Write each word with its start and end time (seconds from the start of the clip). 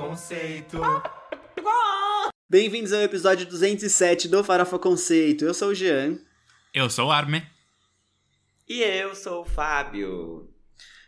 Conceito. 0.00 0.78
Bem-vindos 2.48 2.90
ao 2.90 3.02
episódio 3.02 3.46
207 3.46 4.28
do 4.28 4.42
Farofa 4.42 4.78
Conceito. 4.78 5.44
Eu 5.44 5.52
sou 5.52 5.68
o 5.68 5.74
Jean. 5.74 6.18
Eu 6.72 6.88
sou 6.88 7.08
o 7.08 7.10
Arme. 7.10 7.46
E 8.66 8.80
eu 8.80 9.14
sou 9.14 9.42
o 9.42 9.44
Fábio. 9.44 10.50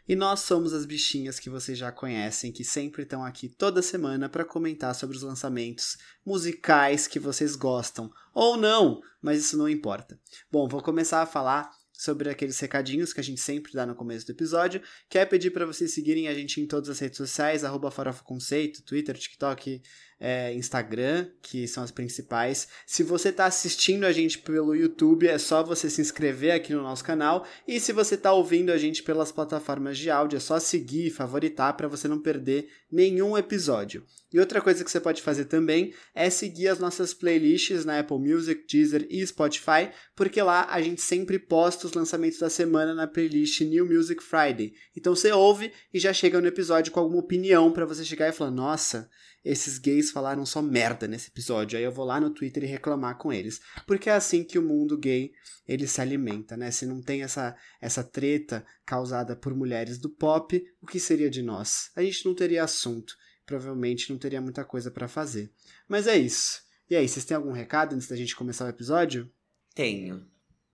E 0.06 0.14
nós 0.14 0.40
somos 0.40 0.74
as 0.74 0.84
bichinhas 0.84 1.40
que 1.40 1.48
vocês 1.48 1.78
já 1.78 1.90
conhecem, 1.90 2.52
que 2.52 2.62
sempre 2.64 3.04
estão 3.04 3.24
aqui 3.24 3.48
toda 3.48 3.80
semana 3.80 4.28
para 4.28 4.44
comentar 4.44 4.94
sobre 4.94 5.16
os 5.16 5.22
lançamentos 5.22 5.96
musicais 6.24 7.06
que 7.06 7.18
vocês 7.18 7.56
gostam. 7.56 8.12
Ou 8.34 8.58
não, 8.58 9.00
mas 9.22 9.40
isso 9.40 9.56
não 9.56 9.70
importa. 9.70 10.20
Bom, 10.50 10.68
vou 10.68 10.82
começar 10.82 11.22
a 11.22 11.26
falar 11.26 11.70
sobre 11.92 12.30
aqueles 12.30 12.58
recadinhos 12.58 13.12
que 13.12 13.20
a 13.20 13.24
gente 13.24 13.40
sempre 13.40 13.72
dá 13.72 13.86
no 13.86 13.94
começo 13.94 14.26
do 14.26 14.32
episódio, 14.32 14.80
que 15.08 15.18
é 15.18 15.24
pedir 15.24 15.50
para 15.50 15.66
vocês 15.66 15.92
seguirem 15.92 16.28
a 16.28 16.34
gente 16.34 16.60
em 16.60 16.66
todas 16.66 16.88
as 16.88 16.98
redes 16.98 17.16
sociais, 17.16 17.64
arroba 17.64 17.90
Farofa 17.90 18.24
Conceito, 18.24 18.82
Twitter, 18.82 19.16
TikTok, 19.16 19.82
é, 20.24 20.54
Instagram, 20.54 21.26
que 21.42 21.66
são 21.66 21.82
as 21.82 21.90
principais. 21.90 22.68
Se 22.86 23.02
você 23.02 23.30
está 23.30 23.46
assistindo 23.46 24.04
a 24.04 24.12
gente 24.12 24.38
pelo 24.38 24.72
YouTube, 24.72 25.26
é 25.26 25.36
só 25.36 25.64
você 25.64 25.90
se 25.90 26.00
inscrever 26.00 26.52
aqui 26.52 26.72
no 26.72 26.80
nosso 26.80 27.02
canal. 27.02 27.44
E 27.66 27.80
se 27.80 27.92
você 27.92 28.14
está 28.14 28.32
ouvindo 28.32 28.70
a 28.70 28.78
gente 28.78 29.02
pelas 29.02 29.32
plataformas 29.32 29.98
de 29.98 30.08
áudio, 30.10 30.36
é 30.36 30.40
só 30.40 30.60
seguir 30.60 31.08
e 31.08 31.10
favoritar 31.10 31.76
para 31.76 31.88
você 31.88 32.06
não 32.06 32.20
perder 32.20 32.68
nenhum 32.90 33.36
episódio. 33.36 34.04
E 34.32 34.38
outra 34.38 34.60
coisa 34.60 34.84
que 34.84 34.90
você 34.90 35.00
pode 35.00 35.20
fazer 35.20 35.46
também 35.46 35.92
é 36.14 36.30
seguir 36.30 36.68
as 36.68 36.78
nossas 36.78 37.12
playlists 37.12 37.84
na 37.84 37.98
Apple 37.98 38.18
Music, 38.18 38.64
Deezer 38.66 39.06
e 39.10 39.26
Spotify, 39.26 39.90
porque 40.14 40.40
lá 40.40 40.68
a 40.70 40.80
gente 40.80 41.02
sempre 41.02 41.38
posta 41.38 41.86
os 41.86 41.92
lançamentos 41.92 42.38
da 42.38 42.48
semana 42.48 42.94
na 42.94 43.06
playlist 43.06 43.60
New 43.60 43.84
Music 43.84 44.22
Friday. 44.22 44.72
Então 44.96 45.14
você 45.14 45.32
ouve 45.32 45.72
e 45.92 45.98
já 45.98 46.12
chega 46.12 46.40
no 46.40 46.46
episódio 46.46 46.92
com 46.92 47.00
alguma 47.00 47.20
opinião 47.20 47.72
para 47.72 47.84
você 47.84 48.04
chegar 48.04 48.28
e 48.28 48.32
falar: 48.32 48.50
"Nossa, 48.50 49.10
esses 49.44 49.78
gays 49.78 50.10
falaram 50.10 50.46
só 50.46 50.62
merda 50.62 51.08
nesse 51.08 51.28
episódio. 51.28 51.76
Aí 51.76 51.84
eu 51.84 51.90
vou 51.90 52.04
lá 52.04 52.20
no 52.20 52.30
Twitter 52.30 52.64
e 52.64 52.66
reclamar 52.66 53.18
com 53.18 53.32
eles. 53.32 53.60
Porque 53.86 54.08
é 54.08 54.12
assim 54.12 54.44
que 54.44 54.58
o 54.58 54.62
mundo 54.62 54.96
gay 54.96 55.32
ele 55.66 55.86
se 55.86 56.00
alimenta, 56.00 56.56
né? 56.56 56.70
Se 56.70 56.86
não 56.86 57.02
tem 57.02 57.22
essa, 57.22 57.56
essa 57.80 58.04
treta 58.04 58.64
causada 58.84 59.34
por 59.34 59.54
mulheres 59.54 59.98
do 59.98 60.08
pop, 60.08 60.62
o 60.80 60.86
que 60.86 61.00
seria 61.00 61.28
de 61.28 61.42
nós? 61.42 61.90
A 61.96 62.02
gente 62.02 62.24
não 62.24 62.34
teria 62.34 62.64
assunto. 62.64 63.16
Provavelmente 63.44 64.10
não 64.10 64.18
teria 64.18 64.40
muita 64.40 64.64
coisa 64.64 64.90
para 64.90 65.08
fazer. 65.08 65.52
Mas 65.88 66.06
é 66.06 66.16
isso. 66.16 66.62
E 66.88 66.94
aí, 66.94 67.08
vocês 67.08 67.24
têm 67.24 67.36
algum 67.36 67.52
recado 67.52 67.94
antes 67.94 68.06
da 68.06 68.16
gente 68.16 68.36
começar 68.36 68.66
o 68.66 68.68
episódio? 68.68 69.30
Tenho. 69.74 70.26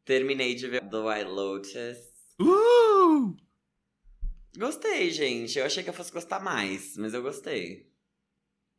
Terminei 0.04 0.54
de 0.54 0.66
ver 0.68 0.88
The 0.88 0.96
White 0.96 1.30
Lotus. 1.30 1.98
Uh! 2.40 3.36
Gostei, 4.58 5.10
gente. 5.10 5.58
Eu 5.58 5.64
achei 5.64 5.82
que 5.82 5.90
eu 5.90 5.94
fosse 5.94 6.10
gostar 6.10 6.40
mais, 6.40 6.96
mas 6.96 7.14
eu 7.14 7.22
gostei. 7.22 7.88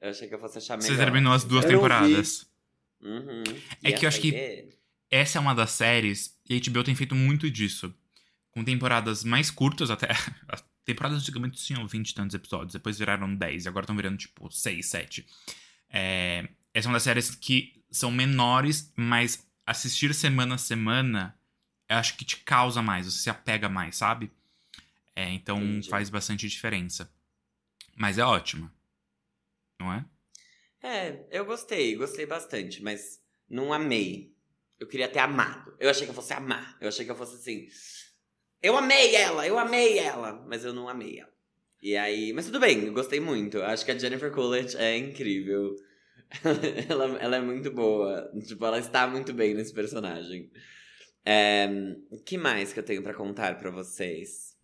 Eu 0.02 0.10
achei 0.12 0.28
que 0.28 0.34
eu 0.36 0.40
fosse 0.40 0.58
achar 0.58 0.78
melhor. 0.78 0.90
Você 0.90 0.98
terminou 0.98 1.34
as 1.34 1.44
duas 1.44 1.66
Eu 1.66 1.72
temporadas. 1.72 2.50
Uhum. 3.02 3.44
É 3.84 3.90
E 3.90 3.94
que 3.94 4.06
eu 4.06 4.10
acho 4.10 4.18
essa 4.18 4.22
que- 4.22 4.70
Essa 5.12 5.38
é 5.40 5.42
uma 5.42 5.56
das 5.56 5.72
séries, 5.72 6.38
e 6.48 6.54
a 6.54 6.58
HBO 6.58 6.84
tem 6.84 6.94
feito 6.96 7.16
muito 7.16 7.50
disso. 7.50 7.94
Com 8.52 8.64
temporadas 8.64 9.24
mais 9.24 9.50
curtas 9.50 9.90
até. 9.90 10.08
As 10.48 10.64
temporadas 10.86 11.20
antigamente 11.20 11.64
tinham 11.64 11.88
20 11.88 12.10
e 12.10 12.16
tantos 12.16 12.34
episódios, 12.36 12.74
depois 12.74 12.98
viraram 12.98 13.34
10, 13.36 13.66
e 13.66 13.68
agora 13.68 13.84
estão 13.84 13.96
virando 13.96 14.18
tipo 14.18 14.50
6, 14.52 14.86
7. 14.86 15.26
É, 15.90 16.48
essa 16.74 16.88
é 16.88 16.90
uma 16.90 16.96
das 16.96 17.04
séries 17.04 17.34
que 17.36 17.84
são 17.92 18.12
menores, 18.12 18.92
mas 18.96 19.48
assistir 19.66 20.14
semana 20.14 20.56
a 20.56 20.58
semana, 20.58 21.36
eu 21.88 21.98
acho 21.98 22.16
que 22.18 22.26
te 22.26 22.38
causa 22.38 22.82
mais, 22.82 23.06
você 23.06 23.20
se 23.20 23.30
apega 23.30 23.70
mais, 23.70 23.98
sabe? 23.98 24.32
É, 25.16 25.30
então 25.32 25.58
Entendi. 25.58 25.90
faz 25.90 26.10
bastante 26.10 26.48
diferença. 26.48 27.12
Mas 27.96 28.18
é 28.18 28.24
ótima. 28.24 28.72
Não 29.80 29.94
é? 29.94 30.06
É, 30.82 31.26
eu 31.32 31.46
gostei, 31.46 31.96
gostei 31.96 32.26
bastante, 32.26 32.82
mas 32.84 33.22
não 33.50 33.74
amei. 33.74 34.34
Eu 34.80 34.88
queria 34.88 35.08
ter 35.10 35.20
amado. 35.20 35.76
Eu 35.80 35.90
achei 35.90 36.06
que 36.06 36.12
eu 36.12 36.16
fosse 36.16 36.34
amar. 36.34 36.78
Eu 36.80 36.88
achei 36.88 37.04
que 37.06 37.12
eu 37.12 37.16
fosse 37.16 37.36
assim. 37.36 37.68
Eu 38.62 38.78
amei 38.78 39.16
ela, 39.16 39.48
eu 39.48 39.58
amei 39.60 40.00
ela, 40.00 40.34
mas 40.48 40.64
eu 40.64 40.74
não 40.74 40.88
amei 40.88 41.20
ela. 41.20 41.32
E 41.82 41.96
aí, 41.96 42.34
mas 42.34 42.46
tudo 42.46 42.60
bem, 42.60 42.86
eu 42.86 42.94
gostei 42.94 43.20
muito. 43.20 43.62
Acho 43.62 43.86
que 43.86 43.92
a 43.92 43.98
Jennifer 43.98 44.32
Coolidge 44.32 44.76
é 44.78 44.98
incrível. 44.98 45.76
ela, 46.90 47.06
ela 47.18 47.36
é 47.38 47.42
muito 47.42 47.72
boa. 47.72 48.30
Tipo, 48.46 48.66
ela 48.66 48.80
está 48.80 49.08
muito 49.08 49.34
bem 49.34 49.54
nesse 49.54 49.74
personagem. 49.74 50.52
É, 51.26 51.68
O 52.10 52.18
que 52.22 52.38
mais 52.38 52.74
que 52.74 52.80
eu 52.80 52.84
tenho 52.84 53.02
pra 53.04 53.14
contar 53.14 53.58
pra 53.58 53.72
vocês? 53.72 54.58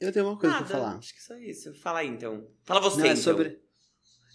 Eu 0.00 0.12
tenho 0.12 0.26
uma 0.26 0.38
coisa 0.38 0.54
Nada, 0.54 0.66
pra 0.66 0.76
falar. 0.78 0.96
Acho 0.96 1.14
que 1.14 1.22
só 1.22 1.36
isso. 1.36 1.74
Fala 1.74 1.98
aí 2.00 2.08
então. 2.08 2.50
Fala 2.64 2.80
você 2.80 3.00
Não, 3.00 3.06
é 3.06 3.10
então. 3.10 3.22
sobre, 3.22 3.60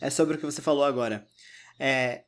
é 0.01 0.09
sobre 0.09 0.35
o 0.35 0.37
que 0.37 0.45
você 0.45 0.61
falou 0.61 0.83
agora. 0.83 1.25
É, 1.79 2.23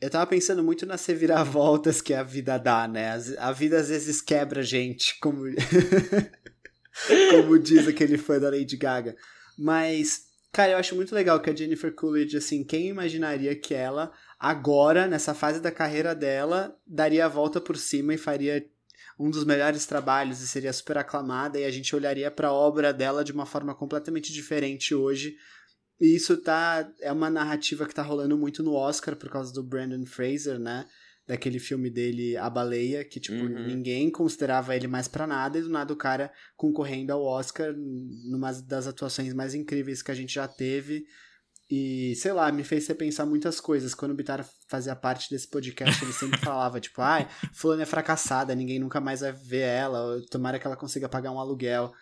eu 0.00 0.08
tava 0.08 0.26
pensando 0.26 0.62
muito 0.62 0.86
nas 0.86 1.04
reviravoltas 1.04 2.00
que 2.00 2.14
a 2.14 2.22
vida 2.22 2.56
dá, 2.58 2.88
né? 2.88 3.12
A 3.38 3.52
vida 3.52 3.78
às 3.78 3.88
vezes 3.88 4.22
quebra 4.22 4.60
a 4.60 4.64
gente, 4.64 5.18
como, 5.20 5.44
como 7.30 7.58
diz 7.58 7.86
aquele 7.86 8.16
fã 8.16 8.38
da 8.38 8.50
Lady 8.50 8.76
Gaga. 8.76 9.14
Mas, 9.58 10.22
cara, 10.50 10.72
eu 10.72 10.78
acho 10.78 10.96
muito 10.96 11.14
legal 11.14 11.38
que 11.40 11.50
a 11.50 11.54
Jennifer 11.54 11.94
Coolidge, 11.94 12.38
assim, 12.38 12.64
quem 12.64 12.88
imaginaria 12.88 13.54
que 13.54 13.74
ela, 13.74 14.10
agora, 14.38 15.06
nessa 15.06 15.34
fase 15.34 15.60
da 15.60 15.70
carreira 15.70 16.14
dela, 16.14 16.74
daria 16.86 17.26
a 17.26 17.28
volta 17.28 17.60
por 17.60 17.76
cima 17.76 18.14
e 18.14 18.18
faria 18.18 18.64
um 19.18 19.28
dos 19.28 19.44
melhores 19.44 19.84
trabalhos 19.84 20.40
e 20.40 20.48
seria 20.48 20.72
super 20.72 20.96
aclamada 20.96 21.60
e 21.60 21.64
a 21.66 21.70
gente 21.70 21.94
olharia 21.94 22.30
para 22.30 22.48
a 22.48 22.52
obra 22.54 22.90
dela 22.90 23.22
de 23.22 23.32
uma 23.32 23.44
forma 23.44 23.74
completamente 23.74 24.32
diferente 24.32 24.94
hoje. 24.94 25.36
E 26.00 26.14
isso 26.16 26.36
tá 26.38 26.88
é 27.00 27.12
uma 27.12 27.28
narrativa 27.28 27.86
que 27.86 27.94
tá 27.94 28.02
rolando 28.02 28.36
muito 28.38 28.62
no 28.62 28.72
Oscar 28.74 29.14
por 29.16 29.28
causa 29.30 29.52
do 29.52 29.62
Brandon 29.62 30.06
Fraser, 30.06 30.58
né? 30.58 30.86
Daquele 31.26 31.58
filme 31.60 31.90
dele 31.90 32.36
A 32.36 32.48
Baleia, 32.50 33.04
que 33.04 33.20
tipo, 33.20 33.36
Uhum. 33.44 33.66
ninguém 33.66 34.10
considerava 34.10 34.74
ele 34.74 34.88
mais 34.88 35.06
pra 35.06 35.26
nada 35.26 35.58
e 35.58 35.62
do 35.62 35.68
nada 35.68 35.92
o 35.92 35.96
cara 35.96 36.32
concorrendo 36.56 37.12
ao 37.12 37.22
Oscar 37.22 37.72
numa 37.76 38.50
das 38.52 38.86
atuações 38.86 39.32
mais 39.34 39.54
incríveis 39.54 40.02
que 40.02 40.10
a 40.10 40.14
gente 40.14 40.34
já 40.34 40.48
teve. 40.48 41.04
E, 41.70 42.16
sei 42.16 42.32
lá, 42.32 42.50
me 42.50 42.64
fez 42.64 42.84
repensar 42.88 43.24
muitas 43.26 43.60
coisas. 43.60 43.94
Quando 43.94 44.10
o 44.10 44.14
Bitar 44.16 44.44
fazia 44.68 44.96
parte 44.96 45.30
desse 45.30 45.46
podcast, 45.46 46.02
ele 46.04 46.12
sempre 46.12 46.40
falava, 46.42 46.80
tipo, 46.80 47.00
ai, 47.00 47.28
fulano 47.52 47.82
é 47.82 47.86
fracassada, 47.86 48.52
ninguém 48.56 48.80
nunca 48.80 49.00
mais 49.00 49.20
vai 49.20 49.30
ver 49.30 49.60
ela, 49.68 50.20
tomara 50.30 50.58
que 50.58 50.66
ela 50.66 50.76
consiga 50.76 51.08
pagar 51.08 51.30
um 51.30 51.38
aluguel. 51.38 51.92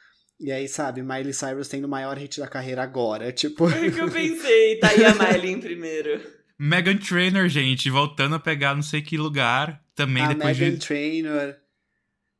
E 0.40 0.52
aí, 0.52 0.68
sabe, 0.68 1.02
Miley 1.02 1.32
Cyrus 1.32 1.68
tendo 1.68 1.86
o 1.86 1.88
maior 1.88 2.16
hit 2.16 2.38
da 2.38 2.46
carreira 2.46 2.82
agora, 2.82 3.30
tipo... 3.32 3.68
É 3.68 3.88
o 3.88 3.92
que 3.92 4.00
eu 4.00 4.10
pensei. 4.10 4.78
Tá 4.78 4.90
aí 4.90 5.04
a 5.04 5.14
Miley 5.14 5.52
em 5.52 5.60
primeiro. 5.60 6.38
Megan 6.58 6.96
Trainor, 6.96 7.48
gente, 7.48 7.88
voltando 7.88 8.34
a 8.34 8.40
pegar 8.40 8.74
não 8.74 8.82
sei 8.82 9.00
que 9.00 9.16
lugar. 9.16 9.84
Também 9.94 10.24
a 10.24 10.28
depois 10.32 10.58
Meghan 10.58 10.76
de. 10.76 10.86
Trainor. 10.86 11.56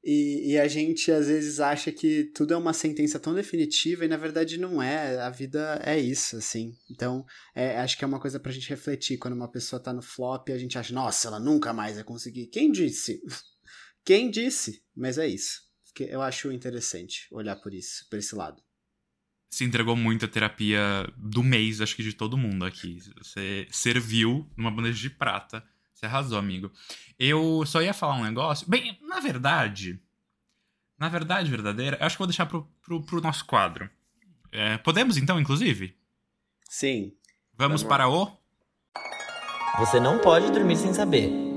E, 0.03 0.53
e 0.53 0.59
a 0.59 0.67
gente 0.67 1.13
às 1.13 1.27
vezes 1.27 1.61
acha 1.61 1.93
que 1.93 2.25
tudo 2.35 2.55
é 2.55 2.57
uma 2.57 2.73
sentença 2.73 3.19
tão 3.19 3.35
definitiva 3.35 4.05
e 4.05 4.09
na 4.09 4.17
verdade 4.17 4.59
não 4.59 4.83
é. 4.83 5.21
A 5.21 5.31
vida 5.31 5.81
é 5.85 5.99
isso, 5.99 6.37
assim. 6.37 6.73
Então, 6.91 7.25
é, 7.55 7.79
acho 7.79 7.97
que 7.97 8.05
é 8.05 8.07
uma 8.07 8.21
coisa 8.21 8.41
pra 8.41 8.51
gente 8.51 8.69
refletir. 8.69 9.19
Quando 9.19 9.35
uma 9.35 9.51
pessoa 9.51 9.83
tá 9.83 9.93
no 9.93 10.03
flop, 10.03 10.49
a 10.51 10.59
gente 10.59 10.79
acha, 10.79 10.93
nossa, 10.93 11.29
ela 11.29 11.39
nunca 11.39 11.73
mais 11.73 11.95
vai 11.95 12.05
conseguir. 12.05 12.47
Quem 12.47 12.73
disse? 12.73 13.21
Quem 14.05 14.31
disse? 14.31 14.83
Mas 14.97 15.19
é 15.19 15.29
isso. 15.29 15.68
Que 15.95 16.05
Eu 16.05 16.23
acho 16.23 16.53
interessante 16.53 17.27
olhar 17.31 17.57
por 17.57 17.73
isso, 17.75 18.09
por 18.09 18.19
esse 18.19 18.35
lado. 18.35 18.63
Se 19.51 19.65
entregou 19.65 19.97
muito 19.97 20.25
a 20.25 20.29
terapia 20.29 21.11
do 21.17 21.43
mês, 21.43 21.81
acho 21.81 21.97
que 21.97 22.03
de 22.03 22.13
todo 22.13 22.37
mundo 22.37 22.65
aqui. 22.65 22.99
Você 23.17 23.67
serviu 23.71 24.49
numa 24.57 24.71
bandeja 24.71 25.01
de 25.01 25.11
prata. 25.11 25.65
Você 25.95 26.07
arrasou, 26.07 26.39
amigo. 26.39 26.71
Eu 27.19 27.65
só 27.67 27.83
ia 27.83 27.95
falar 27.95 28.17
um 28.17 28.25
negócio. 28.25 28.69
Bem, 28.69 28.99
na 29.03 29.21
verdade. 29.21 30.01
Na 30.99 31.09
verdade, 31.09 31.51
verdadeira, 31.51 31.97
eu 31.99 32.07
acho 32.07 32.17
que 32.17 32.21
vou 32.21 32.27
deixar 32.27 32.47
pro, 32.47 32.69
pro, 32.83 33.03
pro 33.03 33.21
nosso 33.21 33.45
quadro. 33.45 33.89
É, 34.53 34.77
podemos 34.79 35.17
então, 35.17 35.41
inclusive? 35.41 35.97
Sim. 36.69 37.15
Vamos 37.55 37.83
Vamos 37.83 37.85
para 37.85 38.09
o. 38.09 38.37
Você 39.79 40.01
não 40.01 40.19
pode 40.19 40.51
dormir 40.53 40.77
sem 40.77 40.93
saber. 40.93 41.48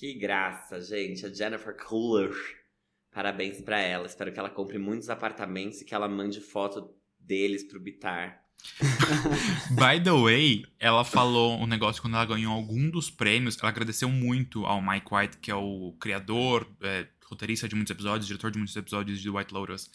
Que 0.00 0.14
graça, 0.14 0.80
gente. 0.80 1.26
A 1.26 1.28
Jennifer 1.28 1.76
Coolidge. 1.76 2.56
Parabéns 3.12 3.60
pra 3.60 3.78
ela. 3.78 4.06
Espero 4.06 4.32
que 4.32 4.38
ela 4.38 4.48
compre 4.48 4.78
muitos 4.78 5.10
apartamentos 5.10 5.82
e 5.82 5.84
que 5.84 5.94
ela 5.94 6.08
mande 6.08 6.40
foto 6.40 6.90
deles 7.18 7.64
pro 7.64 7.78
Bitar. 7.78 8.42
By 9.76 10.02
the 10.02 10.12
way, 10.12 10.64
ela 10.78 11.04
falou 11.04 11.60
um 11.60 11.66
negócio 11.66 12.00
quando 12.00 12.14
ela 12.14 12.24
ganhou 12.24 12.50
algum 12.50 12.88
dos 12.88 13.10
prêmios. 13.10 13.58
Ela 13.58 13.68
agradeceu 13.68 14.08
muito 14.08 14.64
ao 14.64 14.80
Mike 14.80 15.14
White, 15.14 15.36
que 15.36 15.50
é 15.50 15.54
o 15.54 15.94
criador, 16.00 16.66
é, 16.80 17.06
roteirista 17.26 17.68
de 17.68 17.74
muitos 17.74 17.90
episódios, 17.90 18.26
diretor 18.26 18.50
de 18.50 18.56
muitos 18.56 18.76
episódios 18.76 19.20
de 19.20 19.28
White 19.28 19.52
Lotus, 19.52 19.90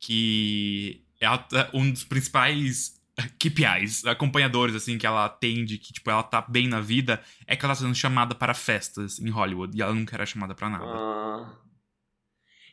que 0.00 1.06
é 1.20 1.28
um 1.72 1.92
dos 1.92 2.02
principais 2.02 3.00
KPIs, 3.38 4.04
acompanhadores, 4.06 4.74
assim, 4.74 4.98
que 4.98 5.06
ela 5.06 5.24
atende, 5.26 5.78
que, 5.78 5.92
tipo, 5.92 6.10
ela 6.10 6.22
tá 6.22 6.42
bem 6.42 6.66
na 6.68 6.80
vida, 6.80 7.22
é 7.46 7.54
que 7.56 7.64
ela 7.64 7.74
tá 7.74 7.80
sendo 7.80 7.94
chamada 7.94 8.34
para 8.34 8.54
festas 8.54 9.18
em 9.20 9.30
Hollywood, 9.30 9.76
e 9.76 9.82
ela 9.82 9.94
nunca 9.94 10.16
era 10.16 10.26
chamada 10.26 10.54
pra 10.54 10.68
nada. 10.68 10.84
Ah. 10.86 11.58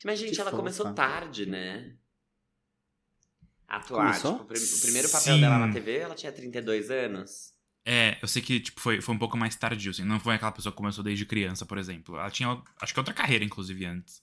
Mas, 0.04 0.20
gente, 0.20 0.34
Que 0.34 0.42
ela 0.42 0.50
fofa. 0.50 0.62
começou 0.62 0.94
tarde, 0.94 1.46
né? 1.46 1.96
atuar. 3.68 4.08
Começou? 4.08 4.40
Tipo, 4.40 4.54
o 4.54 4.82
primeiro 4.82 5.10
papel 5.10 5.36
Sim. 5.36 5.42
dela 5.42 5.58
na 5.58 5.72
TV, 5.72 5.98
ela 5.98 6.14
tinha 6.16 6.32
32 6.32 6.92
anos. 6.92 7.54
É, 7.86 8.18
eu 8.22 8.28
sei 8.28 8.42
que, 8.42 8.60
tipo, 8.60 8.80
foi, 8.80 9.02
foi 9.02 9.16
um 9.16 9.18
pouco 9.18 9.38
mais 9.38 9.56
tardio, 9.56 9.92
assim. 9.92 10.04
Não 10.04 10.20
foi 10.20 10.36
aquela 10.36 10.52
pessoa 10.52 10.72
que 10.72 10.78
começou 10.78 11.04
desde 11.04 11.26
criança, 11.26 11.66
por 11.66 11.78
exemplo. 11.78 12.18
Ela 12.18 12.30
tinha, 12.30 12.62
acho 12.82 12.94
que 12.94 13.00
outra 13.00 13.14
carreira, 13.14 13.44
inclusive, 13.46 13.86
antes. 13.86 14.22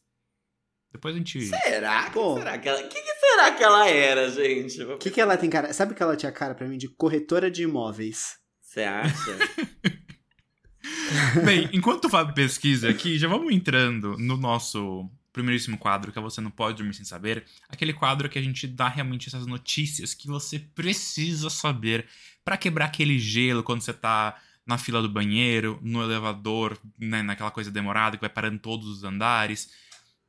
Depois 0.93 1.14
a 1.14 1.19
gente... 1.19 1.40
Será? 1.43 2.11
Pô. 2.11 2.35
Que 2.35 2.40
será 2.40 2.58
que 2.58 2.69
ela... 2.69 2.82
que, 2.82 3.00
que 3.00 3.14
será 3.14 3.52
que 3.52 3.62
ela 3.62 3.88
era, 3.88 4.31
gente? 4.31 4.82
O 4.82 4.99
que, 4.99 5.11
que 5.11 5.20
ela 5.20 5.37
tem 5.37 5.50
cara? 5.50 5.73
Sabe 5.73 5.94
que 5.94 6.02
ela 6.02 6.17
tinha 6.17 6.32
cara 6.32 6.55
pra 6.55 6.67
mim 6.67 6.79
de 6.79 6.88
corretora 6.88 7.50
de 7.50 7.62
imóveis? 7.62 8.38
Você 8.61 8.82
acha? 8.82 9.38
Bem, 11.44 11.69
enquanto 11.73 12.06
o 12.06 12.11
Fábio 12.11 12.35
pesquisa 12.35 12.88
aqui, 12.88 13.19
já 13.19 13.29
vamos 13.29 13.52
entrando 13.52 14.17
no 14.19 14.37
nosso 14.37 15.08
primeiríssimo 15.32 15.79
quadro, 15.79 16.12
que 16.12 16.19
é 16.19 16.23
Você 16.23 16.40
Não 16.40 16.50
Pode 16.50 16.79
Dormir 16.79 16.94
Sem 16.94 17.05
Saber. 17.05 17.44
Aquele 17.69 17.93
quadro 17.93 18.29
que 18.29 18.38
a 18.38 18.43
gente 18.43 18.67
dá 18.67 18.88
realmente 18.88 19.29
essas 19.29 19.46
notícias 19.46 20.14
que 20.14 20.26
você 20.26 20.58
precisa 20.58 21.49
saber 21.49 22.06
pra 22.44 22.56
quebrar 22.56 22.87
aquele 22.87 23.19
gelo 23.19 23.62
quando 23.62 23.82
você 23.82 23.93
tá 23.93 24.37
na 24.67 24.76
fila 24.76 25.00
do 25.00 25.08
banheiro, 25.08 25.79
no 25.82 26.02
elevador, 26.02 26.79
né, 26.99 27.23
naquela 27.23 27.50
coisa 27.50 27.70
demorada 27.70 28.17
que 28.17 28.20
vai 28.20 28.31
parando 28.31 28.58
todos 28.58 28.87
os 28.87 29.05
andares. 29.05 29.70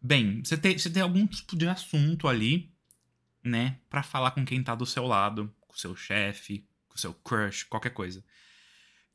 Bem, 0.01 0.41
você 0.43 0.57
tem, 0.57 0.77
você 0.77 0.89
tem 0.89 1.01
algum 1.01 1.27
tipo 1.27 1.55
de 1.55 1.67
assunto 1.67 2.27
ali, 2.27 2.71
né, 3.43 3.77
pra 3.89 4.01
falar 4.01 4.31
com 4.31 4.45
quem 4.45 4.63
tá 4.63 4.75
do 4.75 4.85
seu 4.85 5.05
lado, 5.05 5.53
com 5.67 5.75
seu 5.75 5.95
chefe, 5.95 6.65
com 6.87 6.97
seu 6.97 7.13
crush, 7.13 7.63
qualquer 7.63 7.91
coisa. 7.91 8.23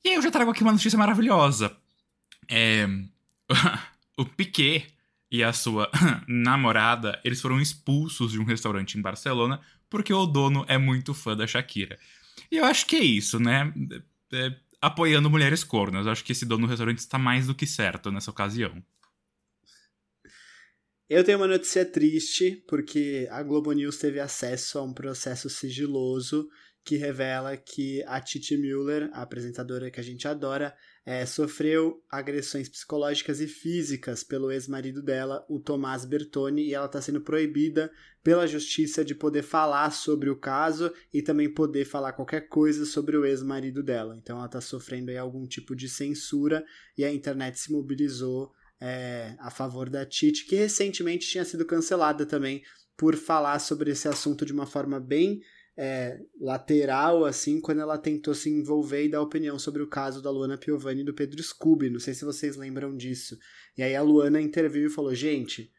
E 0.04 0.10
aí 0.10 0.14
eu 0.14 0.22
já 0.22 0.30
trago 0.30 0.50
aqui 0.50 0.62
uma 0.62 0.72
notícia 0.72 0.98
maravilhosa. 0.98 1.74
É, 2.48 2.86
o 4.18 4.26
Piquet 4.26 4.86
e 5.30 5.42
a 5.42 5.52
sua 5.52 5.90
namorada, 6.28 7.20
eles 7.24 7.40
foram 7.40 7.60
expulsos 7.60 8.32
de 8.32 8.38
um 8.38 8.44
restaurante 8.44 8.98
em 8.98 9.02
Barcelona 9.02 9.60
porque 9.88 10.12
o 10.12 10.26
dono 10.26 10.64
é 10.68 10.76
muito 10.76 11.14
fã 11.14 11.36
da 11.36 11.46
Shakira. 11.46 11.98
E 12.50 12.56
eu 12.56 12.64
acho 12.64 12.84
que 12.86 12.96
é 12.96 13.04
isso, 13.04 13.38
né? 13.38 13.72
É, 14.32 14.54
apoiando 14.80 15.30
mulheres 15.30 15.62
cornas. 15.62 16.06
Eu 16.06 16.12
acho 16.12 16.24
que 16.24 16.32
esse 16.32 16.44
dono 16.44 16.66
do 16.66 16.70
restaurante 16.70 16.98
está 16.98 17.16
mais 17.16 17.46
do 17.46 17.54
que 17.54 17.66
certo 17.66 18.10
nessa 18.10 18.30
ocasião. 18.30 18.82
Eu 21.06 21.22
tenho 21.22 21.36
uma 21.36 21.46
notícia 21.46 21.84
triste, 21.84 22.64
porque 22.66 23.28
a 23.30 23.42
Globo 23.42 23.70
News 23.72 23.98
teve 23.98 24.18
acesso 24.18 24.78
a 24.78 24.82
um 24.82 24.94
processo 24.94 25.50
sigiloso 25.50 26.48
que 26.82 26.96
revela 26.96 27.58
que 27.58 28.02
a 28.04 28.18
Titi 28.22 28.56
Müller, 28.56 29.10
a 29.12 29.20
apresentadora 29.20 29.90
que 29.90 30.00
a 30.00 30.02
gente 30.02 30.26
adora, 30.26 30.74
é, 31.04 31.26
sofreu 31.26 32.02
agressões 32.10 32.70
psicológicas 32.70 33.38
e 33.40 33.46
físicas 33.46 34.24
pelo 34.24 34.50
ex-marido 34.50 35.02
dela, 35.02 35.44
o 35.46 35.60
Tomás 35.60 36.06
Bertoni, 36.06 36.68
e 36.68 36.74
ela 36.74 36.86
está 36.86 37.02
sendo 37.02 37.20
proibida 37.20 37.92
pela 38.22 38.46
justiça 38.46 39.04
de 39.04 39.14
poder 39.14 39.42
falar 39.42 39.90
sobre 39.90 40.30
o 40.30 40.36
caso 40.36 40.90
e 41.12 41.20
também 41.20 41.52
poder 41.52 41.84
falar 41.84 42.14
qualquer 42.14 42.48
coisa 42.48 42.86
sobre 42.86 43.14
o 43.14 43.26
ex-marido 43.26 43.82
dela. 43.82 44.16
Então 44.16 44.38
ela 44.38 44.46
está 44.46 44.60
sofrendo 44.62 45.10
aí 45.10 45.18
algum 45.18 45.46
tipo 45.46 45.76
de 45.76 45.86
censura 45.86 46.64
e 46.96 47.04
a 47.04 47.12
internet 47.12 47.58
se 47.58 47.70
mobilizou 47.70 48.50
é, 48.80 49.34
a 49.38 49.50
favor 49.50 49.88
da 49.88 50.04
Titi, 50.04 50.46
que 50.46 50.56
recentemente 50.56 51.28
tinha 51.28 51.44
sido 51.44 51.64
cancelada 51.64 52.26
também 52.26 52.62
por 52.96 53.16
falar 53.16 53.58
sobre 53.58 53.90
esse 53.90 54.08
assunto 54.08 54.44
de 54.44 54.52
uma 54.52 54.66
forma 54.66 55.00
bem 55.00 55.40
é, 55.76 56.20
lateral, 56.40 57.24
assim, 57.24 57.60
quando 57.60 57.80
ela 57.80 57.98
tentou 57.98 58.34
se 58.34 58.48
envolver 58.48 59.04
e 59.04 59.08
dar 59.08 59.20
opinião 59.20 59.58
sobre 59.58 59.82
o 59.82 59.88
caso 59.88 60.22
da 60.22 60.30
Luana 60.30 60.56
Piovani 60.56 61.00
e 61.00 61.04
do 61.04 61.14
Pedro 61.14 61.42
Scooby. 61.42 61.90
Não 61.90 61.98
sei 61.98 62.14
se 62.14 62.24
vocês 62.24 62.56
lembram 62.56 62.96
disso. 62.96 63.36
E 63.76 63.82
aí 63.82 63.94
a 63.94 64.02
Luana 64.02 64.40
interviu 64.40 64.86
e 64.86 64.90
falou: 64.90 65.14
gente, 65.14 65.72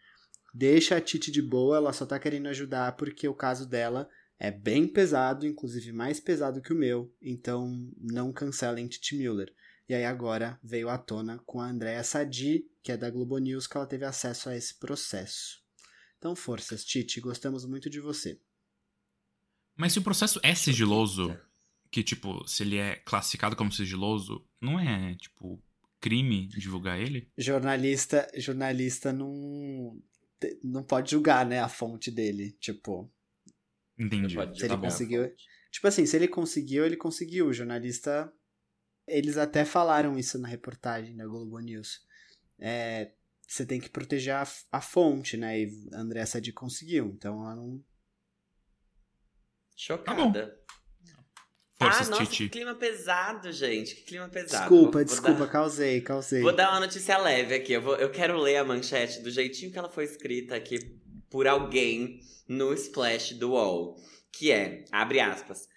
deixa 0.54 0.98
a 0.98 1.02
Titi 1.02 1.32
de 1.32 1.42
boa, 1.42 1.78
ela 1.78 1.94
só 1.94 2.06
tá 2.06 2.20
querendo 2.20 2.48
ajudar 2.48 2.96
porque 2.96 3.28
o 3.28 3.34
caso 3.34 3.68
dela 3.68 4.10
é 4.38 4.52
bem 4.52 4.86
pesado, 4.86 5.48
inclusive 5.48 5.94
mais 5.94 6.20
pesado 6.20 6.62
que 6.62 6.74
o 6.74 6.78
meu, 6.78 7.10
então 7.22 7.90
não 7.98 8.34
cancelem 8.34 8.88
Titi 8.88 9.16
Müller. 9.16 9.54
E 9.88 9.94
aí 9.94 10.04
agora 10.04 10.60
veio 10.64 10.90
à 10.90 10.98
tona 10.98 11.40
com 11.46 11.62
a 11.62 11.70
Andréa 11.70 12.04
Sadi, 12.04 12.66
que 12.86 12.92
é 12.92 12.98
da 12.98 13.10
Globo 13.10 13.40
News, 13.40 13.66
que 13.66 13.76
ela 13.76 13.88
teve 13.88 14.06
acesso 14.06 14.48
a 14.48 14.56
esse 14.56 14.76
processo. 14.76 15.60
Então, 16.20 16.36
forças, 16.36 16.86
Titi, 16.86 17.20
gostamos 17.20 17.66
muito 17.66 17.90
de 17.90 18.00
você. 18.00 18.40
Mas 19.76 19.92
se 19.94 19.98
o 20.00 20.04
processo 20.04 20.40
é 20.44 20.54
sigiloso, 20.54 21.36
que, 21.90 22.04
tipo, 22.04 22.48
se 22.48 22.62
ele 22.62 22.78
é 22.78 22.98
classificado 22.98 23.56
como 23.56 23.72
sigiloso, 23.72 24.48
não 24.62 24.80
é, 24.80 25.16
tipo, 25.16 25.60
crime 26.00 26.48
divulgar 26.48 27.00
ele? 27.00 27.28
Jornalista, 27.36 28.30
jornalista 28.38 29.12
não 29.12 30.00
não 30.64 30.84
pode 30.84 31.10
julgar, 31.10 31.44
né, 31.44 31.60
a 31.60 31.68
fonte 31.68 32.12
dele, 32.12 32.52
tipo, 32.60 33.12
Entendi. 33.98 34.36
Pode 34.36 34.60
Se 34.60 34.66
ele 34.66 34.76
Tá 34.76 34.78
conseguiu- 34.80 35.34
tipo 35.72 35.88
assim, 35.88 36.06
se 36.06 36.16
ele 36.16 36.28
conseguiu, 36.28 36.86
ele 36.86 36.98
conseguiu. 36.98 37.48
O 37.48 37.54
jornalista 37.54 38.32
eles 39.08 39.38
até 39.38 39.66
falaram 39.66 40.20
isso 40.20 40.38
na 40.38 40.48
reportagem 40.48 41.16
da 41.16 41.26
Globo 41.26 41.58
News. 41.60 42.06
É, 42.60 43.12
você 43.48 43.66
tem 43.66 43.80
que 43.80 43.90
proteger 43.90 44.34
a, 44.36 44.48
a 44.72 44.82
fonte, 44.82 45.38
né? 45.38 45.60
E 45.62 45.90
a 45.94 46.00
Andrea 46.00 46.26
Sadi 46.26 46.52
conseguiu, 46.52 47.08
então 47.08 47.42
ela 47.44 47.56
não 47.56 47.84
Chocada. 49.76 50.58
Forças, 51.78 52.08
ah, 52.08 52.12
nossa, 52.12 52.24
Titi. 52.26 52.44
que 52.46 52.50
clima 52.50 52.74
pesado, 52.76 53.52
gente. 53.52 53.96
Que 53.96 54.02
clima 54.04 54.30
pesado. 54.30 54.62
Desculpa, 54.70 54.84
Vou- 54.84 54.92
vou 54.92 55.04
desculpa, 55.04 55.40
dar- 55.46 55.52
causei, 55.52 56.00
causei. 56.02 56.42
Vou 56.42 56.56
dar 56.56 56.72
uma 56.72 56.80
notícia 56.80 57.18
leve 57.18 57.56
aqui. 57.56 57.74
Eu, 57.74 57.82
vou- 57.82 57.98
eu 57.98 58.10
quero 58.10 58.38
ler 58.40 58.56
a 58.58 58.64
manchete 58.64 59.20
do 59.22 59.30
jeitinho 59.30 59.72
que 59.72 59.78
ela 59.78 59.90
foi 59.90 60.06
escrita 60.06 60.56
aqui 60.56 60.80
por 61.30 61.46
alguém 61.48 62.22
no 62.48 62.74
splash 62.74 63.34
do 63.34 63.52
UOL. 63.52 63.98
Que 64.32 64.52
é, 64.52 64.86
abre 64.92 65.20
aspas, 65.20 65.68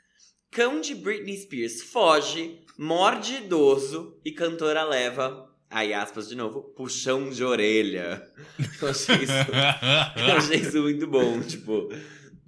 cão 0.52 0.80
de 0.80 0.94
Britney 0.94 1.36
Spears 1.36 1.82
foge, 1.82 2.64
morde 2.78 3.34
idoso 3.34 4.20
e 4.24 4.30
cantora 4.30 4.84
leva, 4.84 5.47
aí 5.70 5.92
aspas 5.92 6.28
de 6.28 6.36
novo, 6.36 6.62
puxão 6.76 7.30
de 7.30 7.44
orelha. 7.44 8.22
Eu 8.80 8.88
achei 8.88 9.16
isso, 9.16 9.32
eu 10.16 10.36
achei 10.36 10.56
isso 10.58 10.82
muito 10.82 11.06
bom, 11.06 11.40
tipo... 11.40 11.88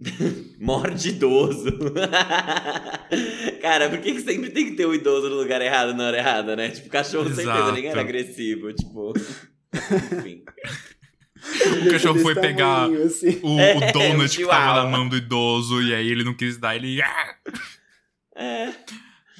Morde 0.59 1.11
idoso. 1.11 1.71
Cara, 3.61 3.91
por 3.91 3.99
que, 3.99 4.13
que 4.13 4.23
sempre 4.23 4.51
tem 4.51 4.71
que 4.71 4.77
ter 4.77 4.87
o 4.87 4.95
idoso 4.95 5.29
no 5.29 5.37
lugar 5.37 5.61
errado 5.61 5.95
na 5.95 6.07
hora 6.07 6.17
errada, 6.17 6.57
né? 6.57 6.71
Tipo, 6.71 6.89
cachorro 6.89 7.29
com 7.29 7.35
certeza 7.35 7.73
nem 7.73 7.87
era 7.87 8.01
Exato. 8.01 8.01
agressivo, 8.01 8.73
tipo. 8.73 9.13
Enfim. 10.17 10.43
O 11.87 11.91
cachorro 11.91 12.19
foi 12.21 12.35
pegar 12.35 12.85
assim. 12.91 13.41
o, 13.43 13.61
É, 13.61 13.77
o 13.77 13.93
donut 13.93 14.35
o 14.35 14.39
que 14.43 14.47
tava 14.47 14.85
na 14.85 14.89
mão 14.89 15.09
do 15.09 15.17
idoso 15.17 15.83
e 15.83 15.95
aí 15.95 16.11
ele 16.11 16.25
não 16.25 16.35
quis 16.35 16.57
dar, 16.57 16.77
ele. 16.77 17.00
É. 18.35 18.73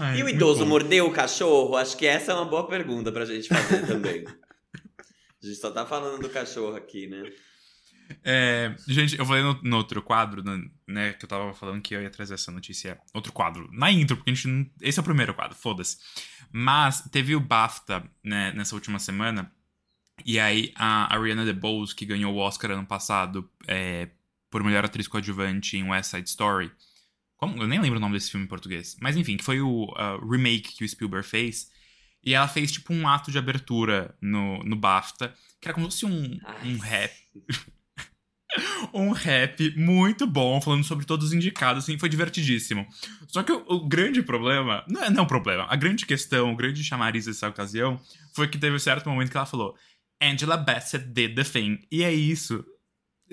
Ai, 0.01 0.19
E 0.19 0.23
o 0.25 0.29
idoso 0.29 0.65
mordeu 0.65 1.07
o 1.07 1.13
cachorro? 1.13 1.77
Acho 1.77 1.97
que 1.97 2.07
essa 2.07 2.33
é 2.33 2.35
uma 2.35 2.47
boa 2.47 2.67
pergunta 2.67 3.13
pra 3.13 3.27
gente 3.27 3.49
fazer 3.49 3.87
também. 3.87 4.25
A 4.27 5.47
gente 5.47 5.59
só 5.59 5.71
tá 5.71 5.87
falando 5.87 6.21
do 6.21 6.31
cachorro 6.31 6.75
aqui, 6.75 7.07
né? 7.07 7.23
É, 8.25 8.75
gente, 8.89 9.19
eu 9.19 9.25
falei 9.25 9.43
no, 9.43 9.61
no 9.63 9.77
outro 9.77 10.03
quadro, 10.03 10.43
né, 10.89 11.13
que 11.13 11.25
eu 11.25 11.29
tava 11.29 11.55
falando 11.55 11.81
que 11.81 11.95
eu 11.95 12.03
ia 12.03 12.11
trazer 12.11 12.35
essa 12.35 12.51
notícia. 12.51 12.99
Outro 13.15 13.33
quadro, 13.33 13.69
na 13.73 13.91
intro, 13.91 14.17
porque 14.17 14.31
a 14.31 14.35
gente 14.35 14.49
não. 14.49 14.67
Esse 14.81 14.99
é 14.99 15.03
o 15.03 15.05
primeiro 15.05 15.35
quadro, 15.35 15.57
foda-se. 15.57 15.97
Mas 16.53 17.03
teve 17.11 17.37
o 17.37 17.41
BAFTA, 17.41 18.03
né, 18.25 18.53
nessa 18.53 18.75
última 18.75 18.99
semana. 18.99 19.53
E 20.25 20.39
aí 20.39 20.73
a 20.75 21.15
Ariana 21.15 21.45
DeBose, 21.45 21.95
que 21.95 22.05
ganhou 22.05 22.35
o 22.35 22.39
Oscar 22.39 22.73
ano 22.73 22.87
passado 22.87 23.49
é, 23.67 24.09
por 24.51 24.63
melhor 24.63 24.85
atriz 24.85 25.07
coadjuvante 25.09 25.77
em 25.77 25.89
West 25.89 26.11
Side 26.11 26.29
Story. 26.29 26.71
Como? 27.41 27.63
Eu 27.63 27.67
nem 27.67 27.81
lembro 27.81 27.97
o 27.97 28.01
nome 28.01 28.15
desse 28.15 28.31
filme 28.31 28.45
em 28.45 28.49
português. 28.49 28.99
Mas 29.01 29.17
enfim, 29.17 29.39
que 29.39 29.45
foi 29.45 29.63
o 29.63 29.91
ah, 29.97 30.19
remake 30.21 30.77
que 30.77 30.85
o 30.85 30.89
Spielberg 30.89 31.27
fez. 31.27 31.71
E 32.23 32.35
ela 32.35 32.47
fez 32.47 32.71
tipo 32.71 32.93
um 32.93 33.09
ato 33.09 33.31
de 33.33 33.39
abertura 33.39 34.15
no, 34.21 34.63
no 34.63 34.77
BAFTA, 34.77 35.35
que 35.59 35.67
era 35.67 35.75
como 35.75 35.91
se 35.91 36.01
fosse 36.01 36.13
um, 36.13 36.39
Ai, 36.45 36.69
um 36.69 36.77
rap 36.77 37.13
um 38.93 39.11
rap 39.13 39.75
muito 39.75 40.27
bom, 40.27 40.61
falando 40.61 40.85
sobre 40.85 41.07
todos 41.07 41.29
os 41.29 41.33
indicados, 41.33 41.85
assim, 41.85 41.97
foi 41.99 42.11
divertidíssimo. 42.11 42.87
Só 43.29 43.43
que 43.43 43.53
o, 43.53 43.65
o 43.69 43.89
grande 43.89 44.23
problema, 44.23 44.85
não 44.87 45.03
é 45.03 45.09
não 45.09 45.25
é 45.25 45.27
problema, 45.27 45.67
a 45.69 45.77
grande 45.77 46.05
questão, 46.05 46.53
o 46.53 46.57
grande 46.57 46.85
chamariz 46.85 47.25
dessa 47.25 47.49
ocasião, 47.49 47.99
foi 48.35 48.49
que 48.49 48.59
teve 48.59 48.77
um 48.77 48.81
certo 48.81 49.09
momento 49.09 49.31
que 49.31 49.37
ela 49.37 49.47
falou, 49.47 49.75
Angela 50.21 50.57
Bassett 50.57 51.07
did 51.07 51.35
the 51.35 51.45
thing, 51.45 51.81
e 51.91 52.03
é 52.03 52.13
isso. 52.13 52.65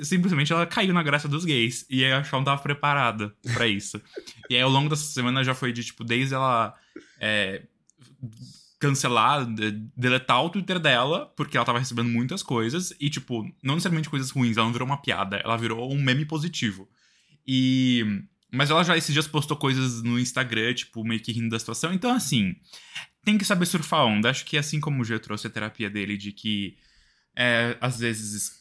Simplesmente 0.02 0.54
ela 0.54 0.66
caiu 0.66 0.94
na 0.94 1.02
graça 1.04 1.28
dos 1.28 1.44
gays, 1.44 1.86
e 1.90 2.04
ela 2.04 2.26
não 2.32 2.44
tava 2.44 2.62
preparada 2.62 3.34
pra 3.54 3.68
isso. 3.68 4.02
e 4.50 4.56
aí 4.56 4.62
ao 4.62 4.70
longo 4.70 4.90
dessa 4.90 5.12
semana 5.12 5.44
já 5.44 5.56
foi 5.56 5.72
de, 5.72 5.84
tipo, 5.84 6.04
desde 6.04 6.34
ela... 6.36 6.76
é, 7.20 7.64
cancelar, 8.80 9.46
de- 9.46 9.72
deletar 9.96 10.44
o 10.44 10.50
Twitter 10.50 10.80
dela, 10.80 11.26
porque 11.36 11.58
ela 11.58 11.66
tava 11.66 11.80
recebendo 11.80 12.10
muitas 12.10 12.44
coisas, 12.44 12.94
e, 13.00 13.10
tipo, 13.10 13.44
não 13.64 13.76
necessariamente 13.76 14.10
coisas 14.10 14.30
ruins, 14.30 14.56
ela 14.56 14.66
não 14.68 14.74
virou 14.74 14.86
uma 14.88 15.02
piada, 15.02 15.38
ela 15.38 15.58
virou 15.58 15.92
um 15.92 16.02
meme 16.02 16.26
positivo. 16.26 16.88
E. 17.46 18.04
Mas 18.52 18.70
ela 18.70 18.84
já 18.84 18.96
esses 18.96 19.12
dias 19.12 19.28
postou 19.28 19.58
coisas 19.58 20.02
no 20.04 20.18
Instagram, 20.18 20.74
tipo, 20.74 21.04
meio 21.04 21.20
que 21.20 21.32
rindo 21.34 21.50
da 21.50 21.60
situação. 21.60 21.92
Então, 21.92 22.14
assim, 22.14 22.56
tem 23.24 23.38
que 23.38 23.44
saber 23.44 23.66
surfar 23.66 24.02
a 24.02 24.06
onda. 24.06 24.30
Acho 24.30 24.46
que 24.46 24.58
assim 24.58 24.80
como 24.80 25.02
o 25.02 25.04
G 25.04 25.20
trouxe 25.20 25.48
a 25.48 25.50
terapia 25.50 25.90
dele 25.90 26.16
de 26.16 26.32
que 26.32 26.78
é, 27.36 27.78
às 27.82 28.00
vezes 28.00 28.57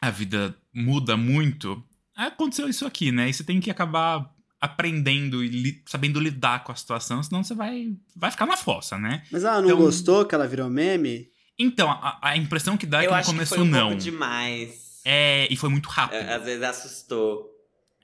a 0.00 0.10
vida 0.10 0.56
muda 0.74 1.16
muito, 1.16 1.82
aconteceu 2.16 2.68
isso 2.68 2.86
aqui, 2.86 3.10
né? 3.12 3.28
E 3.28 3.32
você 3.34 3.44
tem 3.44 3.60
que 3.60 3.70
acabar 3.70 4.30
aprendendo 4.60 5.42
e 5.42 5.48
li- 5.48 5.82
sabendo 5.86 6.20
lidar 6.20 6.64
com 6.64 6.72
a 6.72 6.74
situação, 6.74 7.22
senão 7.22 7.42
você 7.42 7.54
vai, 7.54 7.94
vai 8.14 8.30
ficar 8.30 8.46
na 8.46 8.56
fossa, 8.56 8.98
né? 8.98 9.22
Mas 9.30 9.42
ela 9.44 9.60
não 9.60 9.68
Então- 9.68 9.78
gostou 9.78 10.24
que 10.24 10.34
ela 10.34 10.46
virou 10.46 10.68
meme? 10.68 11.28
Então, 11.58 11.90
a, 11.90 12.18
a 12.22 12.36
impressão 12.36 12.76
que 12.76 12.86
dá 12.86 13.02
é 13.02 13.06
que 13.06 13.12
no 13.14 13.20
que 13.20 13.26
começo 13.26 13.54
foi 13.54 13.64
um 13.64 13.66
não. 13.66 13.88
pouco 13.88 14.02
demais. 14.02 15.00
É, 15.04 15.46
e 15.50 15.56
foi 15.56 15.68
muito 15.70 15.88
rápido. 15.88 16.16
É, 16.18 16.34
Às 16.34 16.44
vezes 16.44 16.62
assustou. 16.62 17.46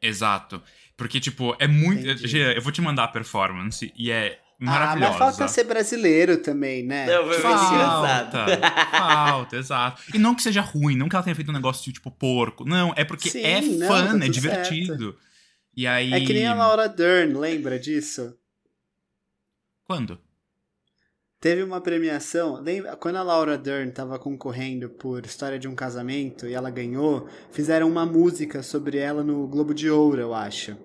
Exato. 0.00 0.62
Porque, 0.96 1.20
tipo, 1.20 1.54
é 1.58 1.66
muito. 1.66 2.00
Entendi. 2.06 2.26
Gia, 2.28 2.52
eu 2.54 2.62
vou 2.62 2.72
te 2.72 2.80
mandar 2.80 3.04
a 3.04 3.08
performance 3.08 3.92
e 3.96 4.10
é 4.10 4.40
Ah, 4.60 4.64
maravilhosa. 4.64 5.10
mas 5.10 5.18
falta 5.18 5.48
ser 5.48 5.64
brasileiro 5.64 6.38
também, 6.38 6.82
né? 6.82 7.06
Não, 7.06 7.26
foi 7.26 7.42
muito 7.42 7.74
engraçado. 7.74 8.32
Falta, 8.32 8.88
falta, 8.90 9.56
exato. 9.56 10.02
E 10.14 10.18
não 10.18 10.34
que 10.34 10.42
seja 10.42 10.62
ruim, 10.62 10.96
não 10.96 11.08
que 11.08 11.16
ela 11.16 11.22
tenha 11.22 11.36
feito 11.36 11.50
um 11.50 11.54
negócio 11.54 11.92
tipo 11.92 12.10
porco. 12.10 12.64
Não, 12.64 12.92
é 12.96 13.04
porque 13.04 13.30
Sim, 13.30 13.42
é 13.42 13.60
não, 13.60 13.86
fã, 13.86 14.18
tá 14.18 14.24
é 14.24 14.28
divertido. 14.28 15.16
E 15.76 15.86
aí. 15.86 16.12
É 16.12 16.20
que 16.20 16.32
nem 16.32 16.46
a 16.46 16.54
Laura 16.54 16.88
Dern, 16.88 17.34
lembra 17.34 17.78
disso? 17.78 18.34
Quando? 19.84 20.18
Teve 21.38 21.62
uma 21.62 21.80
premiação, 21.82 22.60
lembra, 22.62 22.96
quando 22.96 23.16
a 23.16 23.22
Laura 23.22 23.58
Dern 23.58 23.90
tava 23.92 24.18
concorrendo 24.18 24.88
por 24.88 25.24
História 25.26 25.58
de 25.58 25.68
um 25.68 25.74
Casamento 25.74 26.46
e 26.46 26.54
ela 26.54 26.70
ganhou, 26.70 27.28
fizeram 27.52 27.88
uma 27.88 28.06
música 28.06 28.62
sobre 28.62 28.96
ela 28.96 29.22
no 29.22 29.46
Globo 29.46 29.74
de 29.74 29.90
Ouro, 29.90 30.20
eu 30.20 30.34
acho. 30.34 30.76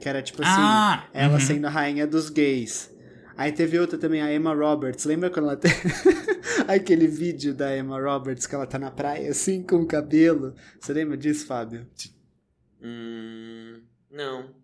Que 0.00 0.08
era 0.08 0.20
tipo 0.20 0.42
assim, 0.42 0.60
ah! 0.60 1.06
ela 1.14 1.34
uhum. 1.34 1.40
sendo 1.40 1.66
a 1.66 1.70
rainha 1.70 2.04
dos 2.04 2.28
gays. 2.28 2.91
Aí 3.36 3.52
teve 3.52 3.78
outra 3.78 3.98
também, 3.98 4.22
a 4.22 4.32
Emma 4.32 4.54
Roberts. 4.54 5.04
Lembra 5.04 5.30
quando 5.30 5.46
ela 5.46 5.56
tem 5.56 5.72
aquele 6.68 7.06
vídeo 7.06 7.54
da 7.54 7.76
Emma 7.76 8.00
Roberts 8.00 8.46
que 8.46 8.54
ela 8.54 8.66
tá 8.66 8.78
na 8.78 8.90
praia 8.90 9.30
assim 9.30 9.62
com 9.62 9.76
o 9.76 9.86
cabelo? 9.86 10.54
Você 10.80 10.92
lembra 10.92 11.16
disso, 11.16 11.46
Fábio? 11.46 11.86
Hum, 12.82 13.80
não. 14.10 14.61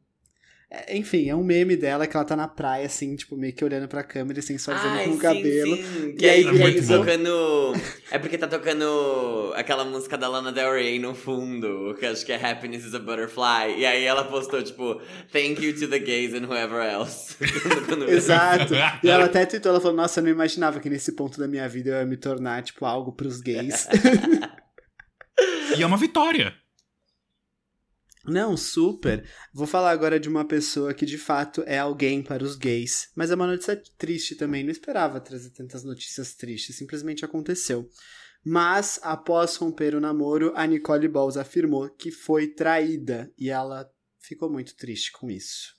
É, 0.71 0.95
enfim, 0.99 1.31
é 1.31 1.35
um 1.35 1.43
meme 1.43 1.77
dela 1.77 2.07
que 2.07 2.15
ela 2.15 2.27
tá 2.27 2.37
na 2.37 2.47
praia 2.47 2.85
assim, 2.85 3.17
tipo, 3.17 3.35
meio 3.39 3.55
que 3.55 3.65
olhando 3.65 3.89
pra 3.89 4.05
câmera 4.05 4.39
e 4.39 4.43
sensualizando 4.43 4.97
Ai, 4.99 5.05
com 5.07 5.13
o 5.13 5.19
cabelo. 5.19 5.75
sim. 5.77 6.09
E 6.11 6.13
Que 6.13 6.29
aí 6.29 6.47
aí, 6.47 6.57
fica 6.57 6.69
isso. 6.69 6.93
tocando. 6.99 7.73
É 8.11 8.19
porque 8.19 8.37
tá 8.37 8.47
tocando 8.47 9.51
aquela 9.57 9.83
música 9.87 10.19
da 10.19 10.29
Lana 10.29 10.53
Del 10.53 10.75
Rey 10.75 10.99
no 10.99 11.15
fundo, 11.15 11.97
que 11.99 12.05
acho 12.05 12.25
que 12.27 12.33
é 12.33 12.37
Happiness 12.51 12.85
is 12.85 12.95
a 12.95 12.99
Butterfly. 12.99 13.79
E 13.79 13.87
aí 13.87 14.05
ela 14.05 14.25
postou, 14.25 14.63
tipo, 14.63 15.01
Thank 15.33 15.65
you 15.65 15.73
to 15.79 15.89
the 15.89 15.99
gays 15.99 16.35
and 16.35 16.45
whoever 16.47 16.83
else. 16.83 17.35
Exato. 18.07 18.75
E 19.03 19.09
ela 19.09 19.25
até 19.25 19.47
tweetou, 19.47 19.71
ela 19.71 19.81
falou, 19.81 19.97
nossa, 19.97 20.21
eu 20.21 20.25
não 20.25 20.31
imaginava 20.31 20.81
que 20.81 20.91
nesse 20.91 21.13
ponto 21.13 21.39
da 21.39 21.49
minha 21.49 21.67
vida 21.67 21.91
eu 21.91 21.97
ia 21.97 22.05
me 22.07 22.17
tornar, 22.19 22.63
tipo, 22.63 22.85
algo 22.85 23.13
pros 23.13 23.41
gays. 23.41 23.89
E 25.77 25.83
é 25.83 25.87
uma 25.87 25.97
vitória. 25.97 26.53
Não, 28.25 28.57
super. 28.57 29.25
Vou 29.53 29.67
falar 29.67 29.91
agora 29.91 30.19
de 30.21 30.29
uma 30.29 30.45
pessoa 30.45 30.93
que 30.93 31.07
de 31.07 31.17
fato 31.17 31.63
é 31.67 31.79
alguém 31.79 32.23
para 32.23 32.45
os 32.45 32.57
gays. 32.57 33.09
Mas 33.15 33.31
é 33.31 33.35
uma 33.35 33.47
notícia 33.47 33.81
triste 33.97 34.35
também. 34.35 34.65
Não 34.65 34.71
esperava 34.71 35.21
trazer 35.21 35.51
tantas 35.51 35.85
notícias 35.85 36.35
tristes. 36.35 36.77
Simplesmente 36.77 37.25
aconteceu. 37.25 37.89
Mas, 38.45 38.99
após 39.03 39.57
romper 39.57 39.95
o 39.95 40.01
namoro, 40.01 40.53
a 40.55 40.67
Nicole 40.67 41.09
Balls 41.09 41.37
afirmou 41.37 41.89
que 41.91 42.11
foi 42.11 42.49
traída. 42.49 43.33
E 43.37 43.51
ela 43.51 43.89
ficou 44.19 44.51
muito 44.51 44.77
triste 44.77 45.13
com 45.13 45.31
isso. 45.31 45.77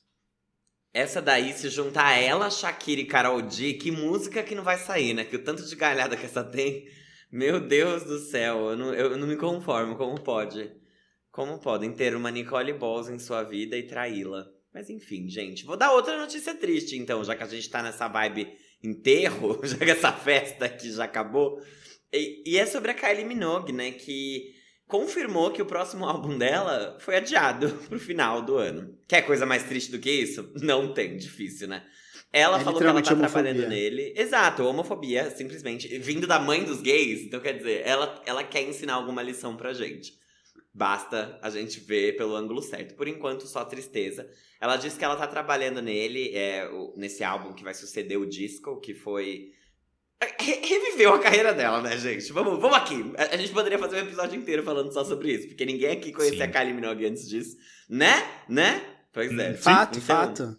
Essa 0.91 1.22
daí, 1.22 1.53
se 1.53 1.69
juntar 1.69 2.08
a 2.08 2.17
ela, 2.17 2.50
Shakira 2.50 3.01
e 3.01 3.05
Carol 3.05 3.41
D, 3.43 3.74
que 3.74 3.91
música 3.91 4.41
que 4.41 4.55
não 4.55 4.63
vai 4.63 4.77
sair, 4.77 5.13
né? 5.13 5.24
Que 5.24 5.36
o 5.36 5.43
tanto 5.43 5.63
de 5.63 5.75
galhada 5.75 6.17
que 6.17 6.25
essa 6.25 6.43
tem. 6.43 6.88
Meu 7.31 7.60
Deus 7.60 8.03
do 8.03 8.17
céu, 8.17 8.72
eu 8.72 8.77
não, 8.77 8.93
eu 8.93 9.17
não 9.17 9.27
me 9.27 9.38
conformo. 9.38 9.96
Como 9.96 10.19
pode? 10.19 10.78
Como 11.31 11.59
podem 11.59 11.91
ter 11.93 12.15
uma 12.15 12.31
Nicole 12.31 12.74
Balls 12.74 13.09
em 13.09 13.19
sua 13.19 13.43
vida 13.43 13.77
e 13.77 13.83
traí-la? 13.83 14.48
Mas 14.74 14.89
enfim, 14.89 15.27
gente. 15.29 15.65
Vou 15.65 15.77
dar 15.77 15.91
outra 15.91 16.17
notícia 16.17 16.53
triste, 16.55 16.98
então, 16.98 17.24
já 17.24 17.36
que 17.36 17.43
a 17.43 17.48
gente 17.48 17.69
tá 17.69 17.81
nessa 17.81 18.07
vibe 18.07 18.48
enterro, 18.83 19.59
já 19.65 19.77
que 19.77 19.91
essa 19.91 20.12
festa 20.12 20.65
aqui 20.65 20.91
já 20.91 21.03
acabou. 21.03 21.59
E, 22.12 22.43
e 22.45 22.57
é 22.57 22.65
sobre 22.65 22.91
a 22.91 22.93
Kylie 22.93 23.25
Minogue, 23.25 23.71
né? 23.71 23.91
Que 23.91 24.53
confirmou 24.88 25.51
que 25.51 25.62
o 25.62 25.65
próximo 25.65 26.05
álbum 26.05 26.38
dela 26.38 26.98
foi 27.00 27.17
adiado 27.17 27.69
pro 27.88 28.00
final 28.00 28.41
do 28.41 28.57
ano. 28.57 28.98
Quer 29.07 29.21
coisa 29.21 29.45
mais 29.45 29.63
triste 29.63 29.91
do 29.91 30.00
que 30.00 30.09
isso? 30.09 30.51
Não 30.55 30.93
tem, 30.93 31.17
difícil, 31.17 31.67
né? 31.67 31.83
Ela 32.31 32.59
É 32.59 32.63
falou 32.63 32.79
que 32.79 32.86
ela 32.86 33.01
tá 33.01 33.15
trabalhando 33.15 33.67
nele. 33.67 34.13
Exato, 34.15 34.63
homofobia, 34.63 35.31
simplesmente. 35.31 35.88
Vindo 35.98 36.27
da 36.27 36.39
mãe 36.39 36.63
dos 36.63 36.79
gays, 36.79 37.21
então 37.21 37.39
quer 37.39 37.53
dizer, 37.57 37.81
ela, 37.86 38.21
ela 38.25 38.43
quer 38.43 38.62
ensinar 38.62 38.93
alguma 38.93 39.24
lição 39.24 39.55
pra 39.55 39.74
gente. 39.74 40.13
Basta 40.79 41.38
a 41.41 41.50
gente 41.50 41.77
ver 41.81 42.15
pelo 42.15 42.33
ângulo 42.38 42.62
certo. 42.62 42.95
Por 42.95 43.05
enquanto, 43.05 43.45
só 43.45 43.65
tristeza. 43.65 44.25
Ela 44.62 44.77
disse 44.77 44.98
que 44.98 45.03
ela 45.03 45.17
tá 45.17 45.27
trabalhando 45.27 45.81
nele, 45.81 46.31
é, 46.33 46.69
nesse 46.95 47.21
álbum 47.21 47.51
que 47.51 47.65
vai 47.65 47.74
suceder 47.74 48.17
o 48.17 48.25
disco, 48.25 48.79
que 48.79 48.93
foi. 48.93 49.51
Re- 50.39 50.62
Reviveu 50.65 51.13
a 51.15 51.19
carreira 51.19 51.53
dela, 51.53 51.81
né, 51.81 51.98
gente? 51.98 52.31
Vamos, 52.31 52.62
vamos 52.62 52.77
aqui. 52.77 52.95
A, 53.17 53.36
a 53.36 53.38
gente 53.38 53.51
poderia 53.51 53.77
fazer 53.77 53.98
um 53.98 54.05
episódio 54.07 54.39
inteiro 54.39 54.63
falando 54.63 54.89
só 54.93 55.03
sobre 55.03 55.33
isso, 55.33 55.50
porque 55.50 55.65
ninguém 55.65 55.91
aqui 55.91 56.13
conhecia 56.13 56.45
Sim. 56.45 56.50
a 56.50 56.53
Kylie 56.53 56.74
Minogue 56.74 57.05
antes 57.07 57.27
disso. 57.27 57.57
Né? 57.89 58.13
Né? 58.48 58.81
Pois 59.12 59.38
é. 59.38 59.55
Sim. 59.57 59.62
Fato, 59.62 59.98
Então- 60.00 60.15
fato. 60.15 60.57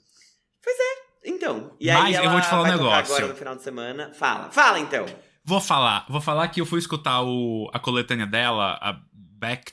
Então, 1.24 1.76
e 1.80 1.86
Mas 1.88 2.04
aí 2.06 2.14
eu 2.14 2.20
ela 2.24 2.32
vou 2.32 2.40
te 2.40 2.46
falar 2.48 2.62
um 2.68 2.72
negócio. 2.72 3.14
agora 3.14 3.28
no 3.28 3.34
final 3.38 3.54
de 3.56 3.62
semana. 3.62 4.12
Fala, 4.14 4.50
fala 4.50 4.78
então. 4.80 5.04
Vou 5.44 5.60
falar, 5.60 6.06
vou 6.08 6.20
falar 6.20 6.48
que 6.48 6.60
eu 6.60 6.66
fui 6.66 6.78
escutar 6.78 7.22
o, 7.22 7.70
a 7.74 7.78
coletânea 7.78 8.26
dela, 8.26 8.78
a 8.80 9.00
Back. 9.12 9.72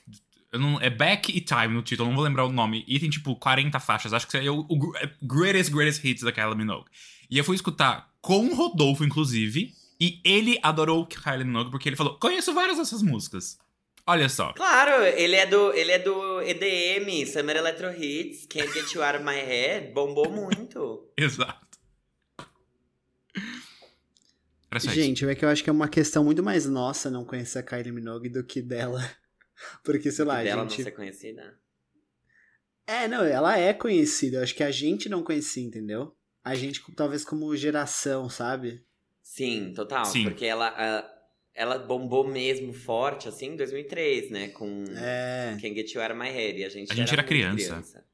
Eu 0.58 0.62
não- 0.62 0.82
é 0.82 0.90
Back 0.90 1.32
e 1.36 1.40
Time 1.42 1.70
no 1.70 1.82
título, 1.82 2.10
não 2.10 2.16
vou 2.16 2.26
lembrar 2.26 2.46
o 2.46 2.52
nome. 2.52 2.84
E 2.88 3.00
tem 3.00 3.10
tipo 3.10 3.36
40 3.36 3.80
faixas, 3.80 4.14
acho 4.14 4.28
que 4.28 4.38
é 4.38 4.52
o, 4.52 4.66
o 4.70 4.98
é 4.98 5.10
Greatest 5.22 5.72
Greatest 5.72 6.04
Hits 6.04 6.24
da 6.24 6.32
Kylie 6.32 6.56
Minogue. 6.56 6.90
E 7.30 7.38
eu 7.38 7.44
fui 7.44 7.56
escutar 7.56 8.10
com 8.22 8.48
o 8.48 8.56
Rodolfo, 8.56 9.04
inclusive, 9.04 9.74
e 10.00 10.20
ele 10.24 10.60
adorou 10.62 11.06
Kylie 11.06 11.44
Minogue 11.46 11.72
porque 11.72 11.88
ele 11.90 11.96
falou: 11.96 12.18
conheço 12.20 12.54
várias 12.54 12.78
dessas 12.78 13.02
músicas. 13.02 13.58
Olha 14.10 14.30
só. 14.30 14.54
Claro, 14.54 15.04
ele 15.04 15.36
é 15.36 15.46
do, 15.46 15.74
ele 15.74 15.92
é 15.92 16.00
do 16.00 16.42
EDM, 16.42 17.26
Summer 17.26 17.58
Electro 17.58 17.92
Hits, 17.92 18.46
Can't 18.46 18.72
Get 18.72 18.94
You 18.94 19.04
Out 19.04 19.18
of 19.18 19.26
My 19.26 19.36
Head, 19.36 19.92
bombou 19.94 20.32
muito. 20.32 21.10
Exato. 21.18 21.68
Gente, 24.80 25.26
é 25.26 25.34
que 25.34 25.44
eu 25.44 25.50
acho 25.50 25.64
que 25.64 25.70
é 25.70 25.74
uma 25.74 25.88
questão 25.88 26.24
muito 26.24 26.44
mais 26.44 26.66
nossa 26.66 27.10
não 27.10 27.26
conhecer 27.26 27.60
a 27.60 27.64
Kylie 27.64 27.92
Minogue 27.92 28.30
do 28.30 28.44
que 28.44 28.62
dela. 28.62 29.10
Porque, 29.84 30.12
sei 30.12 30.26
lá, 30.26 30.40
a 30.40 30.44
dela 30.44 30.64
gente... 30.64 30.78
não 30.78 30.86
ser 30.86 30.92
conhecida. 30.92 31.60
É, 32.86 33.08
não, 33.08 33.24
ela 33.24 33.58
é 33.58 33.74
conhecida. 33.74 34.38
Eu 34.38 34.44
acho 34.44 34.56
que 34.56 34.64
a 34.64 34.72
gente 34.72 35.10
não 35.10 35.22
conhecia, 35.24 35.64
entendeu? 35.64 36.16
A 36.44 36.56
gente, 36.56 36.82
talvez, 36.96 37.26
como 37.26 37.54
geração, 37.56 38.30
sabe? 38.30 38.82
Sim, 39.22 39.74
total, 39.76 40.06
Sim. 40.06 40.24
porque 40.24 40.46
ela, 40.46 40.68
a- 40.70 41.06
ela 41.54 41.78
bombou 41.80 42.26
mesmo 42.26 42.72
forte, 42.72 43.28
assim, 43.28 43.48
em 43.48 43.56
2003, 43.58 44.32
né, 44.32 44.48
com 44.50 44.86
É, 44.96 45.58
Can't 45.62 45.76
Get 45.76 45.92
You 45.94 46.02
Out 46.02 46.14
of 46.14 46.22
My 46.22 46.30
Head, 46.30 46.60
e 46.60 46.64
a 46.64 46.70
gente, 46.70 46.92
A 46.92 46.96
gente 46.96 47.12
era 47.12 47.22
muito 47.24 47.28
criança. 47.28 48.06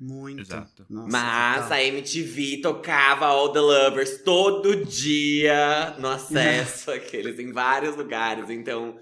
muito. 0.00 0.40
Exato. 0.40 0.84
Nossa, 0.90 1.08
Mas 1.12 1.62
total. 1.62 1.78
a 1.78 1.82
MTV 1.84 2.60
tocava 2.60 3.26
All 3.26 3.52
the 3.52 3.60
Lovers 3.60 4.20
todo 4.24 4.84
dia 4.84 5.94
no 6.00 6.08
acesso, 6.08 6.90
aqueles 6.90 7.38
em 7.38 7.52
vários 7.52 7.94
lugares. 7.94 8.50
Então, 8.50 8.98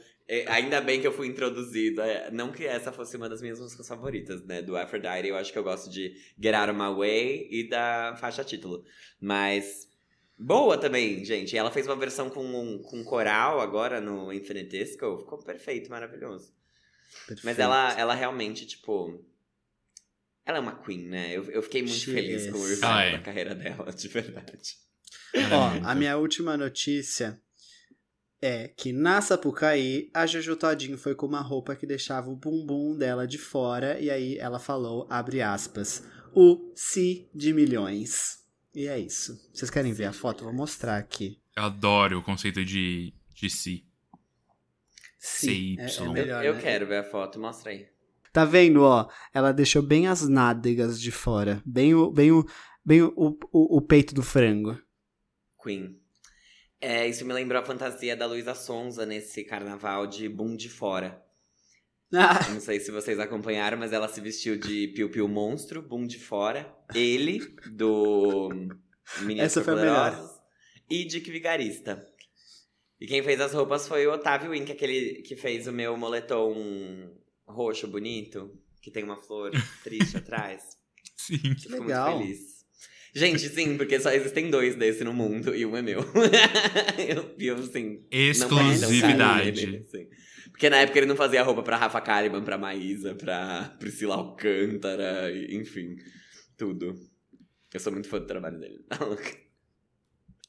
ainda 0.46 0.80
bem 0.80 1.00
que 1.00 1.06
eu 1.06 1.12
fui 1.12 1.26
introduzida. 1.26 2.06
É, 2.06 2.30
Não 2.30 2.52
que 2.52 2.64
essa 2.64 2.92
fosse 2.92 3.16
uma 3.16 3.28
das 3.28 3.42
minhas 3.42 3.58
músicas 3.58 3.88
favoritas, 3.88 4.44
né? 4.44 4.62
Do 4.62 4.76
Aphrodite, 4.76 5.28
eu 5.28 5.36
acho 5.36 5.52
que 5.52 5.58
eu 5.58 5.64
gosto 5.64 5.90
de 5.90 6.14
Get 6.40 6.54
Out 6.54 6.70
of 6.70 6.78
My 6.78 6.94
Way 6.96 7.48
e 7.50 7.68
da 7.68 8.16
faixa 8.16 8.44
título. 8.44 8.84
Mas. 9.20 9.88
Boa 10.38 10.78
também, 10.78 11.22
gente. 11.24 11.52
E 11.52 11.58
ela 11.58 11.70
fez 11.70 11.86
uma 11.86 11.96
versão 11.96 12.30
com, 12.30 12.42
um, 12.42 12.78
com 12.78 13.04
coral 13.04 13.60
agora 13.60 14.00
no 14.00 14.32
Infinite 14.32 14.70
Disco. 14.70 15.18
Ficou 15.18 15.38
perfeito, 15.38 15.90
maravilhoso. 15.90 16.54
Mas 17.28 17.40
Perfeito. 17.42 17.60
ela, 17.60 17.98
ela 17.98 18.14
realmente, 18.14 18.66
tipo. 18.66 19.22
Ela 20.46 20.58
é 20.58 20.60
uma 20.60 20.80
queen, 20.82 21.08
né? 21.08 21.36
Eu, 21.36 21.44
eu 21.50 21.62
fiquei 21.62 21.82
muito 21.82 21.94
She 21.94 22.12
feliz 22.12 22.44
is. 22.44 22.50
com 22.50 22.58
o 22.58 22.72
é. 22.72 23.12
da 23.12 23.18
carreira 23.18 23.54
dela, 23.54 23.92
de 23.92 24.08
verdade. 24.08 24.76
Ó, 25.34 25.88
a 25.88 25.94
minha 25.94 26.16
última 26.16 26.56
notícia 26.56 27.40
é 28.42 28.68
que 28.68 28.92
na 28.92 29.20
Sapucaí, 29.20 30.10
a 30.14 30.26
Jojo 30.26 30.56
Todinho 30.56 30.96
foi 30.96 31.14
com 31.14 31.26
uma 31.26 31.40
roupa 31.40 31.76
que 31.76 31.86
deixava 31.86 32.30
o 32.30 32.36
bumbum 32.36 32.96
dela 32.96 33.26
de 33.26 33.38
fora, 33.38 34.00
e 34.00 34.10
aí 34.10 34.38
ela 34.38 34.58
falou, 34.58 35.06
abre 35.10 35.42
aspas, 35.42 36.06
o 36.34 36.72
si 36.74 37.28
de 37.34 37.52
milhões. 37.52 38.38
E 38.74 38.86
é 38.86 38.98
isso. 38.98 39.36
Vocês 39.52 39.70
querem 39.70 39.92
ver 39.92 40.06
a 40.06 40.12
foto? 40.12 40.44
Vou 40.44 40.52
mostrar 40.52 40.96
aqui. 40.96 41.40
Eu 41.56 41.64
adoro 41.64 42.18
o 42.18 42.22
conceito 42.22 42.64
de, 42.64 43.12
de 43.34 43.50
si. 43.50 43.84
Si. 45.18 45.76
É, 45.78 45.84
é. 45.84 46.00
Eu, 46.00 46.12
melhor, 46.12 46.44
eu 46.44 46.54
né? 46.54 46.60
quero 46.62 46.86
ver 46.86 46.98
a 46.98 47.04
foto, 47.04 47.38
mostra 47.38 47.72
aí. 47.72 47.88
Tá 48.32 48.44
vendo, 48.44 48.82
ó? 48.82 49.10
Ela 49.34 49.52
deixou 49.52 49.82
bem 49.82 50.06
as 50.06 50.26
nádegas 50.26 51.00
de 51.00 51.10
fora. 51.10 51.60
Bem 51.66 51.94
o, 51.94 52.10
bem 52.10 52.30
o, 52.30 52.46
bem 52.84 53.02
o, 53.02 53.12
o, 53.16 53.76
o 53.78 53.82
peito 53.82 54.14
do 54.14 54.22
frango. 54.22 54.80
Queen. 55.62 55.99
É, 56.80 57.06
isso 57.06 57.24
me 57.26 57.32
lembrou 57.32 57.60
a 57.60 57.64
fantasia 57.64 58.16
da 58.16 58.26
Luísa 58.26 58.54
Sonza 58.54 59.04
nesse 59.04 59.44
carnaval 59.44 60.06
de 60.06 60.28
Boom 60.28 60.56
de 60.56 60.68
Fora. 60.68 61.22
Ah, 62.12 62.48
Não 62.50 62.60
sei 62.60 62.80
se 62.80 62.90
vocês 62.90 63.20
acompanharam, 63.20 63.78
mas 63.78 63.92
ela 63.92 64.08
se 64.08 64.20
vestiu 64.20 64.56
de 64.56 64.88
Piu 64.88 65.10
Piu 65.10 65.28
Monstro, 65.28 65.82
Boom 65.82 66.06
de 66.06 66.18
Fora. 66.18 66.74
Ele, 66.94 67.38
do 67.70 68.48
Meninos 69.20 69.44
Essa 69.44 69.62
foi. 69.62 69.74
E 70.88 71.04
Dick 71.04 71.30
Vigarista. 71.30 72.04
E 73.00 73.06
quem 73.06 73.22
fez 73.22 73.40
as 73.40 73.52
roupas 73.52 73.86
foi 73.86 74.06
o 74.06 74.12
Otávio 74.12 74.50
Wink, 74.50 74.72
aquele 74.72 75.22
que 75.22 75.36
fez 75.36 75.66
o 75.66 75.72
meu 75.72 75.96
moletom 75.96 76.54
roxo 77.46 77.86
bonito, 77.86 78.58
que 78.82 78.90
tem 78.90 79.04
uma 79.04 79.22
flor 79.22 79.52
triste 79.84 80.16
atrás. 80.18 80.76
Sim. 81.16 81.38
Fico 81.38 81.82
legal. 81.82 82.16
muito 82.18 82.26
feliz. 82.26 82.59
Gente, 83.14 83.48
sim, 83.48 83.76
porque 83.76 83.98
só 83.98 84.10
existem 84.10 84.50
dois 84.50 84.76
desse 84.76 85.02
no 85.02 85.12
mundo 85.12 85.54
e 85.54 85.66
um 85.66 85.76
é 85.76 85.82
meu. 85.82 86.00
eu, 86.98 87.34
eu, 87.38 87.56
assim, 87.56 88.04
Exclusividade. 88.10 89.82
Assim. 89.84 90.08
Porque 90.50 90.70
na 90.70 90.76
época 90.76 90.98
ele 90.98 91.06
não 91.06 91.16
fazia 91.16 91.42
roupa 91.42 91.62
pra 91.62 91.76
Rafa 91.76 92.00
Kalimann, 92.00 92.44
pra 92.44 92.58
Maísa, 92.58 93.14
pra 93.14 93.74
Priscila 93.80 94.14
Alcântara, 94.14 95.32
enfim, 95.50 95.96
tudo. 96.56 96.94
Eu 97.72 97.80
sou 97.80 97.92
muito 97.92 98.08
fã 98.08 98.18
do 98.18 98.26
trabalho 98.26 98.58
dele. 98.58 98.80
Tá? 98.88 98.98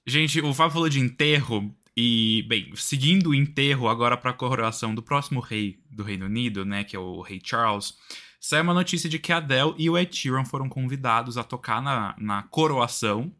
Gente, 0.06 0.42
o 0.42 0.54
Fábio 0.54 0.74
falou 0.74 0.90
de 0.90 1.00
enterro. 1.00 1.74
E, 1.96 2.44
bem, 2.48 2.72
seguindo 2.76 3.30
o 3.30 3.36
enterro 3.36 3.88
agora 3.88 4.18
para 4.18 4.32
a 4.32 4.34
coroação 4.34 4.96
do 4.96 5.04
próximo 5.04 5.40
rei 5.40 5.80
do 5.92 6.04
Reino 6.04 6.26
Unido, 6.26 6.66
né, 6.66 6.84
que 6.84 6.96
é 6.96 7.00
o 7.00 7.22
rei 7.22 7.40
Charles, 7.44 7.94
saiu 8.42 8.64
uma 8.64 8.74
notícia 8.74 9.08
de 9.10 9.20
que 9.20 9.32
a 9.32 9.38
Adele 9.38 9.74
e 9.78 9.90
o 9.90 9.98
Ed 9.98 10.14
Sheeran 10.14 10.44
foram 10.44 10.68
convidados 10.68 11.38
a 11.38 11.44
tocar 11.44 11.82
na, 11.82 12.14
na 12.18 12.44
coroação 12.44 13.34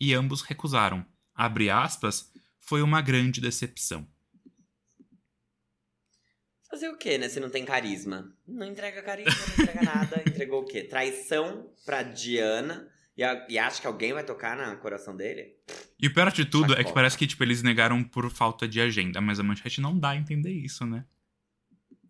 e 0.00 0.14
ambos 0.14 0.40
recusaram. 0.40 1.04
Abre 1.34 1.68
aspas, 1.68 2.32
foi 2.60 2.80
uma 2.80 3.02
grande 3.02 3.40
decepção. 3.40 4.06
Fazer 6.70 6.88
o 6.88 6.96
quê, 6.96 7.16
né? 7.16 7.28
Se 7.28 7.38
não 7.40 7.48
tem 7.50 7.64
carisma? 7.64 8.32
Não 8.46 8.66
entrega 8.66 9.02
carisma, 9.02 9.32
não 9.56 9.64
entrega 9.64 9.82
nada. 9.82 10.22
Entregou 10.26 10.62
o 10.62 10.64
quê? 10.64 10.82
Traição 10.82 11.70
pra 11.84 12.02
Diana. 12.02 12.88
E, 13.16 13.22
a- 13.24 13.46
e 13.48 13.58
acha 13.58 13.80
que 13.80 13.86
alguém 13.86 14.12
vai 14.12 14.24
tocar 14.24 14.56
na 14.56 14.76
coração 14.76 15.16
dele? 15.16 15.54
E 15.98 16.06
o 16.06 16.12
pior 16.12 16.30
de 16.30 16.44
tudo 16.44 16.74
é 16.74 16.84
que 16.84 16.92
parece 16.92 17.16
que, 17.16 17.26
tipo, 17.26 17.42
eles 17.42 17.62
negaram 17.62 18.04
por 18.04 18.30
falta 18.30 18.68
de 18.68 18.78
agenda, 18.80 19.20
mas 19.22 19.40
a 19.40 19.42
manchete 19.42 19.80
não 19.80 19.98
dá 19.98 20.10
a 20.10 20.16
entender 20.16 20.52
isso, 20.52 20.84
né? 20.84 21.04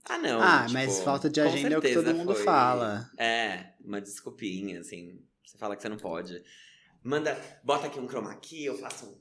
Ah, 0.08 0.18
não. 0.18 0.40
ah, 0.40 0.60
tipo, 0.62 0.72
mas 0.75 1.00
falta 1.00 1.28
de 1.28 1.40
agenda 1.40 1.75
é 1.75 1.78
o 1.78 1.82
que 1.82 1.92
todo 1.92 2.14
mundo 2.14 2.34
foi- 2.34 2.44
fala. 2.44 3.10
É, 3.18 3.72
uma 3.84 4.00
desculpinha, 4.00 4.80
assim. 4.80 5.20
Você 5.44 5.58
fala 5.58 5.75
que 5.76 5.82
você 5.82 5.88
não 5.88 5.96
pode. 5.96 6.42
Manda, 7.02 7.36
bota 7.64 7.86
aqui 7.86 7.98
um 7.98 8.06
chroma 8.08 8.34
key, 8.36 8.64
eu 8.64 8.78
faço 8.78 9.06
um. 9.06 9.20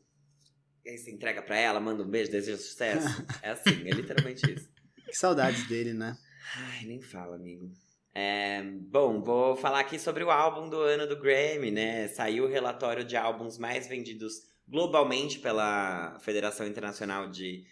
E 0.85 0.89
aí 0.91 0.97
você 0.97 1.11
entrega 1.11 1.41
pra 1.41 1.57
ela, 1.57 1.79
manda 1.79 2.03
um 2.03 2.07
beijo, 2.09 2.31
deseja 2.31 2.57
sucesso. 2.57 3.07
é 3.41 3.49
assim, 3.51 3.87
é 3.87 3.91
literalmente 3.91 4.51
isso. 4.51 4.69
Que 5.05 5.15
saudades 5.15 5.67
dele, 5.67 5.93
né? 5.93 6.15
Ai, 6.55 6.85
nem 6.85 7.01
fala, 7.01 7.35
amigo. 7.35 7.71
É, 8.13 8.63
bom, 8.63 9.21
vou 9.21 9.55
falar 9.55 9.79
aqui 9.79 9.99
sobre 9.99 10.23
o 10.23 10.31
álbum 10.31 10.69
do 10.69 10.79
ano 10.79 11.07
do 11.07 11.19
Grammy, 11.19 11.71
né? 11.71 12.07
Saiu 12.07 12.45
o 12.45 12.47
relatório 12.47 13.03
de 13.03 13.17
álbuns 13.17 13.57
mais 13.57 13.87
vendidos 13.87 14.43
globalmente 14.67 15.39
pela 15.39 16.17
Federação 16.19 16.65
Internacional 16.65 17.29
de 17.29 17.65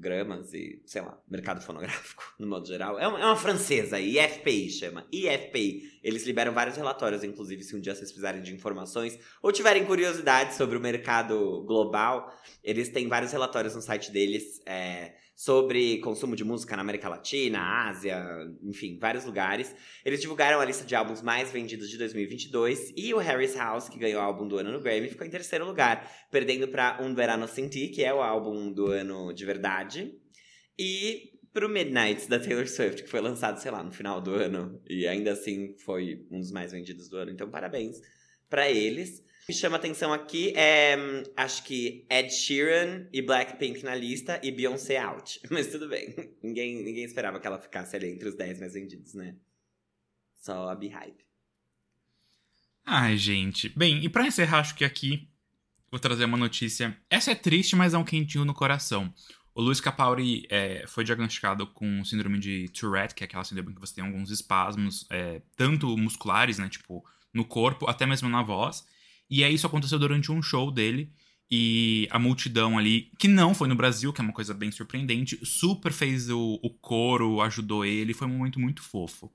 Fonogramas 0.00 0.54
e, 0.54 0.80
sei 0.86 1.02
lá, 1.02 1.20
mercado 1.28 1.60
fonográfico, 1.60 2.24
no 2.40 2.46
modo 2.46 2.66
geral. 2.66 2.98
É 2.98 3.06
uma, 3.06 3.20
é 3.20 3.24
uma 3.24 3.36
francesa, 3.36 4.00
IFPI 4.00 4.70
chama. 4.70 5.06
IFPI. 5.12 6.00
Eles 6.02 6.24
liberam 6.24 6.54
vários 6.54 6.76
relatórios, 6.76 7.22
inclusive, 7.22 7.62
se 7.62 7.76
um 7.76 7.80
dia 7.80 7.94
vocês 7.94 8.10
precisarem 8.10 8.40
de 8.40 8.54
informações 8.54 9.18
ou 9.42 9.52
tiverem 9.52 9.84
curiosidade 9.84 10.54
sobre 10.54 10.78
o 10.78 10.80
mercado 10.80 11.62
global, 11.66 12.34
eles 12.64 12.88
têm 12.88 13.08
vários 13.08 13.30
relatórios 13.30 13.74
no 13.74 13.82
site 13.82 14.10
deles. 14.10 14.62
é, 14.64 15.12
sobre 15.40 15.96
consumo 16.00 16.36
de 16.36 16.44
música 16.44 16.76
na 16.76 16.82
América 16.82 17.08
Latina, 17.08 17.88
Ásia, 17.88 18.22
enfim, 18.62 18.98
vários 19.00 19.24
lugares. 19.24 19.74
Eles 20.04 20.20
divulgaram 20.20 20.60
a 20.60 20.64
lista 20.66 20.84
de 20.84 20.94
álbuns 20.94 21.22
mais 21.22 21.50
vendidos 21.50 21.88
de 21.88 21.96
2022 21.96 22.92
e 22.94 23.14
o 23.14 23.16
Harry's 23.16 23.54
House, 23.54 23.88
que 23.88 23.98
ganhou 23.98 24.20
o 24.20 24.22
álbum 24.22 24.46
do 24.46 24.58
ano 24.58 24.70
no 24.70 24.80
Grammy, 24.80 25.08
ficou 25.08 25.26
em 25.26 25.30
terceiro 25.30 25.64
lugar, 25.64 26.06
perdendo 26.30 26.68
para 26.68 26.98
Um 27.00 27.14
Verano 27.14 27.48
Sem 27.48 27.70
que 27.70 28.04
é 28.04 28.12
o 28.12 28.20
álbum 28.20 28.70
do 28.70 28.92
ano 28.92 29.32
de 29.32 29.46
verdade, 29.46 29.89
e 30.78 31.32
pro 31.52 31.68
Midnights 31.68 32.26
da 32.26 32.38
Taylor 32.38 32.66
Swift, 32.68 33.02
que 33.02 33.08
foi 33.08 33.20
lançado, 33.20 33.60
sei 33.60 33.70
lá, 33.70 33.82
no 33.82 33.90
final 33.90 34.20
do 34.20 34.34
ano 34.34 34.80
e 34.88 35.06
ainda 35.06 35.32
assim 35.32 35.76
foi 35.78 36.26
um 36.30 36.38
dos 36.38 36.50
mais 36.50 36.72
vendidos 36.72 37.08
do 37.08 37.16
ano. 37.16 37.30
Então, 37.30 37.50
parabéns 37.50 38.00
para 38.48 38.70
eles. 38.70 39.20
O 39.42 39.46
que 39.46 39.52
chama 39.52 39.76
atenção 39.76 40.12
aqui 40.12 40.52
é, 40.56 40.96
hum, 40.96 41.22
acho 41.36 41.64
que 41.64 42.06
Ed 42.08 42.32
Sheeran 42.32 43.08
e 43.12 43.20
Blackpink 43.20 43.82
na 43.82 43.94
lista 43.94 44.40
e 44.44 44.52
Beyoncé 44.52 44.96
out. 44.98 45.40
Mas 45.50 45.68
tudo 45.68 45.88
bem. 45.88 46.14
Ninguém, 46.42 46.82
ninguém 46.84 47.04
esperava 47.04 47.40
que 47.40 47.46
ela 47.46 47.58
ficasse 47.58 47.96
ali 47.96 48.08
entre 48.10 48.28
os 48.28 48.36
10 48.36 48.60
mais 48.60 48.74
vendidos, 48.74 49.14
né? 49.14 49.34
Só 50.36 50.68
a 50.68 50.74
Beehive. 50.74 51.18
Ai, 52.84 53.16
gente. 53.16 53.68
Bem, 53.70 54.04
e 54.04 54.08
pra 54.08 54.26
encerrar, 54.26 54.60
acho 54.60 54.74
que 54.74 54.84
aqui 54.84 55.28
vou 55.90 55.98
trazer 55.98 56.24
uma 56.24 56.36
notícia. 56.36 56.96
Essa 57.10 57.32
é 57.32 57.34
triste, 57.34 57.74
mas 57.74 57.92
é 57.92 57.98
um 57.98 58.04
quentinho 58.04 58.44
no 58.44 58.54
coração. 58.54 59.12
O 59.60 59.62
Luiz 59.62 59.78
Capaldi 59.78 60.46
é, 60.48 60.86
foi 60.86 61.04
diagnosticado 61.04 61.66
com 61.66 62.02
síndrome 62.02 62.38
de 62.38 62.70
Tourette, 62.70 63.14
que 63.14 63.22
é 63.22 63.26
aquela 63.26 63.44
síndrome 63.44 63.74
que 63.74 63.80
você 63.80 63.94
tem 63.94 64.02
alguns 64.02 64.30
espasmos, 64.30 65.06
é, 65.10 65.42
tanto 65.54 65.94
musculares, 65.98 66.56
né, 66.56 66.66
tipo, 66.66 67.04
no 67.30 67.44
corpo, 67.44 67.86
até 67.86 68.06
mesmo 68.06 68.26
na 68.26 68.42
voz. 68.42 68.86
E 69.28 69.44
aí 69.44 69.52
isso 69.52 69.66
aconteceu 69.66 69.98
durante 69.98 70.32
um 70.32 70.40
show 70.40 70.70
dele. 70.70 71.12
E 71.50 72.08
a 72.10 72.18
multidão 72.18 72.78
ali, 72.78 73.12
que 73.18 73.28
não 73.28 73.54
foi 73.54 73.68
no 73.68 73.74
Brasil, 73.74 74.14
que 74.14 74.22
é 74.22 74.24
uma 74.24 74.32
coisa 74.32 74.54
bem 74.54 74.70
surpreendente, 74.70 75.38
super 75.44 75.92
fez 75.92 76.30
o, 76.30 76.58
o 76.62 76.70
coro, 76.70 77.42
ajudou 77.42 77.84
ele, 77.84 78.14
foi 78.14 78.26
um 78.26 78.38
momento 78.38 78.58
muito 78.58 78.82
fofo. 78.82 79.30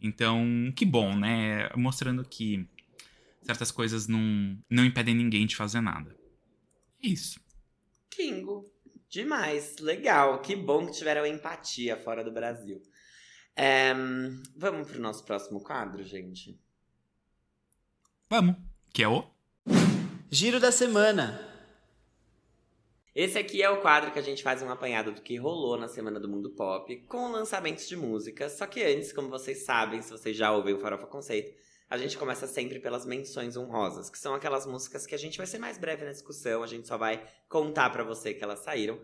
Então, 0.00 0.72
que 0.74 0.84
bom, 0.84 1.14
né? 1.14 1.70
Mostrando 1.76 2.24
que 2.24 2.66
certas 3.42 3.70
coisas 3.70 4.08
não, 4.08 4.58
não 4.68 4.84
impedem 4.84 5.14
ninguém 5.14 5.46
de 5.46 5.54
fazer 5.54 5.80
nada. 5.80 6.16
É 7.00 7.06
isso. 7.06 7.38
Kingo. 8.10 8.64
Demais. 9.08 9.78
Legal. 9.78 10.40
Que 10.40 10.54
bom 10.54 10.86
que 10.86 10.92
tiveram 10.92 11.26
empatia 11.26 11.96
fora 11.96 12.22
do 12.22 12.32
Brasil. 12.32 12.82
É, 13.56 13.92
vamos 14.56 14.88
pro 14.88 15.00
nosso 15.00 15.24
próximo 15.24 15.60
quadro, 15.60 16.04
gente? 16.04 16.60
Vamos. 18.28 18.56
Que 18.92 19.02
é 19.02 19.08
o. 19.08 19.24
Giro 20.30 20.60
da 20.60 20.70
semana. 20.70 21.44
Esse 23.14 23.36
aqui 23.36 23.62
é 23.62 23.68
o 23.68 23.80
quadro 23.80 24.12
que 24.12 24.18
a 24.18 24.22
gente 24.22 24.44
faz 24.44 24.62
um 24.62 24.70
apanhado 24.70 25.10
do 25.10 25.22
que 25.22 25.36
rolou 25.36 25.76
na 25.76 25.88
Semana 25.88 26.20
do 26.20 26.28
Mundo 26.28 26.50
Pop, 26.50 26.94
com 27.08 27.32
lançamentos 27.32 27.88
de 27.88 27.96
música. 27.96 28.48
Só 28.48 28.64
que 28.64 28.80
antes, 28.80 29.12
como 29.12 29.28
vocês 29.28 29.64
sabem, 29.64 30.00
se 30.00 30.10
vocês 30.10 30.36
já 30.36 30.52
ouvem 30.52 30.74
o 30.74 30.78
Farofa 30.78 31.06
Conceito, 31.06 31.52
a 31.88 31.96
gente 31.96 32.18
começa 32.18 32.46
sempre 32.46 32.78
pelas 32.78 33.06
menções 33.06 33.56
honrosas, 33.56 34.10
que 34.10 34.18
são 34.18 34.34
aquelas 34.34 34.66
músicas 34.66 35.06
que 35.06 35.14
a 35.14 35.18
gente 35.18 35.38
vai 35.38 35.46
ser 35.46 35.58
mais 35.58 35.78
breve 35.78 36.04
na 36.04 36.12
discussão, 36.12 36.62
a 36.62 36.66
gente 36.66 36.86
só 36.86 36.98
vai 36.98 37.24
contar 37.48 37.90
pra 37.90 38.04
você 38.04 38.34
que 38.34 38.44
elas 38.44 38.60
saíram, 38.60 39.00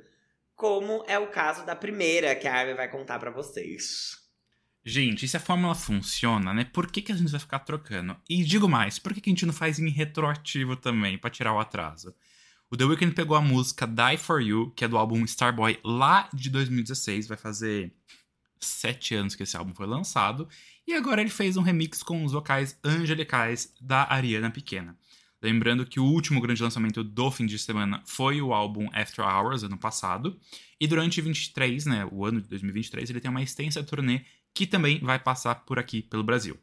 como 0.55 1.05
é 1.07 1.19
o 1.19 1.31
caso 1.31 1.65
da 1.65 1.75
primeira 1.75 2.35
que 2.35 2.47
a 2.47 2.55
Armin 2.55 2.75
vai 2.75 2.91
contar 2.91 3.19
pra 3.19 3.31
vocês. 3.31 4.23
Gente, 4.85 5.25
e 5.25 5.29
se 5.29 5.37
a 5.37 5.41
fórmula 5.41 5.75
funciona, 5.75 6.53
né? 6.53 6.65
Por 6.65 6.91
que, 6.91 7.01
que 7.01 7.11
a 7.11 7.17
gente 7.17 7.31
vai 7.31 7.41
ficar 7.41 7.61
trocando? 7.61 8.15
E 8.29 8.45
digo 8.45 8.69
mais, 8.69 8.99
por 8.99 9.15
que, 9.15 9.21
que 9.21 9.31
a 9.31 9.33
gente 9.33 9.47
não 9.47 9.53
faz 9.55 9.79
em 9.79 9.89
retroativo 9.89 10.77
também, 10.77 11.17
pra 11.17 11.31
tirar 11.31 11.55
o 11.55 11.59
atraso? 11.59 12.15
O 12.71 12.77
The 12.77 12.85
Weeknd 12.85 13.15
pegou 13.15 13.37
a 13.37 13.41
música 13.41 13.87
Die 13.87 14.19
For 14.19 14.43
You, 14.43 14.73
que 14.73 14.85
é 14.85 14.89
do 14.89 14.99
álbum 14.99 15.25
Starboy, 15.25 15.79
lá 15.83 16.29
de 16.35 16.51
2016. 16.51 17.29
Vai 17.29 17.37
fazer 17.39 17.95
sete 18.61 19.15
anos 19.15 19.35
que 19.35 19.43
esse 19.43 19.57
álbum 19.57 19.75
foi 19.75 19.87
lançado. 19.87 20.49
E 20.87 20.93
agora 20.93 21.21
ele 21.21 21.31
fez 21.31 21.57
um 21.57 21.63
remix 21.63 22.03
com 22.03 22.25
os 22.25 22.33
vocais 22.33 22.79
angelicais 22.85 23.73
da 23.81 24.07
Ariana 24.13 24.51
Pequena. 24.51 24.97
Lembrando 25.45 25.85
que 25.85 26.01
o 26.01 26.05
último 26.05 26.41
grande 26.41 26.63
lançamento 26.63 27.05
do 27.05 27.31
fim 27.31 27.45
de 27.47 27.59
semana 27.59 28.03
foi 28.07 28.41
o 28.41 28.55
álbum 28.55 28.89
After 28.93 29.25
Hours, 29.25 29.63
ano 29.63 29.77
passado. 29.77 30.39
E 30.81 30.87
durante 30.87 31.21
23, 31.21 31.87
né, 31.87 32.09
o 32.11 32.25
ano 32.25 32.41
de 32.41 32.49
2023, 32.49 33.11
ele 33.11 33.21
tem 33.21 33.31
uma 33.31 33.43
extensa 33.43 33.83
turnê 33.83 34.23
que 34.55 34.67
também 34.67 35.01
vai 35.01 35.19
passar 35.19 35.55
por 35.57 35.79
aqui, 35.79 36.01
pelo 36.01 36.23
Brasil. 36.23 36.59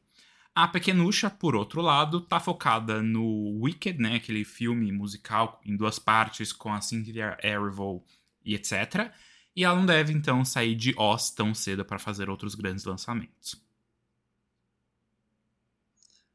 A 0.53 0.67
Pequenucha, 0.67 1.29
por 1.29 1.55
outro 1.55 1.81
lado, 1.81 2.21
tá 2.21 2.39
focada 2.39 3.01
no 3.01 3.59
Wicked, 3.61 3.99
né, 4.01 4.15
aquele 4.15 4.43
filme 4.43 4.91
musical 4.91 5.61
em 5.65 5.75
duas 5.75 5.99
partes 5.99 6.51
com 6.51 6.73
a 6.73 6.81
Cynthia 6.81 7.37
Erivo 7.43 8.03
e 8.43 8.55
etc. 8.55 9.11
E 9.55 9.63
ela 9.63 9.75
não 9.75 9.85
deve, 9.85 10.11
então, 10.11 10.43
sair 10.43 10.75
de 10.75 10.93
Oz 10.97 11.29
tão 11.29 11.53
cedo 11.53 11.85
para 11.85 11.99
fazer 11.99 12.29
outros 12.29 12.55
grandes 12.55 12.83
lançamentos. 12.83 13.61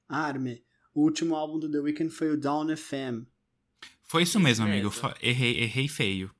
Arme, 0.09 0.62
o 0.95 1.03
último 1.03 1.35
álbum 1.35 1.59
do 1.59 1.71
The 1.71 1.79
Weeknd 1.79 2.11
foi 2.11 2.31
o 2.31 2.37
Down 2.40 2.75
FM. 2.77 3.27
Foi 4.05 4.23
isso 4.23 4.38
mesmo, 4.38 4.64
amigo. 4.66 4.90
Errei, 5.21 5.62
errei 5.62 5.88
feio. 5.88 6.31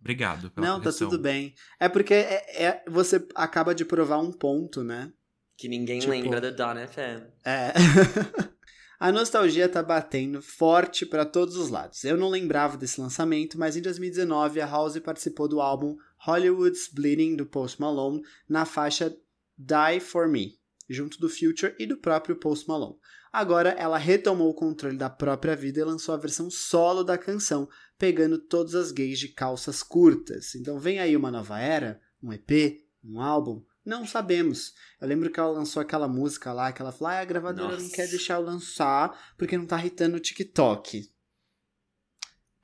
Obrigado 0.00 0.50
pela 0.50 0.66
Não, 0.66 0.74
tá 0.76 0.84
correção. 0.84 1.08
tudo 1.10 1.20
bem. 1.20 1.54
É 1.80 1.88
porque 1.88 2.14
é- 2.14 2.62
é- 2.64 2.84
você 2.88 3.26
acaba 3.34 3.74
de 3.74 3.84
provar 3.84 4.18
um 4.18 4.30
ponto, 4.32 4.84
né? 4.84 5.12
Que 5.56 5.68
ninguém 5.68 5.98
Tipo- 5.98 6.12
lembra 6.12 6.40
do 6.40 6.54
Donna 6.54 6.86
FM. 6.86 7.24
É. 7.44 7.72
A 8.98 9.12
nostalgia 9.12 9.68
tá 9.68 9.82
batendo 9.82 10.40
forte 10.40 11.04
pra 11.04 11.26
todos 11.26 11.56
os 11.56 11.68
lados. 11.68 12.02
Eu 12.04 12.16
não 12.16 12.30
lembrava 12.30 12.78
desse 12.78 12.98
lançamento, 12.98 13.58
mas 13.58 13.76
em 13.76 13.82
2019 13.82 14.58
a 14.60 14.66
House 14.66 14.98
participou 15.00 15.46
do 15.46 15.60
álbum 15.60 15.96
Hollywood's 16.18 16.88
Bleeding, 16.90 17.36
do 17.36 17.44
Post 17.44 17.78
Malone, 17.78 18.22
na 18.48 18.64
faixa 18.64 19.14
Die 19.58 20.00
For 20.00 20.26
Me, 20.28 20.54
junto 20.88 21.18
do 21.18 21.28
Future 21.28 21.74
e 21.78 21.86
do 21.86 21.96
próprio 21.96 22.36
Post 22.36 22.68
Malone. 22.68 22.98
Agora 23.32 23.70
ela 23.70 23.98
retomou 23.98 24.50
o 24.50 24.54
controle 24.54 24.96
da 24.96 25.10
própria 25.10 25.54
vida 25.54 25.80
e 25.80 25.84
lançou 25.84 26.14
a 26.14 26.18
versão 26.18 26.50
solo 26.50 27.04
da 27.04 27.18
canção, 27.18 27.68
pegando 27.98 28.38
todas 28.38 28.74
as 28.74 28.90
gays 28.92 29.18
de 29.18 29.28
calças 29.28 29.82
curtas. 29.82 30.54
Então 30.54 30.78
vem 30.78 30.98
aí 30.98 31.16
uma 31.16 31.30
nova 31.30 31.58
era, 31.60 32.00
um 32.22 32.32
EP, 32.32 32.80
um 33.04 33.20
álbum, 33.20 33.62
não 33.84 34.04
sabemos. 34.04 34.74
Eu 35.00 35.06
lembro 35.06 35.30
que 35.30 35.38
ela 35.38 35.50
lançou 35.50 35.80
aquela 35.80 36.08
música 36.08 36.52
lá, 36.52 36.72
que 36.72 36.82
ela 36.82 36.90
falou: 36.90 37.14
ah, 37.14 37.20
a 37.20 37.24
gravadora 37.24 37.74
Nossa. 37.74 37.84
não 37.84 37.90
quer 37.90 38.08
deixar 38.08 38.34
eu 38.34 38.42
lançar 38.42 39.34
porque 39.38 39.56
não 39.56 39.64
tá 39.64 39.84
hitando 39.84 40.16
o 40.16 40.20
TikTok. 40.20 41.08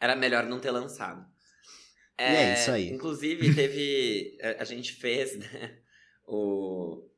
Era 0.00 0.16
melhor 0.16 0.44
não 0.46 0.58
ter 0.58 0.72
lançado. 0.72 1.24
E 2.18 2.22
é 2.22 2.54
isso 2.54 2.70
aí. 2.70 2.90
Inclusive, 2.90 3.54
teve. 3.54 4.36
a, 4.42 4.62
a 4.62 4.64
gente 4.64 4.94
fez 4.94 5.38
né, 5.38 5.78
o, 6.26 7.08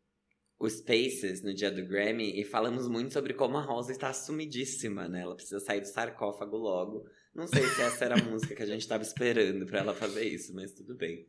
o 0.64 0.70
Spaces 0.70 1.42
no 1.42 1.52
dia 1.52 1.70
do 1.70 1.84
Grammy 1.84 2.40
e 2.40 2.44
falamos 2.44 2.88
muito 2.88 3.12
sobre 3.12 3.34
como 3.34 3.58
a 3.58 3.60
Rosa 3.60 3.92
está 3.92 4.12
sumidíssima, 4.12 5.06
né? 5.06 5.20
Ela 5.20 5.34
precisa 5.34 5.60
sair 5.60 5.80
do 5.80 5.86
sarcófago 5.86 6.56
logo. 6.56 7.06
Não 7.34 7.46
sei 7.46 7.62
se 7.66 7.82
essa 7.82 8.04
era 8.04 8.14
a 8.14 8.24
música 8.24 8.54
que 8.54 8.62
a 8.62 8.66
gente 8.66 8.80
estava 8.80 9.02
esperando 9.02 9.66
pra 9.66 9.80
ela 9.80 9.92
fazer 9.92 10.24
isso, 10.24 10.54
mas 10.54 10.72
tudo 10.72 10.94
bem. 10.94 11.26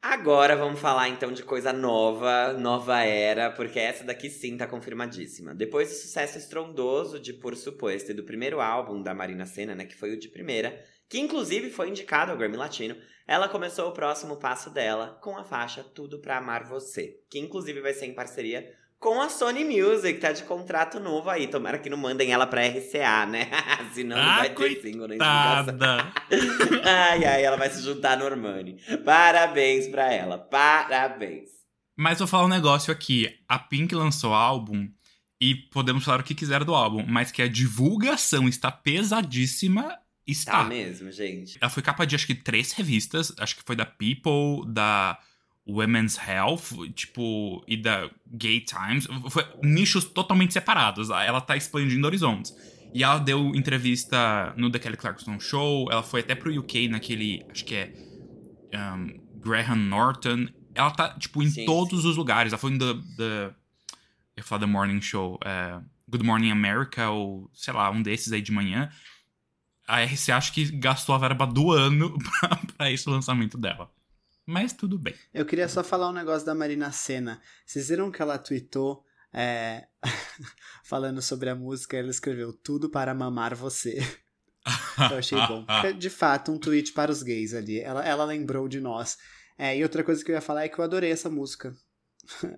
Agora 0.00 0.56
vamos 0.56 0.80
falar 0.80 1.08
então 1.08 1.32
de 1.32 1.42
coisa 1.42 1.72
nova, 1.72 2.52
nova 2.54 3.02
era, 3.02 3.50
porque 3.50 3.78
essa 3.78 4.04
daqui 4.04 4.30
sim 4.30 4.56
tá 4.56 4.66
confirmadíssima. 4.66 5.54
Depois 5.54 5.88
do 5.88 5.94
sucesso 5.96 6.38
estrondoso 6.38 7.18
de 7.18 7.34
Por 7.34 7.56
Suposto 7.56 8.12
e 8.12 8.14
do 8.14 8.22
primeiro 8.22 8.60
álbum 8.60 9.02
da 9.02 9.12
Marina 9.12 9.44
Senna, 9.44 9.74
né, 9.74 9.84
que 9.84 9.96
foi 9.96 10.12
o 10.12 10.18
de 10.18 10.28
primeira, 10.28 10.82
que 11.08 11.18
inclusive 11.18 11.70
foi 11.70 11.88
indicado 11.88 12.32
ao 12.32 12.38
Grammy 12.38 12.56
Latino, 12.56 12.96
ela 13.26 13.48
começou 13.48 13.88
o 13.88 13.92
próximo 13.92 14.36
passo 14.36 14.70
dela 14.70 15.18
com 15.22 15.36
a 15.36 15.44
faixa 15.44 15.82
Tudo 15.82 16.20
Pra 16.20 16.38
Amar 16.38 16.68
Você, 16.68 17.16
que 17.30 17.38
inclusive 17.38 17.80
vai 17.80 17.92
ser 17.92 18.06
em 18.06 18.14
parceria 18.14 18.72
com 18.98 19.20
a 19.20 19.28
Sony 19.28 19.62
Music, 19.64 20.18
tá 20.20 20.32
de 20.32 20.42
contrato 20.44 20.98
novo 20.98 21.28
aí. 21.28 21.46
Tomara 21.48 21.78
que 21.78 21.90
não 21.90 21.98
mandem 21.98 22.32
ela 22.32 22.46
pra 22.46 22.66
RCA, 22.66 23.26
né? 23.26 23.50
Senão 23.92 24.16
não 24.16 24.22
Ah, 24.24 24.36
vai 24.38 24.50
ter 24.54 24.80
single 24.80 25.06
nem. 25.08 25.18
Tada. 25.18 26.12
Ai, 26.82 27.24
ai, 27.24 27.44
ela 27.44 27.56
vai 27.56 27.68
se 27.68 27.82
juntar 27.82 28.12
a 28.12 28.16
Normani. 28.16 28.78
Parabéns 29.04 29.86
pra 29.88 30.10
ela, 30.12 30.38
parabéns. 30.38 31.50
Mas 31.96 32.18
vou 32.18 32.26
falar 32.26 32.46
um 32.46 32.48
negócio 32.48 32.92
aqui. 32.92 33.28
A 33.48 33.58
Pink 33.58 33.94
lançou 33.94 34.32
álbum 34.32 34.88
e 35.40 35.54
podemos 35.54 36.04
falar 36.04 36.20
o 36.20 36.24
que 36.24 36.34
quiser 36.34 36.64
do 36.64 36.74
álbum, 36.74 37.04
mas 37.06 37.30
que 37.30 37.42
a 37.42 37.48
divulgação 37.48 38.48
está 38.48 38.70
pesadíssima. 38.72 39.96
Está. 40.26 40.52
Tá 40.52 40.64
mesmo, 40.64 41.10
gente. 41.12 41.58
Ela 41.60 41.70
foi 41.70 41.82
capa 41.82 42.04
de 42.04 42.16
acho 42.16 42.26
que 42.26 42.34
três 42.34 42.72
revistas, 42.72 43.32
acho 43.38 43.56
que 43.56 43.62
foi 43.64 43.76
da 43.76 43.86
People, 43.86 44.66
da 44.66 45.18
Women's 45.66 46.18
Health, 46.18 46.92
tipo, 46.94 47.64
e 47.66 47.76
da 47.76 48.10
Gay 48.26 48.60
Times. 48.60 49.06
Foi 49.30 49.44
nichos 49.62 50.04
totalmente 50.04 50.52
separados. 50.52 51.10
Ela 51.10 51.40
tá 51.40 51.56
expandindo 51.56 52.06
horizontes. 52.06 52.54
E 52.94 53.04
ela 53.04 53.18
deu 53.18 53.54
entrevista 53.54 54.54
no 54.56 54.70
The 54.70 54.78
Kelly 54.78 54.96
Clarkson 54.96 55.38
Show, 55.38 55.90
ela 55.90 56.02
foi 56.02 56.20
até 56.20 56.34
pro 56.34 56.56
UK 56.56 56.88
naquele, 56.88 57.44
acho 57.50 57.64
que 57.64 57.74
é 57.74 57.92
um, 58.74 59.20
Graham 59.34 59.76
Norton. 59.76 60.48
Ela 60.74 60.90
tá, 60.90 61.10
tipo, 61.18 61.42
em 61.42 61.50
Sim, 61.50 61.66
todos 61.66 62.04
os 62.04 62.16
lugares. 62.16 62.52
Ela 62.52 62.58
foi 62.58 62.70
no 62.70 62.78
The, 62.78 63.00
the 63.16 63.54
eu 64.36 64.42
ia 64.42 64.44
falar 64.44 64.60
The 64.60 64.66
Morning 64.66 65.00
Show, 65.00 65.38
é, 65.44 65.80
Good 66.08 66.24
Morning 66.24 66.50
America, 66.50 67.10
ou 67.10 67.50
sei 67.54 67.72
lá, 67.72 67.90
um 67.90 68.02
desses 68.02 68.32
aí 68.32 68.42
de 68.42 68.52
manhã. 68.52 68.90
A 69.86 70.02
RC 70.02 70.32
acho 70.32 70.52
que 70.52 70.70
gastou 70.72 71.14
a 71.14 71.18
verba 71.18 71.46
do 71.46 71.70
ano 71.70 72.16
pra, 72.40 72.60
pra 72.76 72.90
esse 72.90 73.08
lançamento 73.08 73.56
dela. 73.56 73.90
Mas 74.44 74.72
tudo 74.72 74.98
bem. 74.98 75.14
Eu 75.34 75.44
queria 75.44 75.68
só 75.68 75.82
falar 75.82 76.08
um 76.08 76.12
negócio 76.12 76.46
da 76.46 76.54
Marina 76.54 76.92
Senna. 76.92 77.40
Vocês 77.64 77.88
viram 77.88 78.10
que 78.10 78.22
ela 78.22 78.38
tweetou 78.38 79.04
é, 79.32 79.88
falando 80.84 81.20
sobre 81.20 81.50
a 81.50 81.54
música? 81.54 81.96
Ela 81.96 82.10
escreveu 82.10 82.52
tudo 82.52 82.88
para 82.88 83.14
mamar 83.14 83.54
você. 83.54 83.98
Eu 85.10 85.18
achei 85.18 85.38
bom. 85.46 85.64
De 85.98 86.10
fato, 86.10 86.52
um 86.52 86.58
tweet 86.58 86.92
para 86.92 87.10
os 87.10 87.22
gays 87.22 87.54
ali. 87.54 87.80
Ela, 87.80 88.04
ela 88.04 88.24
lembrou 88.24 88.68
de 88.68 88.80
nós. 88.80 89.18
É, 89.58 89.76
e 89.76 89.82
outra 89.82 90.04
coisa 90.04 90.24
que 90.24 90.30
eu 90.30 90.34
ia 90.34 90.40
falar 90.40 90.64
é 90.64 90.68
que 90.68 90.78
eu 90.78 90.84
adorei 90.84 91.10
essa 91.10 91.30
música. 91.30 91.74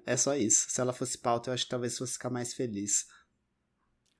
É 0.06 0.16
só 0.16 0.34
isso. 0.34 0.66
Se 0.70 0.80
ela 0.80 0.92
fosse 0.92 1.18
pauta, 1.18 1.50
eu 1.50 1.54
acho 1.54 1.64
que 1.64 1.70
talvez 1.70 1.96
fosse 1.96 2.14
ficar 2.14 2.30
mais 2.30 2.54
feliz. 2.54 3.06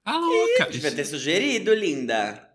Ah, 0.05 0.19
louca! 0.19 0.71
Devia 0.71 0.95
ter 0.95 1.05
sugerido, 1.05 1.75
linda. 1.75 2.48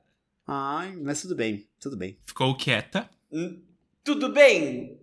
Ai, 0.47 0.95
mas 1.01 1.21
tudo 1.21 1.35
bem, 1.35 1.67
tudo 1.79 1.95
bem. 1.97 2.17
Ficou 2.25 2.55
quieta. 2.55 3.09
Hum, 3.31 3.61
Tudo 4.03 4.29
bem? 4.29 4.99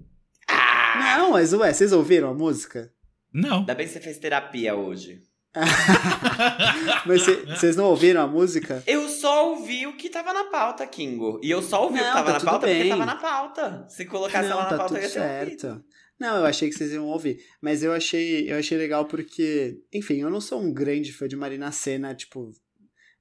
Ah! 0.48 1.16
Não, 1.18 1.30
mas 1.32 1.52
ué, 1.54 1.72
vocês 1.72 1.92
ouviram 1.92 2.30
a 2.30 2.34
música? 2.34 2.92
Não. 3.32 3.60
Ainda 3.60 3.74
bem 3.74 3.86
que 3.86 3.92
você 3.92 4.00
fez 4.00 4.18
terapia 4.18 4.74
hoje. 4.74 5.22
Mas 7.06 7.22
cê- 7.22 7.44
vocês 7.46 7.74
não 7.76 7.86
ouviram 7.86 8.22
a 8.22 8.26
música? 8.26 8.82
Eu 8.86 9.08
só 9.08 9.50
ouvi 9.50 9.86
o 9.86 9.96
que 9.96 10.08
tava 10.08 10.32
na 10.32 10.44
pauta, 10.44 10.86
Kingo. 10.86 11.40
E 11.42 11.50
eu 11.50 11.60
só 11.62 11.82
ouvi 11.84 11.98
o 11.98 12.02
Não, 12.02 12.08
que 12.08 12.12
tava 12.12 12.32
tá 12.32 12.38
na 12.38 12.44
pauta 12.44 12.66
porque 12.66 12.78
bem. 12.80 12.88
tava 12.88 13.06
na 13.06 13.16
pauta. 13.16 13.86
Se 13.88 14.04
colocasse 14.04 14.48
não, 14.48 14.52
ela 14.56 14.62
na 14.64 14.68
tá 14.70 14.76
pauta, 14.76 14.94
tudo 14.94 14.98
eu 14.98 15.02
ia 15.02 15.10
ter 15.10 15.20
ouvido. 15.20 15.60
certo. 15.60 15.84
Não, 16.18 16.36
eu 16.36 16.44
achei 16.46 16.68
que 16.68 16.74
vocês 16.76 16.92
iam 16.92 17.06
ouvir. 17.06 17.40
Mas 17.60 17.82
eu 17.82 17.92
achei, 17.92 18.50
eu 18.52 18.58
achei 18.58 18.76
legal 18.78 19.06
porque, 19.06 19.80
enfim, 19.92 20.18
eu 20.20 20.30
não 20.30 20.40
sou 20.40 20.60
um 20.62 20.72
grande 20.72 21.12
fã 21.12 21.26
de 21.26 21.34
Marina 21.36 21.72
Senna, 21.72 22.14
tipo. 22.14 22.52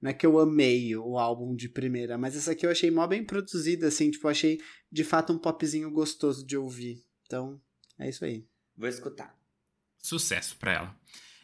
Não 0.02 0.12
é 0.12 0.14
que 0.14 0.26
eu 0.26 0.40
amei 0.40 0.96
o 0.96 1.18
álbum 1.18 1.56
de 1.56 1.68
primeira, 1.68 2.18
mas 2.18 2.36
essa 2.36 2.52
aqui 2.52 2.66
eu 2.66 2.72
achei 2.72 2.90
mó 2.90 3.06
bem 3.06 3.24
produzida, 3.24 3.88
assim, 3.88 4.10
tipo, 4.10 4.28
achei 4.28 4.60
de 4.92 5.04
fato 5.04 5.34
um 5.34 5.38
popzinho 5.38 5.92
gostoso 5.92 6.46
de 6.46 6.56
ouvir. 6.56 7.04
Então, 7.26 7.60
é 8.00 8.10
isso 8.10 8.24
aí. 8.24 8.46
Vou 8.78 8.88
escutar. 8.88 9.36
Sucesso 9.98 10.56
pra 10.58 10.74
ela. 10.74 10.96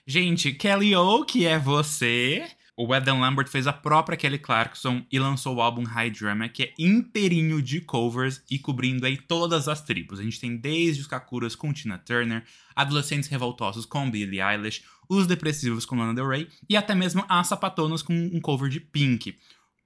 Gente, 0.08 0.54
Kelly 0.54 0.96
O, 0.96 1.26
que 1.26 1.46
é 1.46 1.60
você. 1.60 2.48
O 2.78 2.94
Adam 2.94 3.22
Lambert 3.22 3.48
fez 3.48 3.68
a 3.68 3.74
própria 3.74 4.18
Kelly 4.18 4.38
Clarkson 4.38 5.06
e 5.10 5.18
lançou 5.18 5.56
o 5.56 5.62
álbum 5.62 5.84
High 5.84 6.12
Drama, 6.12 6.50
que 6.50 6.64
é 6.64 6.74
inteirinho 6.78 7.62
de 7.62 7.80
covers 7.80 8.44
e 8.52 8.60
cobrindo 8.60 9.06
aí 9.06 9.16
todas 9.16 9.70
as 9.70 9.82
tribos. 9.82 10.20
A 10.20 10.24
gente 10.24 10.42
tem 10.42 10.58
desde 10.58 11.02
os 11.02 11.08
Kakuras 11.08 11.56
com 11.56 11.72
Tina 11.72 11.98
Turner, 11.98 12.44
adolescentes 12.76 13.30
revoltosos 13.30 13.86
com 13.86 14.12
Billie 14.12 14.42
Eilish, 14.42 14.84
os 15.10 15.28
depressivos 15.28 15.86
com 15.86 15.98
Lana 15.98 16.14
Del 16.14 16.28
Rey 16.28 16.48
e 16.70 16.76
até 16.76 16.96
mesmo 16.96 17.24
as 17.28 17.48
sapatonas 17.48 18.02
com 18.02 18.14
um 18.14 18.40
cover 18.40 18.70
de 18.70 18.80
Pink. 18.80 19.38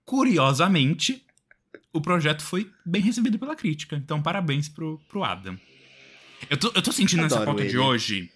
Curiosamente, 0.06 1.26
o 1.94 2.02
projeto 2.02 2.42
foi 2.42 2.72
bem 2.86 3.02
recebido 3.02 3.38
pela 3.38 3.56
crítica, 3.56 3.96
então 3.96 4.22
parabéns 4.22 4.70
pro, 4.70 5.00
pro 5.10 5.24
Adam. 5.24 5.58
Eu 6.50 6.58
tô, 6.58 6.72
eu 6.74 6.82
tô 6.82 6.92
sentindo 6.92 7.22
nessa 7.22 7.44
pauta 7.44 7.64
de 7.64 7.70
ele. 7.70 7.78
hoje, 7.78 8.32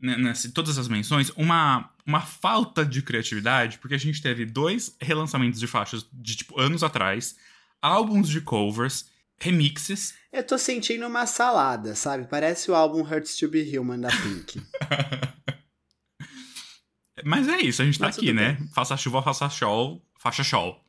né, 0.00 0.16
nessa, 0.16 0.50
todas 0.50 0.78
as 0.78 0.88
menções, 0.88 1.30
uma, 1.36 1.90
uma 2.06 2.20
falta 2.20 2.84
de 2.84 3.02
criatividade, 3.02 3.78
porque 3.78 3.94
a 3.94 3.98
gente 3.98 4.20
teve 4.20 4.44
dois 4.44 4.96
relançamentos 5.00 5.60
de 5.60 5.66
faixas 5.66 6.06
de 6.12 6.36
tipo 6.36 6.58
anos 6.60 6.82
atrás, 6.82 7.36
álbuns 7.80 8.28
de 8.28 8.40
covers, 8.40 9.10
remixes. 9.38 10.14
Eu 10.32 10.44
tô 10.44 10.58
sentindo 10.58 11.06
uma 11.06 11.26
salada, 11.26 11.94
sabe? 11.94 12.26
Parece 12.28 12.70
o 12.70 12.74
álbum 12.74 13.02
Hurts 13.02 13.36
to 13.36 13.48
Be 13.48 13.78
Human 13.78 14.00
da 14.00 14.08
Pink. 14.08 14.60
Mas 17.24 17.48
é 17.48 17.58
isso, 17.58 17.82
a 17.82 17.84
gente 17.84 17.98
tá 17.98 18.06
Mas 18.06 18.16
aqui, 18.16 18.32
né? 18.32 18.58
Faça 18.74 18.96
chuva, 18.96 19.22
faça 19.22 19.48
sol, 19.48 20.02
faixa 20.18 20.44
sol. 20.44 20.84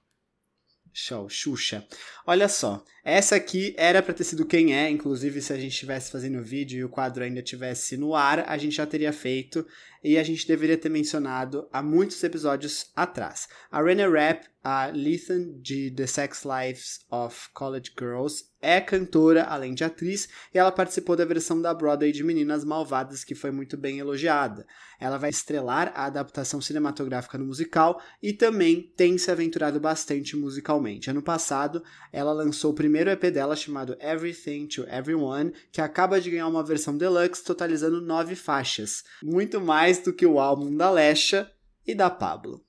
Show, 0.94 1.30
Xuxa. 1.30 1.88
Olha 2.26 2.50
só, 2.50 2.84
essa 3.10 3.36
aqui 3.36 3.74
era 3.78 4.04
pra 4.04 4.14
ter 4.14 4.24
sido 4.24 4.46
quem 4.46 4.76
é, 4.76 4.90
inclusive 4.90 5.42
se 5.42 5.52
a 5.52 5.58
gente 5.58 5.72
estivesse 5.72 6.12
fazendo 6.12 6.40
o 6.40 6.44
vídeo 6.44 6.80
e 6.80 6.84
o 6.84 6.90
quadro 6.90 7.24
ainda 7.24 7.40
estivesse 7.40 7.98
no 7.98 8.14
ar, 8.14 8.48
a 8.48 8.58
gente 8.58 8.76
já 8.76 8.86
teria 8.86 9.12
feito 9.12 9.66
e 10.04 10.18
a 10.18 10.24
gente 10.24 10.48
deveria 10.48 10.78
ter 10.78 10.90
mencionado 10.90 11.68
há 11.72 11.82
muitos 11.82 12.24
episódios 12.24 12.92
atrás. 12.96 13.48
A 13.72 13.82
Renee 13.82 14.08
Rapp, 14.08 14.48
a 14.64 14.88
Lethan 14.88 15.60
de 15.62 15.92
The 15.92 16.08
Sex 16.08 16.44
Lives 16.44 17.00
of 17.10 17.50
College 17.54 17.92
Girls, 17.98 18.46
é 18.62 18.82
cantora 18.82 19.44
além 19.44 19.74
de 19.74 19.84
atriz 19.84 20.28
e 20.54 20.58
ela 20.58 20.72
participou 20.72 21.16
da 21.16 21.24
versão 21.24 21.62
da 21.62 21.74
Broadway 21.74 22.12
de 22.12 22.24
Meninas 22.24 22.66
Malvadas 22.66 23.24
que 23.24 23.36
foi 23.36 23.52
muito 23.52 23.78
bem 23.78 24.00
elogiada. 24.00 24.66
Ela 25.00 25.18
vai 25.18 25.30
estrelar 25.30 25.94
a 25.96 26.06
adaptação 26.06 26.60
cinematográfica 26.60 27.38
no 27.38 27.46
musical 27.46 28.02
e 28.22 28.34
também 28.34 28.94
tem 28.98 29.18
se 29.18 29.32
aventurado 29.32 29.80
bastante 29.80 30.36
musicalmente. 30.36 31.10
Ano 31.10 31.22
passado, 31.22 31.82
ela 32.12 32.34
lançou 32.34 32.72
o 32.72 32.76
primeiro 33.00 33.12
EP 33.12 33.32
dela 33.32 33.56
chamado 33.56 33.98
Everything 34.02 34.68
to 34.68 34.84
Everyone, 34.90 35.54
que 35.72 35.80
acaba 35.80 36.20
de 36.20 36.30
ganhar 36.30 36.48
uma 36.48 36.64
versão 36.64 36.98
deluxe, 36.98 37.44
totalizando 37.44 38.02
nove 38.02 38.36
faixas. 38.36 39.06
Muito 39.24 39.62
mais 39.62 40.00
do 40.00 40.12
que 40.12 40.26
o 40.26 40.40
álbum 40.40 40.76
da 40.76 40.92
Lesha 40.92 41.50
e 41.88 41.96
da 41.96 42.10
Pablo. 42.10 42.62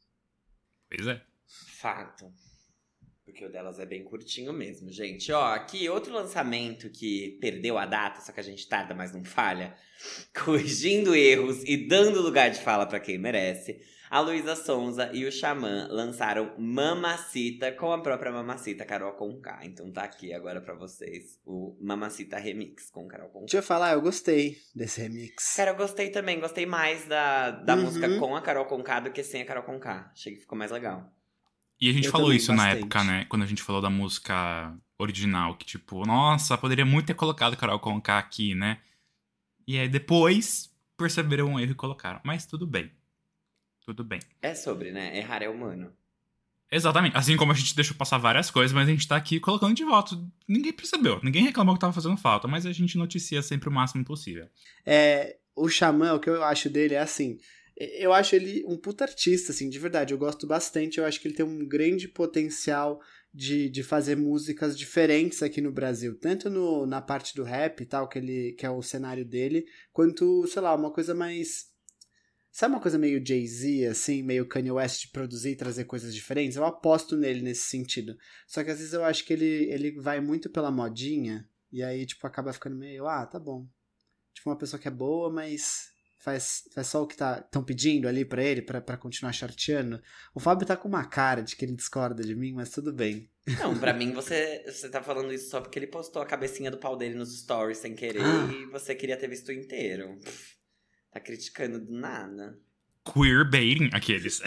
Pois 0.88 1.06
é. 1.06 1.20
Fato. 1.80 2.32
Porque 3.24 3.44
o 3.44 3.50
delas 3.50 3.80
é 3.80 3.86
bem 3.86 4.04
curtinho 4.04 4.52
mesmo, 4.52 4.92
gente. 4.92 5.32
Ó, 5.32 5.46
aqui 5.52 5.88
outro 5.88 6.12
lançamento 6.12 6.90
que 6.90 7.36
perdeu 7.40 7.76
a 7.76 7.86
data, 7.86 8.20
só 8.20 8.30
que 8.30 8.40
a 8.40 8.44
gente 8.44 8.68
tarda, 8.68 8.94
mas 8.94 9.12
não 9.12 9.24
falha. 9.24 9.74
Corrigindo 10.44 11.14
erros 11.14 11.64
e 11.64 11.88
dando 11.88 12.22
lugar 12.22 12.50
de 12.50 12.60
fala 12.60 12.86
pra 12.86 13.00
quem 13.00 13.18
merece. 13.18 13.80
A 14.10 14.18
Luísa 14.18 14.56
Sonza 14.56 15.08
e 15.14 15.24
o 15.24 15.30
Xamã 15.30 15.86
lançaram 15.88 16.52
Mamacita 16.58 17.70
com 17.70 17.92
a 17.92 18.02
própria 18.02 18.32
Mamacita, 18.32 18.84
Carol 18.84 19.12
Conká. 19.12 19.60
Então 19.62 19.90
tá 19.92 20.02
aqui 20.02 20.32
agora 20.32 20.60
pra 20.60 20.74
vocês 20.74 21.38
o 21.46 21.78
Mamacita 21.80 22.36
Remix 22.36 22.90
com 22.90 23.06
Carol 23.06 23.28
Conká. 23.28 23.44
Deixa 23.46 23.58
eu 23.58 23.62
falar, 23.62 23.92
eu 23.92 24.00
gostei 24.02 24.56
desse 24.74 25.00
remix. 25.00 25.54
Cara, 25.54 25.70
eu 25.70 25.76
gostei 25.76 26.10
também. 26.10 26.40
Gostei 26.40 26.66
mais 26.66 27.06
da, 27.06 27.52
da 27.52 27.76
Uhum. 27.76 27.82
música 27.82 28.18
com 28.18 28.34
a 28.34 28.42
Carol 28.42 28.64
Conká 28.66 28.98
do 28.98 29.12
que 29.12 29.22
sem 29.22 29.42
a 29.42 29.46
Carol 29.46 29.62
Conká. 29.62 30.10
Achei 30.12 30.34
que 30.34 30.40
ficou 30.40 30.58
mais 30.58 30.72
legal. 30.72 31.08
E 31.80 31.88
a 31.88 31.92
gente 31.92 32.06
Eu 32.06 32.12
falou 32.12 32.32
isso 32.32 32.50
na 32.52 32.64
bastante. 32.64 32.78
época, 32.80 33.04
né? 33.04 33.24
Quando 33.26 33.42
a 33.42 33.46
gente 33.46 33.62
falou 33.62 33.80
da 33.80 33.88
música 33.88 34.76
original, 34.98 35.56
que 35.56 35.64
tipo, 35.64 36.04
nossa, 36.04 36.58
poderia 36.58 36.84
muito 36.84 37.06
ter 37.06 37.14
colocado 37.14 37.56
Carol 37.56 37.78
Conká 37.78 38.18
aqui, 38.18 38.56
né? 38.56 38.80
E 39.68 39.78
aí 39.78 39.88
depois 39.88 40.68
perceberam 40.98 41.54
o 41.54 41.60
erro 41.60 41.70
e 41.72 41.76
colocaram. 41.76 42.20
Mas 42.24 42.44
tudo 42.44 42.66
bem. 42.66 42.90
Tudo 43.84 44.04
bem. 44.04 44.20
É 44.42 44.54
sobre, 44.54 44.92
né? 44.92 45.16
Errar 45.16 45.42
é 45.42 45.48
humano. 45.48 45.92
Exatamente. 46.70 47.16
Assim 47.16 47.36
como 47.36 47.50
a 47.50 47.54
gente 47.54 47.74
deixou 47.74 47.96
passar 47.96 48.18
várias 48.18 48.50
coisas, 48.50 48.72
mas 48.72 48.88
a 48.88 48.90
gente 48.92 49.08
tá 49.08 49.16
aqui 49.16 49.40
colocando 49.40 49.74
de 49.74 49.84
volta. 49.84 50.16
Ninguém 50.46 50.72
percebeu. 50.72 51.20
Ninguém 51.22 51.42
reclamou 51.42 51.74
que 51.74 51.80
tava 51.80 51.92
fazendo 51.92 52.16
falta, 52.16 52.46
mas 52.46 52.64
a 52.64 52.72
gente 52.72 52.96
noticia 52.96 53.42
sempre 53.42 53.68
o 53.68 53.72
máximo 53.72 54.04
possível. 54.04 54.48
É, 54.86 55.36
o 55.56 55.68
Xamã, 55.68 56.14
o 56.14 56.20
que 56.20 56.30
eu 56.30 56.44
acho 56.44 56.70
dele 56.70 56.94
é 56.94 57.00
assim. 57.00 57.38
Eu 57.76 58.12
acho 58.12 58.36
ele 58.36 58.62
um 58.66 58.76
puta 58.76 59.04
artista, 59.04 59.52
assim, 59.52 59.68
de 59.68 59.78
verdade. 59.78 60.14
Eu 60.14 60.18
gosto 60.18 60.46
bastante. 60.46 60.98
Eu 60.98 61.06
acho 61.06 61.20
que 61.20 61.26
ele 61.26 61.34
tem 61.34 61.44
um 61.44 61.66
grande 61.66 62.06
potencial 62.06 63.00
de, 63.32 63.68
de 63.68 63.82
fazer 63.82 64.16
músicas 64.16 64.78
diferentes 64.78 65.42
aqui 65.42 65.60
no 65.60 65.72
Brasil. 65.72 66.18
Tanto 66.18 66.50
no, 66.50 66.86
na 66.86 67.00
parte 67.00 67.34
do 67.34 67.42
rap 67.42 67.80
e 67.80 67.86
tal, 67.86 68.08
que, 68.08 68.18
ele, 68.18 68.52
que 68.52 68.66
é 68.66 68.70
o 68.70 68.82
cenário 68.82 69.24
dele, 69.24 69.64
quanto, 69.92 70.46
sei 70.46 70.62
lá, 70.62 70.74
uma 70.74 70.92
coisa 70.92 71.14
mais. 71.14 71.69
Sabe 72.52 72.74
uma 72.74 72.80
coisa 72.80 72.98
meio 72.98 73.24
Jay-Z, 73.24 73.86
assim, 73.86 74.22
meio 74.22 74.46
Kanye 74.46 74.72
West 74.72 75.02
de 75.02 75.08
produzir 75.08 75.50
e 75.50 75.56
trazer 75.56 75.84
coisas 75.84 76.12
diferentes? 76.14 76.56
Eu 76.56 76.64
aposto 76.64 77.16
nele 77.16 77.42
nesse 77.42 77.68
sentido. 77.68 78.16
Só 78.46 78.64
que 78.64 78.70
às 78.70 78.78
vezes 78.78 78.92
eu 78.92 79.04
acho 79.04 79.24
que 79.24 79.32
ele, 79.32 79.70
ele 79.70 79.92
vai 80.00 80.20
muito 80.20 80.50
pela 80.50 80.70
modinha, 80.70 81.48
e 81.72 81.82
aí, 81.82 82.04
tipo, 82.04 82.26
acaba 82.26 82.52
ficando 82.52 82.74
meio, 82.76 83.06
ah, 83.06 83.24
tá 83.24 83.38
bom. 83.38 83.66
Tipo, 84.34 84.50
uma 84.50 84.56
pessoa 84.58 84.80
que 84.80 84.88
é 84.88 84.90
boa, 84.90 85.30
mas 85.32 85.90
faz, 86.18 86.64
faz 86.74 86.88
só 86.88 87.02
o 87.02 87.06
que 87.06 87.14
estão 87.14 87.62
pedindo 87.62 88.08
ali 88.08 88.24
pra 88.24 88.42
ele, 88.42 88.62
pra, 88.62 88.80
pra 88.80 88.96
continuar 88.96 89.32
charteando. 89.32 90.02
O 90.34 90.40
Fábio 90.40 90.66
tá 90.66 90.76
com 90.76 90.88
uma 90.88 91.04
cara 91.04 91.42
de 91.42 91.54
que 91.54 91.64
ele 91.64 91.76
discorda 91.76 92.24
de 92.24 92.34
mim, 92.34 92.52
mas 92.52 92.70
tudo 92.70 92.92
bem. 92.92 93.30
Não, 93.60 93.78
pra 93.78 93.94
mim 93.94 94.10
você, 94.14 94.64
você 94.66 94.88
tá 94.88 95.00
falando 95.00 95.32
isso 95.32 95.50
só 95.50 95.60
porque 95.60 95.78
ele 95.78 95.86
postou 95.86 96.20
a 96.20 96.26
cabecinha 96.26 96.70
do 96.70 96.78
pau 96.78 96.96
dele 96.96 97.14
nos 97.14 97.38
stories 97.40 97.78
sem 97.78 97.94
querer 97.94 98.22
Ah. 98.22 98.48
e 98.52 98.66
você 98.66 98.92
queria 98.94 99.16
ter 99.16 99.28
visto 99.28 99.52
inteiro. 99.52 100.18
Tá 101.12 101.20
criticando 101.20 101.80
do 101.80 101.92
nada. 101.92 102.58
Queerbaiting 103.04 103.90
aqueles. 103.92 104.40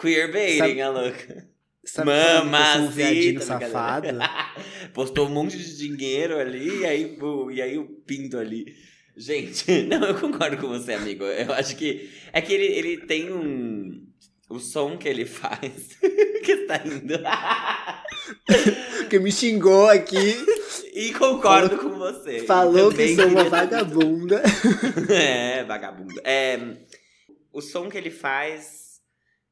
Queerbaiting, 0.00 0.80
a 0.80 0.90
louca. 0.90 1.48
Sabe 1.84 2.10
um 3.38 3.40
safado? 3.40 4.08
Postou 4.92 5.28
um 5.28 5.30
monte 5.30 5.56
de 5.56 5.76
dinheiro 5.76 6.36
ali, 6.36 6.80
e 6.80 6.84
aí, 6.84 7.16
pô, 7.16 7.50
e 7.50 7.62
aí 7.62 7.78
o 7.78 7.86
pinto 7.86 8.36
ali. 8.36 8.74
Gente, 9.16 9.82
não, 9.86 10.04
eu 10.04 10.20
concordo 10.20 10.58
com 10.58 10.68
você, 10.68 10.94
amigo. 10.94 11.24
Eu 11.24 11.52
acho 11.52 11.76
que. 11.76 12.10
É 12.32 12.42
que 12.42 12.52
ele, 12.52 12.66
ele 12.66 12.96
tem 13.06 13.32
um. 13.32 14.04
O 14.50 14.58
som 14.58 14.98
que 14.98 15.08
ele 15.08 15.24
faz. 15.24 15.96
que 16.44 16.56
tá 16.66 16.82
indo. 16.84 17.14
Que 19.08 19.20
me 19.20 19.30
xingou 19.30 19.88
aqui, 19.88 20.34
e 20.92 21.12
concordo 21.12 21.78
com 21.78 21.90
você. 21.90 22.40
falou 22.40 22.90
que 22.90 23.14
sou 23.14 23.28
uma 23.28 23.44
vagabunda. 23.44 24.42
é, 25.12 25.62
vagabundo. 25.62 26.20
É, 26.24 26.58
o 27.52 27.60
som 27.60 27.88
que 27.88 27.98
ele 27.98 28.10
faz. 28.10 28.96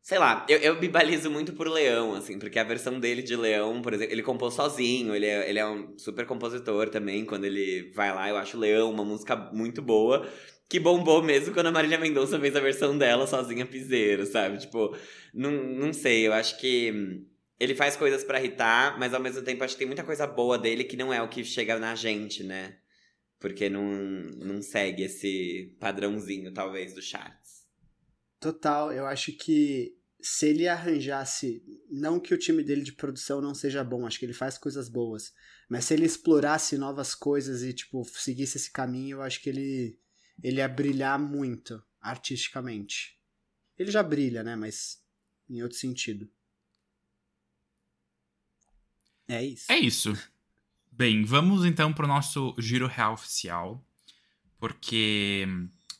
Sei 0.02 0.18
lá, 0.18 0.44
eu, 0.48 0.58
eu 0.58 0.80
me 0.80 0.88
balizo 0.88 1.30
muito 1.30 1.52
por 1.54 1.68
Leão, 1.68 2.14
assim, 2.14 2.38
porque 2.38 2.58
a 2.58 2.64
versão 2.64 2.98
dele 2.98 3.22
de 3.22 3.36
Leão, 3.36 3.80
por 3.80 3.94
exemplo, 3.94 4.12
ele 4.12 4.22
compôs 4.22 4.54
sozinho, 4.54 5.14
ele 5.14 5.26
é, 5.26 5.48
ele 5.48 5.58
é 5.58 5.66
um 5.66 5.96
super 5.96 6.26
compositor 6.26 6.88
também. 6.90 7.24
Quando 7.24 7.44
ele 7.44 7.92
vai 7.94 8.14
lá, 8.14 8.28
eu 8.28 8.36
acho 8.36 8.58
Leão 8.58 8.90
uma 8.90 9.04
música 9.04 9.36
muito 9.52 9.80
boa. 9.80 10.26
Que 10.68 10.80
bombou 10.80 11.22
mesmo 11.22 11.54
quando 11.54 11.66
a 11.66 11.72
Marília 11.72 11.98
Mendonça 11.98 12.40
fez 12.40 12.56
a 12.56 12.60
versão 12.60 12.96
dela 12.96 13.26
sozinha 13.26 13.64
piseiro, 13.64 14.26
sabe? 14.26 14.58
Tipo, 14.58 14.96
não, 15.32 15.50
não 15.52 15.92
sei, 15.92 16.26
eu 16.26 16.32
acho 16.32 16.58
que 16.58 17.22
ele 17.58 17.74
faz 17.74 17.96
coisas 17.96 18.24
pra 18.24 18.40
irritar, 18.40 18.98
mas 18.98 19.14
ao 19.14 19.20
mesmo 19.20 19.42
tempo 19.42 19.62
acho 19.62 19.74
que 19.74 19.78
tem 19.78 19.86
muita 19.86 20.04
coisa 20.04 20.26
boa 20.26 20.58
dele 20.58 20.84
que 20.84 20.96
não 20.96 21.12
é 21.12 21.22
o 21.22 21.28
que 21.28 21.44
chega 21.44 21.78
na 21.78 21.94
gente, 21.94 22.42
né? 22.42 22.78
Porque 23.38 23.68
não, 23.68 23.84
não 23.84 24.62
segue 24.62 25.02
esse 25.02 25.76
padrãozinho, 25.78 26.52
talvez, 26.52 26.94
do 26.94 27.02
charts. 27.02 27.64
Total, 28.40 28.92
eu 28.92 29.06
acho 29.06 29.32
que 29.32 29.96
se 30.20 30.48
ele 30.48 30.66
arranjasse, 30.66 31.62
não 31.90 32.18
que 32.18 32.32
o 32.32 32.38
time 32.38 32.62
dele 32.62 32.82
de 32.82 32.92
produção 32.92 33.40
não 33.40 33.54
seja 33.54 33.84
bom, 33.84 34.06
acho 34.06 34.18
que 34.18 34.24
ele 34.24 34.32
faz 34.32 34.56
coisas 34.56 34.88
boas, 34.88 35.32
mas 35.68 35.84
se 35.84 35.94
ele 35.94 36.06
explorasse 36.06 36.78
novas 36.78 37.14
coisas 37.14 37.62
e 37.62 37.72
tipo 37.74 38.02
seguisse 38.04 38.56
esse 38.56 38.72
caminho, 38.72 39.18
eu 39.18 39.22
acho 39.22 39.40
que 39.42 39.50
ele 39.50 39.98
ele 40.42 40.56
ia 40.56 40.68
brilhar 40.68 41.18
muito 41.18 41.82
artisticamente. 42.00 43.20
Ele 43.78 43.90
já 43.90 44.02
brilha, 44.02 44.42
né, 44.42 44.56
mas 44.56 44.98
em 45.48 45.62
outro 45.62 45.76
sentido. 45.76 46.28
É 49.28 49.44
isso. 49.44 49.72
É 49.72 49.78
isso. 49.78 50.16
Bem, 50.90 51.24
vamos 51.24 51.64
então 51.64 51.92
pro 51.92 52.06
nosso 52.06 52.54
giro 52.58 52.86
real 52.86 53.14
oficial. 53.14 53.84
Porque 54.58 55.46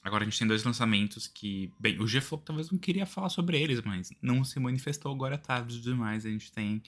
agora 0.02 0.22
a 0.22 0.26
gente 0.26 0.38
tem 0.38 0.48
dois 0.48 0.64
lançamentos 0.64 1.26
que. 1.26 1.72
Bem, 1.78 2.00
o 2.00 2.06
G 2.06 2.20
falou 2.20 2.40
que 2.40 2.46
talvez 2.46 2.70
não 2.70 2.78
queria 2.78 3.06
falar 3.06 3.28
sobre 3.28 3.60
eles, 3.60 3.80
mas 3.82 4.12
não 4.22 4.44
se 4.44 4.58
manifestou 4.60 5.12
agora 5.12 5.34
é 5.34 5.38
tarde 5.38 5.80
demais. 5.80 6.24
A 6.24 6.30
gente 6.30 6.52
tem 6.52 6.82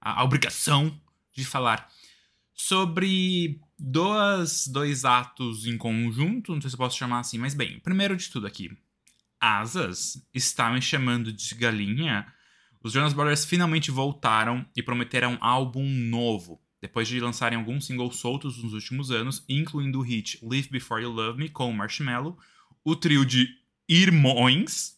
a, 0.00 0.20
a 0.20 0.24
obrigação 0.24 1.00
de 1.32 1.44
falar 1.44 1.90
sobre 2.52 3.60
dois, 3.78 4.66
dois 4.66 5.04
atos 5.04 5.66
em 5.66 5.76
conjunto. 5.76 6.54
Não 6.54 6.60
sei 6.60 6.70
se 6.70 6.76
eu 6.76 6.78
posso 6.78 6.96
chamar 6.96 7.20
assim, 7.20 7.38
mas 7.38 7.54
bem, 7.54 7.78
primeiro 7.80 8.16
de 8.16 8.30
tudo 8.30 8.46
aqui. 8.46 8.70
Asas 9.40 10.24
está 10.32 10.70
me 10.70 10.80
chamando 10.80 11.32
de 11.32 11.54
galinha. 11.54 12.26
Os 12.82 12.92
Jonas 12.92 13.12
Brothers 13.12 13.44
finalmente 13.44 13.90
voltaram 13.90 14.64
e 14.76 14.82
prometeram 14.82 15.32
um 15.32 15.38
álbum 15.40 15.84
novo, 15.84 16.60
depois 16.80 17.08
de 17.08 17.18
lançarem 17.20 17.58
alguns 17.58 17.86
singles 17.86 18.16
soltos 18.16 18.62
nos 18.62 18.72
últimos 18.72 19.10
anos, 19.10 19.44
incluindo 19.48 19.98
o 19.98 20.02
hit 20.02 20.38
Live 20.42 20.68
Before 20.70 21.02
You 21.02 21.10
Love 21.10 21.38
Me 21.38 21.48
com 21.48 21.72
Marshmello. 21.72 22.38
O 22.84 22.94
trio 22.94 23.24
de 23.24 23.48
Irmões 23.88 24.96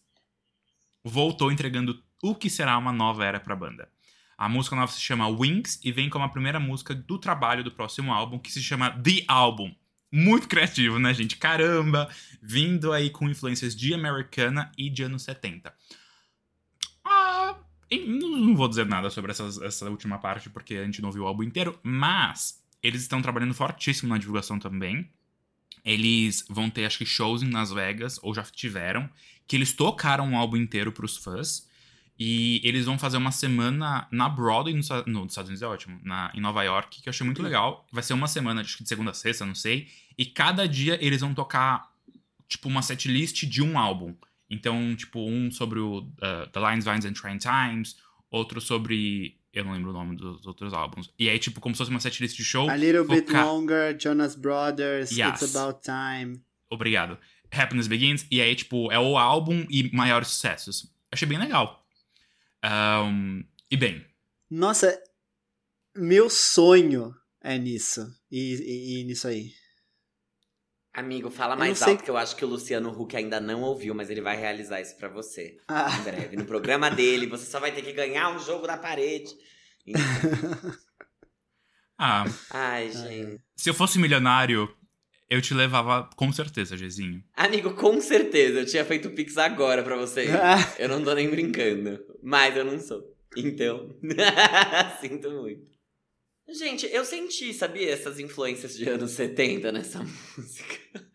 voltou 1.05 1.51
entregando 1.51 2.03
o 2.23 2.35
que 2.35 2.51
será 2.51 2.77
uma 2.77 2.93
nova 2.93 3.25
era 3.25 3.41
para 3.41 3.55
a 3.55 3.57
banda. 3.57 3.89
A 4.37 4.49
música 4.49 4.77
nova 4.77 4.93
se 4.93 5.01
chama 5.01 5.27
Wings 5.27 5.81
e 5.83 5.91
vem 5.91 6.09
como 6.09 6.25
a 6.25 6.29
primeira 6.29 6.61
música 6.61 6.95
do 6.95 7.19
trabalho 7.19 7.65
do 7.65 7.73
próximo 7.73 8.13
álbum, 8.13 8.39
que 8.39 8.53
se 8.53 8.63
chama 8.63 8.91
The 8.91 9.25
Album. 9.27 9.75
Muito 10.13 10.49
criativo, 10.49 10.99
né, 10.99 11.13
gente? 11.13 11.37
Caramba! 11.37 12.09
Vindo 12.41 12.93
aí 12.93 13.11
com 13.11 13.29
influências 13.29 13.75
de 13.75 13.93
americana 13.93 14.71
e 14.79 14.89
de 14.89 15.03
anos 15.03 15.23
70. 15.23 15.75
Não 17.91 18.55
vou 18.55 18.69
dizer 18.69 18.87
nada 18.87 19.09
sobre 19.11 19.31
essas- 19.31 19.61
essa 19.61 19.89
última 19.89 20.19
parte, 20.19 20.51
porque 20.51 20.75
a 20.75 20.85
gente 20.85 21.01
não 21.01 21.11
viu 21.11 21.23
o 21.23 21.27
álbum 21.27 21.43
inteiro, 21.43 21.79
mas 21.83 22.63
eles 22.83 23.03
estão 23.03 23.23
trabalhando 23.23 23.55
fortíssimo 23.55 24.11
na 24.11 24.19
divulgação 24.19 24.59
também. 24.59 25.09
Eles 25.85 26.45
vão 26.49 26.69
ter, 26.69 26.85
acho 26.85 26.99
que, 26.99 27.07
shows 27.07 27.43
em 27.43 27.51
Las 27.51 27.71
Vegas, 27.73 28.19
ou 28.23 28.35
já 28.35 28.43
tiveram, 28.43 29.09
que 29.47 29.57
eles 29.57 29.73
tocaram 29.73 30.33
o 30.33 30.37
álbum 30.37 30.57
inteiro 30.57 30.93
pros 30.93 31.17
fãs. 31.17 31.67
E 32.21 32.61
eles 32.65 32.85
vão 32.85 32.99
fazer 32.99 33.17
uma 33.17 33.31
semana 33.31 34.09
na 34.11 34.29
Broadway, 34.29 34.75
nos 34.75 34.89
no, 35.07 35.25
Estados 35.25 35.49
Unidos 35.49 35.63
é 35.63 35.67
ótimo, 35.67 36.01
na, 36.03 36.33
em 36.35 36.41
Nova 36.41 36.65
York, 36.65 37.01
que 37.01 37.09
eu 37.09 37.11
achei 37.13 37.25
muito 37.25 37.41
legal. 37.43 37.87
Vai 37.93 38.03
ser 38.03 38.13
uma 38.13 38.27
semana, 38.27 38.61
acho 38.61 38.77
que 38.77 38.83
de 38.83 38.89
segunda 38.89 39.13
a 39.13 39.15
sexta, 39.15 39.47
não 39.47 39.55
sei. 39.55 39.87
E 40.19 40.27
cada 40.27 40.67
dia 40.67 40.99
eles 41.01 41.21
vão 41.21 41.33
tocar, 41.33 41.89
tipo, 42.49 42.69
uma 42.69 42.83
setlist 42.83 43.45
de 43.45 43.63
um 43.63 43.79
álbum. 43.79 44.15
Então, 44.51 44.95
tipo, 44.97 45.21
um 45.21 45.51
sobre 45.51 45.79
o 45.79 45.99
uh, 45.99 46.47
The 46.53 46.61
Lines, 46.61 46.85
Vines 46.85 47.05
and 47.05 47.13
Train 47.13 47.39
Times, 47.39 47.97
outro 48.31 48.61
sobre. 48.61 49.37
Eu 49.53 49.65
não 49.65 49.73
lembro 49.73 49.91
o 49.91 49.93
nome 49.93 50.17
dos 50.17 50.47
outros 50.47 50.73
álbuns. 50.73 51.11
E 51.19 51.29
aí, 51.29 51.39
tipo, 51.39 51.61
como 51.61 51.75
se 51.75 51.79
fosse 51.79 51.91
uma 51.91 52.01
setlist 52.01 52.37
de 52.37 52.45
show. 52.45 52.69
A 52.71 52.77
little 52.77 53.05
bit 53.07 53.27
foca- 53.27 53.45
longer, 53.45 53.97
Jonas 53.99 54.35
Brothers, 54.37 55.11
Yes. 55.11 55.43
It's 55.43 55.57
About 55.57 55.81
Time. 55.83 56.41
Obrigado. 56.71 57.19
Happiness 57.51 57.87
Begins. 57.89 58.27
E 58.31 58.41
aí, 58.41 58.55
tipo, 58.55 58.93
é 58.93 58.99
o 58.99 59.17
álbum 59.19 59.67
e 59.71 59.91
maiores 59.95 60.29
sucessos. 60.29 60.93
Achei 61.11 61.27
bem 61.27 61.39
legal. 61.39 61.85
Ahn, 62.63 63.43
e 63.71 63.77
bem, 63.77 64.05
Nossa, 64.51 64.99
meu 65.97 66.29
sonho 66.31 67.15
é 67.41 67.59
nisso. 67.59 68.07
E, 68.31 68.55
e- 68.55 69.01
e 69.01 69.05
nisso 69.05 69.29
aí. 69.29 69.53
Amigo, 70.99 71.31
fala 71.31 71.55
mais 71.55 71.79
sei- 71.79 71.93
alto 71.93 72.03
que 72.05 72.11
eu 72.11 72.17
acho 72.17 72.35
que 72.35 72.45
o 72.45 72.49
Luciano 72.49 72.91
Huck 72.91 73.17
ainda 73.17 73.39
não 73.41 73.63
ouviu, 73.63 73.95
mas 73.95 74.11
ele 74.11 74.21
vai 74.21 74.37
realizar 74.37 74.81
isso 74.81 74.97
pra 74.97 75.09
você. 75.09 75.57
Ah, 75.69 75.97
Em 76.01 76.03
breve. 76.03 76.37
No 76.37 76.45
programa 76.45 76.91
dele, 76.91 77.27
você 77.27 77.45
só 77.47 77.61
vai 77.61 77.71
ter 77.73 77.83
que 77.83 77.93
ganhar 77.93 78.31
um 78.31 78.39
jogo 78.39 78.67
da 78.67 78.77
parede. 78.77 79.31
ah, 81.99 82.25
Ai, 82.51 82.91
gente. 82.91 83.41
se 83.57 83.71
eu 83.71 83.75
fosse 83.75 83.99
milionário, 83.99 84.69
Eu 85.31 85.43
te 85.43 85.53
levava 85.53 86.09
com 86.17 86.33
certeza, 86.33 86.75
Gezinho. 86.75 87.23
Amigo, 87.37 87.75
com 87.75 88.01
certeza. 88.01 88.61
Eu 88.61 88.67
tinha 88.67 88.83
feito 88.83 89.11
Pix 89.11 89.37
agora 89.37 89.83
pra 89.83 89.95
você. 89.95 90.27
Ah. 90.33 90.57
eu 90.79 90.89
não 90.89 91.05
tô 91.05 91.13
nem 91.13 91.29
brincando. 91.29 92.03
Mas 92.23 92.57
eu 92.57 92.65
não 92.65 92.81
sou. 92.81 93.03
Então. 93.37 93.95
Sinto 95.03 95.31
muito. 95.31 95.67
Gente, 96.51 96.87
eu 96.87 97.05
senti, 97.05 97.53
sabia, 97.53 97.91
essas 97.91 98.19
influências 98.19 98.75
de 98.77 98.89
anos 98.89 99.11
70 99.13 99.71
nessa 99.71 100.01
música. 100.37 101.07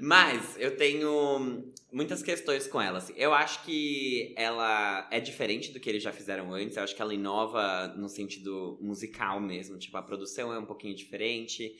Mas 0.00 0.56
eu 0.56 0.76
tenho 0.76 1.72
muitas 1.92 2.22
questões 2.22 2.68
com 2.68 2.80
ela. 2.80 2.98
assim. 2.98 3.12
Eu 3.16 3.34
acho 3.34 3.64
que 3.64 4.32
ela 4.36 5.08
é 5.10 5.18
diferente 5.18 5.72
do 5.72 5.80
que 5.80 5.88
eles 5.90 6.02
já 6.02 6.12
fizeram 6.12 6.54
antes. 6.54 6.76
Eu 6.76 6.84
acho 6.84 6.94
que 6.94 7.02
ela 7.02 7.12
inova 7.12 7.88
no 7.96 8.08
sentido 8.08 8.78
musical 8.80 9.40
mesmo. 9.40 9.76
Tipo, 9.76 9.96
a 9.96 10.02
produção 10.02 10.52
é 10.52 10.58
um 10.58 10.66
pouquinho 10.66 10.94
diferente. 10.94 11.74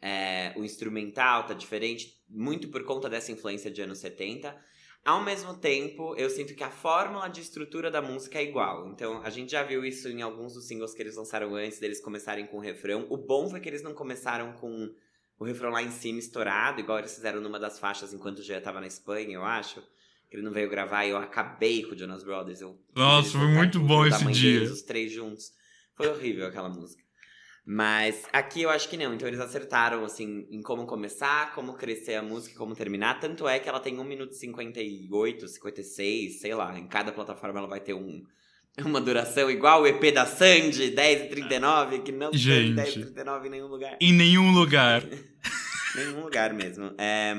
é, 0.00 0.52
o 0.56 0.62
instrumental 0.64 1.46
tá 1.46 1.54
diferente. 1.54 2.22
Muito 2.28 2.68
por 2.68 2.84
conta 2.84 3.08
dessa 3.08 3.32
influência 3.32 3.70
de 3.70 3.82
anos 3.82 3.98
70. 3.98 4.56
Ao 5.04 5.22
mesmo 5.22 5.52
tempo, 5.54 6.14
eu 6.16 6.30
sinto 6.30 6.54
que 6.54 6.64
a 6.64 6.70
fórmula 6.70 7.28
de 7.28 7.42
estrutura 7.42 7.90
da 7.90 8.00
música 8.00 8.38
é 8.38 8.42
igual. 8.42 8.88
Então, 8.88 9.20
a 9.22 9.28
gente 9.28 9.52
já 9.52 9.62
viu 9.62 9.84
isso 9.84 10.08
em 10.08 10.22
alguns 10.22 10.54
dos 10.54 10.66
singles 10.66 10.94
que 10.94 11.02
eles 11.02 11.16
lançaram 11.16 11.54
antes 11.54 11.78
deles 11.78 12.00
começarem 12.00 12.46
com 12.46 12.56
o 12.56 12.60
refrão. 12.60 13.06
O 13.10 13.18
bom 13.18 13.50
foi 13.50 13.60
que 13.60 13.68
eles 13.68 13.82
não 13.82 13.92
começaram 13.92 14.54
com 14.54 14.90
o 15.38 15.44
refrão 15.44 15.70
lá 15.70 15.82
em 15.82 15.90
cima 15.90 16.18
estourado, 16.18 16.80
igual 16.80 16.98
eles 16.98 17.14
fizeram 17.14 17.38
numa 17.38 17.60
das 17.60 17.78
faixas 17.78 18.14
enquanto 18.14 18.38
o 18.38 18.42
Gia 18.42 18.62
tava 18.62 18.80
na 18.80 18.86
Espanha, 18.86 19.34
eu 19.34 19.44
acho. 19.44 19.82
Que 20.30 20.36
ele 20.36 20.42
não 20.42 20.52
veio 20.52 20.70
gravar 20.70 21.04
e 21.04 21.10
eu 21.10 21.18
acabei 21.18 21.84
com 21.84 21.94
o 21.94 21.98
Jonas 21.98 22.24
Brothers. 22.24 22.62
Eu, 22.62 22.80
Nossa, 22.94 23.32
foi 23.38 23.48
muito 23.48 23.78
bom 23.80 24.06
esse 24.06 24.24
dia. 24.32 24.60
deles, 24.60 24.70
os 24.70 24.82
três 24.82 25.12
juntos. 25.12 25.52
Foi 25.94 26.08
horrível 26.08 26.46
aquela 26.46 26.70
música. 26.70 27.03
Mas 27.66 28.24
aqui 28.30 28.60
eu 28.60 28.68
acho 28.68 28.88
que 28.88 28.96
não. 28.96 29.14
Então 29.14 29.26
eles 29.26 29.40
acertaram, 29.40 30.04
assim, 30.04 30.46
em 30.50 30.60
como 30.60 30.86
começar, 30.86 31.54
como 31.54 31.72
crescer 31.74 32.16
a 32.16 32.22
música 32.22 32.54
e 32.54 32.58
como 32.58 32.74
terminar. 32.74 33.18
Tanto 33.20 33.48
é 33.48 33.58
que 33.58 33.68
ela 33.68 33.80
tem 33.80 33.98
1 33.98 34.04
minuto 34.04 34.32
e 34.32 34.36
58, 34.36 35.48
56, 35.48 36.40
sei 36.40 36.54
lá. 36.54 36.78
Em 36.78 36.86
cada 36.86 37.10
plataforma 37.10 37.58
ela 37.58 37.68
vai 37.68 37.80
ter 37.80 37.94
um, 37.94 38.22
uma 38.84 39.00
duração 39.00 39.50
igual 39.50 39.82
o 39.82 39.86
EP 39.86 40.12
da 40.12 40.26
Sandy, 40.26 40.90
10 40.90 41.22
e 41.22 41.28
39, 41.28 42.00
que 42.00 42.12
não 42.12 42.32
Gente. 42.34 42.66
tem 42.66 42.74
10 42.74 42.88
e 42.88 43.00
39 43.00 43.46
em 43.46 43.50
nenhum 43.50 43.68
lugar. 43.68 43.96
Em 43.98 44.12
nenhum 44.12 44.52
lugar. 44.52 45.02
Nenhum 45.94 46.24
lugar 46.24 46.52
mesmo. 46.52 46.92
É, 46.98 47.32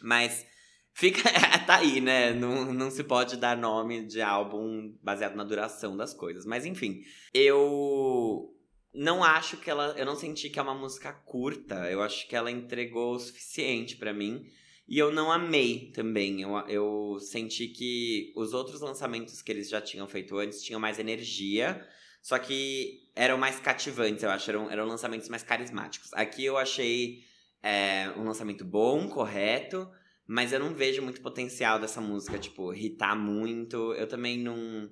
mas 0.00 0.46
fica. 0.94 1.28
tá 1.66 1.76
aí, 1.76 2.00
né? 2.00 2.32
Não, 2.32 2.72
não 2.72 2.90
se 2.90 3.04
pode 3.04 3.36
dar 3.36 3.54
nome 3.54 4.06
de 4.06 4.22
álbum 4.22 4.94
baseado 5.02 5.36
na 5.36 5.44
duração 5.44 5.94
das 5.94 6.14
coisas. 6.14 6.46
Mas 6.46 6.64
enfim, 6.64 7.02
eu 7.34 8.53
não 8.94 9.24
acho 9.24 9.56
que 9.56 9.68
ela. 9.68 9.94
Eu 9.98 10.06
não 10.06 10.14
senti 10.14 10.48
que 10.48 10.58
é 10.58 10.62
uma 10.62 10.74
música 10.74 11.12
curta. 11.12 11.90
Eu 11.90 12.00
acho 12.00 12.28
que 12.28 12.36
ela 12.36 12.50
entregou 12.50 13.14
o 13.14 13.18
suficiente 13.18 13.96
pra 13.96 14.12
mim. 14.12 14.46
E 14.86 14.98
eu 14.98 15.12
não 15.12 15.32
amei 15.32 15.90
também. 15.92 16.42
Eu, 16.42 16.56
eu 16.68 17.18
senti 17.18 17.68
que 17.68 18.32
os 18.36 18.52
outros 18.52 18.80
lançamentos 18.80 19.42
que 19.42 19.50
eles 19.50 19.68
já 19.68 19.80
tinham 19.80 20.06
feito 20.06 20.38
antes 20.38 20.62
tinham 20.62 20.78
mais 20.78 20.98
energia. 20.98 21.84
Só 22.22 22.38
que 22.38 23.10
eram 23.14 23.36
mais 23.36 23.58
cativantes, 23.58 24.22
eu 24.22 24.30
acho. 24.30 24.48
Eram, 24.50 24.70
eram 24.70 24.86
lançamentos 24.86 25.28
mais 25.28 25.42
carismáticos. 25.42 26.12
Aqui 26.12 26.44
eu 26.44 26.56
achei 26.56 27.24
é, 27.62 28.10
um 28.16 28.24
lançamento 28.24 28.64
bom, 28.64 29.08
correto. 29.08 29.90
Mas 30.26 30.52
eu 30.52 30.60
não 30.60 30.72
vejo 30.72 31.02
muito 31.02 31.20
potencial 31.20 31.78
dessa 31.78 32.00
música, 32.00 32.38
tipo, 32.38 32.72
hitar 32.72 33.16
muito. 33.18 33.92
Eu 33.94 34.06
também 34.06 34.38
não, 34.38 34.88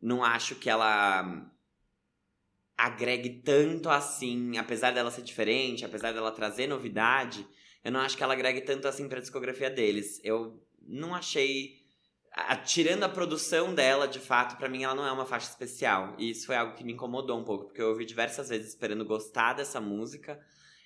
não 0.00 0.22
acho 0.22 0.56
que 0.56 0.68
ela 0.68 1.50
agregue 2.86 3.42
tanto 3.44 3.90
assim, 3.90 4.56
apesar 4.56 4.92
dela 4.92 5.10
ser 5.10 5.22
diferente, 5.22 5.84
apesar 5.84 6.12
dela 6.12 6.32
trazer 6.32 6.66
novidade, 6.66 7.46
eu 7.84 7.92
não 7.92 8.00
acho 8.00 8.16
que 8.16 8.22
ela 8.22 8.32
agregue 8.32 8.62
tanto 8.62 8.88
assim 8.88 9.08
pra 9.08 9.20
discografia 9.20 9.70
deles. 9.70 10.20
Eu 10.24 10.62
não 10.82 11.14
achei. 11.14 11.78
tirando 12.64 13.02
a 13.02 13.08
produção 13.08 13.74
dela, 13.74 14.06
de 14.06 14.18
fato, 14.18 14.56
pra 14.56 14.68
mim 14.68 14.84
ela 14.84 14.94
não 14.94 15.06
é 15.06 15.12
uma 15.12 15.26
faixa 15.26 15.50
especial. 15.50 16.14
E 16.18 16.30
isso 16.30 16.46
foi 16.46 16.56
algo 16.56 16.74
que 16.74 16.84
me 16.84 16.92
incomodou 16.92 17.38
um 17.38 17.44
pouco, 17.44 17.66
porque 17.66 17.82
eu 17.82 17.88
ouvi 17.88 18.04
diversas 18.04 18.48
vezes 18.48 18.68
esperando 18.68 19.04
gostar 19.04 19.54
dessa 19.54 19.80
música. 19.80 20.40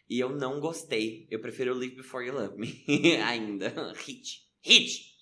E 0.09 0.20
eu 0.20 0.30
não 0.30 0.61
gostei. 0.61 1.26
Eu 1.30 1.40
prefiro 1.40 1.74
Live 1.74 1.96
Before 1.96 2.26
You 2.26 2.35
Love 2.35 2.59
Me 2.59 3.16
ainda. 3.22 3.72
Hit. 3.96 4.42
Hit! 4.62 5.14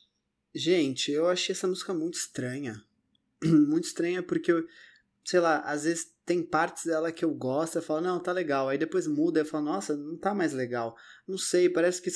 Gente, 0.55 1.13
eu 1.13 1.29
achei 1.29 1.53
essa 1.55 1.67
música 1.67 1.95
muito 1.95 2.15
estranha. 2.15 2.83
muito 3.45 3.85
estranha 3.85 4.23
porque, 4.23 4.53
sei 5.25 5.41
lá, 5.41 5.61
às 5.61 5.85
vezes 5.85 6.12
tem 6.25 6.43
partes 6.43 6.85
dela 6.85 7.13
que 7.13 7.25
eu 7.25 7.35
gosto, 7.35 7.77
eu 7.77 7.83
falo, 7.83 8.01
não, 8.01 8.21
tá 8.21 8.33
legal. 8.33 8.69
Aí 8.69 8.79
depois 8.79 9.07
muda, 9.07 9.41
eu 9.41 9.47
falo, 9.47 9.65
nossa, 9.65 9.97
não 9.97 10.17
tá 10.17 10.35
mais 10.35 10.53
legal. 10.53 10.97
Não 11.27 11.37
sei, 11.37 11.69
parece 11.69 12.01
que 12.01 12.11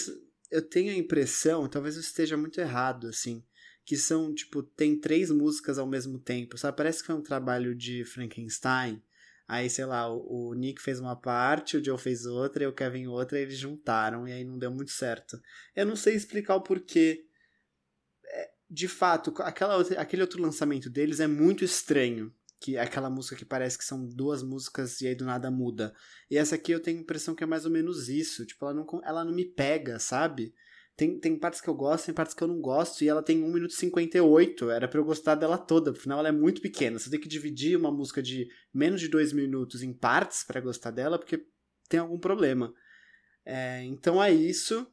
eu 0.51 0.63
tenho 0.63 0.93
a 0.93 0.97
impressão, 0.97 1.69
talvez 1.69 1.97
eu 1.97 2.01
esteja 2.01 2.37
muito 2.37 2.61
errado, 2.61 3.09
assim, 3.09 3.45
que 3.85 3.97
são, 3.97 4.33
tipo, 4.35 4.63
tem 4.63 4.99
três 4.99 5.31
músicas 5.31 5.79
ao 5.79 5.87
mesmo 5.87 6.19
tempo, 6.19 6.57
sabe? 6.57 6.77
Parece 6.77 7.01
que 7.01 7.07
foi 7.07 7.15
um 7.17 7.23
trabalho 7.23 7.75
de 7.75 8.05
Frankenstein. 8.05 9.03
Aí, 9.49 9.71
sei 9.71 9.85
lá, 9.85 10.09
o, 10.13 10.55
Nick 10.55 10.83
fez 10.83 10.99
uma 10.99 11.15
parte, 11.15 11.77
o 11.77 11.85
Joe 11.85 11.99
fez 11.99 12.27
outra 12.27 12.65
e 12.65 12.67
o 12.67 12.73
Kevin 12.73 13.07
outra, 13.07 13.39
e 13.39 13.43
eles 13.43 13.59
juntaram, 13.59 14.27
e 14.27 14.33
aí 14.33 14.45
não 14.45 14.59
deu 14.59 14.71
muito 14.73 14.91
certo. 14.91 15.41
Eu 15.75 15.87
não 15.87 15.95
sei 15.95 16.15
explicar 16.15 16.57
o 16.57 16.63
porquê 16.63 17.27
de 18.69 18.89
fato, 18.89 19.33
aquela 19.39 19.77
outra- 19.77 20.01
aquele 20.01 20.23
outro 20.23 20.43
lançamento 20.43 20.91
deles 20.91 21.21
é 21.21 21.27
muito 21.27 21.65
estranho. 21.65 22.33
Que 22.59 22.77
é 22.77 22.81
aquela 22.81 23.11
música 23.11 23.37
que 23.37 23.45
parece 23.45 23.77
que 23.77 23.85
são 23.85 24.07
duas 24.07 24.43
músicas 24.43 25.01
e 25.01 25.07
aí 25.07 25.15
do 25.15 25.25
nada 25.25 25.51
muda. 25.51 25.95
E 26.31 26.39
essa 26.39 26.55
aqui 26.55 26.73
eu 26.73 26.81
tenho 26.81 26.99
a 26.99 27.03
impressão 27.03 27.35
que 27.35 27.45
é 27.45 27.47
mais 27.47 27.65
ou 27.65 27.71
menos 27.71 28.09
isso. 28.09 28.47
Tipo, 28.47 28.65
ela 28.65 28.75
não, 28.75 28.87
ela 29.05 29.25
não 29.25 29.33
me 29.33 29.45
pega, 29.45 29.99
sabe? 29.99 30.55
Tem, 30.97 31.21
tem 31.21 31.39
partes 31.39 31.61
que 31.61 31.69
eu 31.69 31.75
gosto, 31.75 32.07
tem 32.07 32.15
partes 32.15 32.35
que 32.35 32.43
eu 32.43 32.49
não 32.49 32.61
gosto. 32.61 33.05
E 33.05 33.09
ela 33.09 33.23
tem 33.23 33.43
1 33.45 33.53
minuto 33.53 33.73
e 33.73 33.75
58. 33.75 34.71
Era 34.71 34.89
pra 34.89 34.99
eu 34.99 35.05
gostar 35.05 35.35
dela 35.35 35.59
toda. 35.59 35.91
Afinal, 35.91 36.21
ela 36.21 36.29
é 36.29 36.33
muito 36.33 36.63
pequena. 36.63 36.99
Você 36.99 37.11
tem 37.11 37.21
que 37.21 37.29
dividir 37.29 37.77
uma 37.77 37.91
música 37.91 38.23
de 38.23 38.49
menos 38.73 39.01
de 39.01 39.09
2 39.09 39.35
minutos 39.35 39.83
em 39.83 39.93
partes 39.93 40.43
pra 40.43 40.61
gostar 40.61 40.91
dela, 40.91 41.19
porque 41.19 41.47
tem 41.89 42.01
algum 42.01 42.19
problema. 42.19 42.73
É, 43.45 43.85
então 43.85 44.23
é 44.23 44.33
isso. 44.33 44.87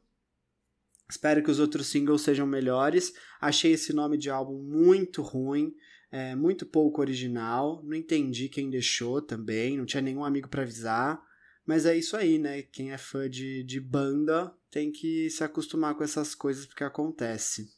Espero 1.10 1.42
que 1.42 1.50
os 1.50 1.58
outros 1.58 1.86
singles 1.86 2.22
sejam 2.22 2.46
melhores. 2.46 3.12
Achei 3.40 3.72
esse 3.72 3.92
nome 3.92 4.16
de 4.16 4.30
álbum 4.30 4.62
muito 4.62 5.22
ruim, 5.22 5.74
é, 6.14 6.36
muito 6.36 6.64
pouco 6.64 7.00
original. 7.00 7.82
Não 7.82 7.96
entendi 7.96 8.48
quem 8.48 8.70
deixou 8.70 9.20
também, 9.20 9.76
não 9.76 9.84
tinha 9.84 10.00
nenhum 10.00 10.24
amigo 10.24 10.48
pra 10.48 10.62
avisar. 10.62 11.20
Mas 11.66 11.86
é 11.86 11.96
isso 11.96 12.16
aí, 12.16 12.38
né? 12.38 12.62
Quem 12.62 12.92
é 12.92 12.98
fã 12.98 13.28
de, 13.28 13.64
de 13.64 13.80
banda 13.80 14.54
tem 14.70 14.92
que 14.92 15.28
se 15.28 15.42
acostumar 15.42 15.96
com 15.96 16.04
essas 16.04 16.32
coisas 16.32 16.66
porque 16.66 16.84
acontece. 16.84 17.68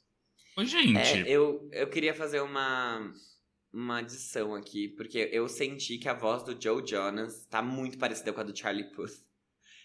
Ô, 0.54 0.62
gente. 0.64 0.98
É, 0.98 1.26
eu, 1.26 1.66
eu 1.72 1.88
queria 1.88 2.12
fazer 2.12 2.40
uma, 2.40 3.10
uma 3.72 4.00
adição 4.00 4.54
aqui, 4.54 4.88
porque 4.88 5.30
eu 5.32 5.48
senti 5.48 5.96
que 5.96 6.08
a 6.08 6.12
voz 6.14 6.42
do 6.42 6.60
Joe 6.60 6.86
Jonas 6.86 7.46
tá 7.46 7.62
muito 7.62 7.96
parecida 7.96 8.34
com 8.34 8.40
a 8.40 8.44
do 8.44 8.54
Charlie 8.54 8.90
Puth. 8.92 9.24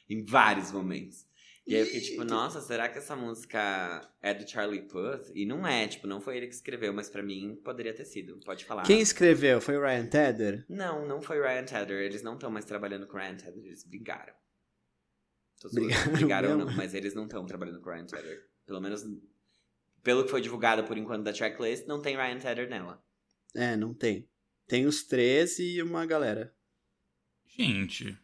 Em 0.10 0.26
vários 0.26 0.74
momentos. 0.74 1.26
E 1.66 1.76
aí 1.76 1.82
eu 1.82 1.86
fiquei 1.86 2.02
tipo, 2.02 2.24
nossa, 2.24 2.60
será 2.60 2.90
que 2.90 2.98
essa 2.98 3.16
música 3.16 4.02
é 4.22 4.34
do 4.34 4.50
Charlie 4.50 4.82
Puth? 4.82 5.32
E 5.36 5.46
não 5.46 5.66
é, 5.66 5.88
tipo, 5.88 6.08
não 6.08 6.20
foi 6.20 6.38
ele 6.38 6.48
que 6.48 6.56
escreveu, 6.56 6.92
mas 6.92 7.10
pra 7.10 7.22
mim 7.22 7.56
poderia 7.64 7.94
ter 7.94 8.06
sido. 8.06 8.38
Pode 8.44 8.66
falar. 8.66 8.84
Quem 8.84 9.00
escreveu? 9.00 9.62
Foi 9.62 9.78
o 9.78 9.82
Ryan 9.82 10.08
Tedder? 10.08 10.66
Não, 10.68 11.08
não 11.08 11.22
foi 11.22 11.40
Ryan 11.40 11.64
Tedder. 11.64 12.02
Eles 12.02 12.24
não 12.24 12.34
estão 12.34 12.50
mais 12.50 12.66
trabalhando 12.66 13.06
com 13.06 13.18
Ryan 13.18 13.36
Tedder. 13.36 13.64
Eles 13.64 13.84
brigaram. 13.84 14.34
Brigaram 15.72 16.12
brigaram 16.14 16.58
não, 16.58 16.76
mas 16.76 16.96
eles 16.96 17.14
não 17.14 17.26
estão 17.26 17.46
trabalhando 17.46 17.80
com 17.82 17.92
Ryan 17.92 18.06
Tedder. 18.06 18.50
Pelo 18.66 18.82
menos, 18.82 19.04
pelo 20.02 20.24
que 20.24 20.32
foi 20.32 20.42
divulgado 20.42 20.84
por 20.84 20.98
enquanto 20.98 21.24
da 21.24 21.32
tracklist, 21.32 21.86
não 21.86 22.02
tem 22.02 22.16
Ryan 22.16 22.40
Tedder 22.40 22.68
nela. 22.68 23.04
É, 23.54 23.76
não 23.76 23.94
tem. 23.94 24.28
Tem 24.68 24.88
os 24.88 25.04
três 25.04 25.60
e 25.60 25.82
uma 25.82 26.06
galera. 26.06 26.56
Gente, 27.46 28.18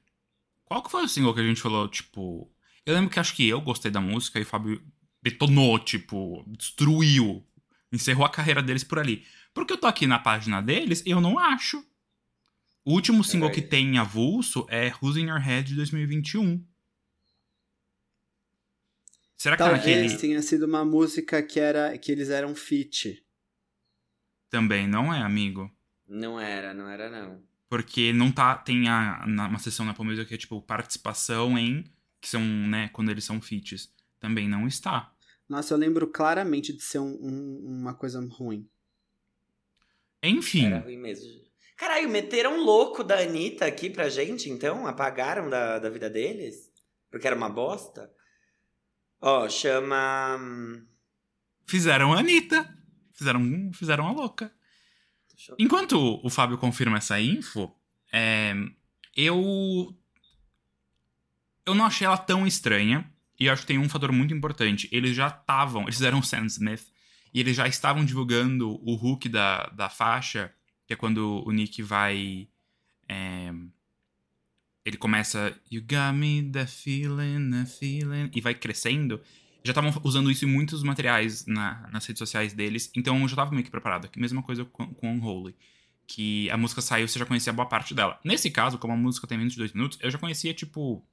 qual 0.65 0.82
que 0.82 0.89
foi 0.89 1.04
o 1.04 1.08
single 1.08 1.34
que 1.34 1.41
a 1.41 1.43
gente 1.43 1.62
falou, 1.62 1.88
tipo... 1.88 2.52
Eu 2.88 2.93
lembro 2.95 3.10
que 3.10 3.19
acho 3.19 3.36
que 3.36 3.45
eu 3.47 3.60
gostei 3.60 3.91
da 3.91 4.00
música 4.00 4.39
e 4.39 4.43
o 4.43 4.45
Fábio 4.45 4.82
detonou, 5.21 5.78
tipo, 5.78 6.43
destruiu. 6.58 7.45
Encerrou 7.91 8.25
a 8.25 8.29
carreira 8.29 8.63
deles 8.63 8.83
por 8.83 8.98
ali. 8.98 9.25
Porque 9.54 9.73
eu 9.73 9.77
tô 9.77 9.88
aqui 9.88 10.08
na 10.08 10.17
página 10.17 10.62
deles 10.62 11.04
e 11.06 11.10
eu 11.10 11.19
não 11.19 11.38
acho. 11.38 11.85
O 12.85 12.94
último 12.94 13.23
single 13.25 13.50
que 13.50 13.56
verdade. 13.60 13.69
tem 13.71 13.96
em 13.96 13.98
avulso 13.98 14.65
é 14.69 14.94
Who's 15.02 15.17
in 15.17 15.27
Your 15.27 15.40
Head 15.40 15.67
de 15.67 15.75
2021. 15.75 16.65
Será 19.38 19.58
que 19.58 19.63
tá 19.63 19.69
Talvez 19.69 19.85
naquele... 20.04 20.17
tenha 20.21 20.42
sido 20.42 20.65
uma 20.65 20.85
música 20.85 21.44
que 21.44 21.60
era 21.60 21.98
que 21.98 22.12
eles 22.12 22.29
eram 22.29 22.56
feat. 22.56 23.21
Também 24.50 24.88
não 24.88 25.13
é, 25.13 25.21
amigo. 25.21 25.69
Não 26.08 26.40
era, 26.40 26.73
não 26.73 26.88
era 26.90 27.10
não. 27.10 27.44
Porque 27.69 28.13
não 28.13 28.31
tá. 28.31 28.56
Tem 28.56 28.88
a, 28.88 29.25
na- 29.27 29.48
uma 29.50 29.60
sessão 29.60 29.85
na 29.85 29.94
Music 30.00 30.25
que 30.25 30.33
é 30.35 30.38
tipo 30.38 30.62
participação 30.62 31.58
em. 31.58 31.83
Que 32.28 32.32
são, 32.32 32.42
né, 32.44 32.90
quando 32.90 33.10
eles 33.10 33.23
são 33.23 33.42
feats. 33.42 33.90
Também 34.19 34.50
não 34.50 34.67
está. 34.67 35.13
Nossa, 35.48 35.73
eu 35.73 35.78
lembro 35.78 36.08
claramente 36.08 36.73
de 36.73 36.84
ser 36.84 37.00
um- 37.00 37.17
um- 37.21 37.80
uma 37.80 37.94
coisa 37.94 38.19
ruim. 38.30 38.67
Enfim. 40.21 40.65
Era 40.65 40.80
ruim 40.80 40.98
mesmo. 40.98 41.25
Caralho, 41.78 42.10
meteram 42.10 42.58
um 42.60 42.63
louco 42.63 43.02
da 43.04 43.19
Anitta 43.19 43.65
aqui 43.65 43.90
pra 43.90 44.10
gente, 44.10 44.50
então? 44.50 44.86
Apagaram 44.88 45.50
da, 45.50 45.80
da 45.80 45.90
vida 45.90 46.10
deles? 46.10 46.69
Porque 47.10 47.25
era 47.28 47.36
uma 47.36 47.50
bosta? 47.50 48.12
Ó, 49.21 49.48
chama. 49.48 50.36
hum, 50.38 50.86
Fizeram 51.65 52.12
a 52.13 52.19
Anitta. 52.19 52.67
Fizeram, 53.13 53.71
fizeram 53.73 54.08
a 54.08 54.12
louca. 54.12 54.52
Enquanto 55.58 55.98
o 56.25 56.30
Fábio 56.30 56.58
confirma 56.58 56.98
essa 56.98 57.19
info, 57.21 57.73
é, 58.12 58.54
eu. 59.15 59.96
Eu 61.67 61.75
não 61.75 61.85
achei 61.85 62.07
ela 62.07 62.17
tão 62.17 62.47
estranha. 62.47 63.05
E 63.39 63.47
acho 63.47 63.61
que 63.61 63.67
tem 63.67 63.77
um 63.77 63.87
fator 63.87 64.11
muito 64.11 64.33
importante. 64.33 64.89
Eles 64.91 65.15
já 65.15 65.27
estavam. 65.27 65.83
Eles 65.83 65.95
fizeram 65.95 66.17
o 66.19 66.23
Sam 66.23 66.45
Smith. 66.47 66.87
E 67.33 67.39
eles 67.39 67.55
já 67.55 67.67
estavam 67.67 68.03
divulgando 68.03 68.71
o 68.83 68.93
hook 68.95 69.29
da, 69.29 69.67
da 69.67 69.89
faixa. 69.89 70.51
Que 70.87 70.93
é 70.93 70.95
quando 70.95 71.43
o 71.45 71.51
Nick 71.51 71.83
vai. 71.83 72.47
é, 73.07 73.51
ele 74.85 74.97
começa. 74.97 75.53
You 75.69 75.81
got 75.81 76.13
me 76.17 76.49
the 76.51 76.65
feeling, 76.65 77.51
the 77.51 77.65
feeling. 77.65 78.31
E 78.33 78.41
vai 78.41 78.55
crescendo. 78.55 79.21
Já 79.63 79.71
estavam 79.71 79.93
usando 80.03 80.31
isso 80.31 80.45
em 80.45 80.47
muitos 80.47 80.81
materiais 80.81 81.45
na- 81.45 81.89
nas 81.91 82.05
redes 82.05 82.19
sociais 82.19 82.53
deles. 82.53 82.89
Então 82.95 83.21
eu 83.21 83.27
já 83.27 83.35
tava 83.35 83.51
meio 83.51 83.63
que 83.65 83.69
preparado. 83.71 84.05
Aqui, 84.05 84.19
mesma 84.19 84.41
coisa 84.41 84.63
com, 84.65 84.93
com 84.93 85.11
Unholy. 85.13 85.53
Que 86.07 86.49
a 86.49 86.55
música 86.57 86.81
saiu, 86.81 87.05
você 87.07 87.19
já 87.19 87.25
conhecia 87.25 87.51
boa 87.51 87.67
parte 87.67 87.93
dela. 87.93 88.17
Nesse 88.23 88.49
caso, 88.49 88.77
como 88.77 88.93
a 88.93 88.97
música 88.97 89.27
tem 89.27 89.37
menos 89.37 89.51
de 89.53 89.59
dois 89.59 89.73
minutos, 89.73 89.99
eu 90.01 90.09
já 90.09 90.17
conhecia, 90.17 90.53
tipo, 90.53 91.05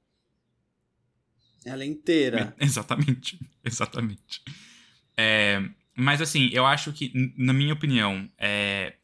Ela 1.65 1.83
é 1.83 1.87
inteira. 1.87 2.55
Exatamente, 2.59 3.39
exatamente. 3.63 4.41
É, 5.17 5.61
mas 5.95 6.21
assim, 6.21 6.49
eu 6.51 6.65
acho 6.65 6.93
que, 6.93 7.11
na 7.37 7.53
minha 7.53 7.73
opinião, 7.73 8.29
é, 8.37 8.95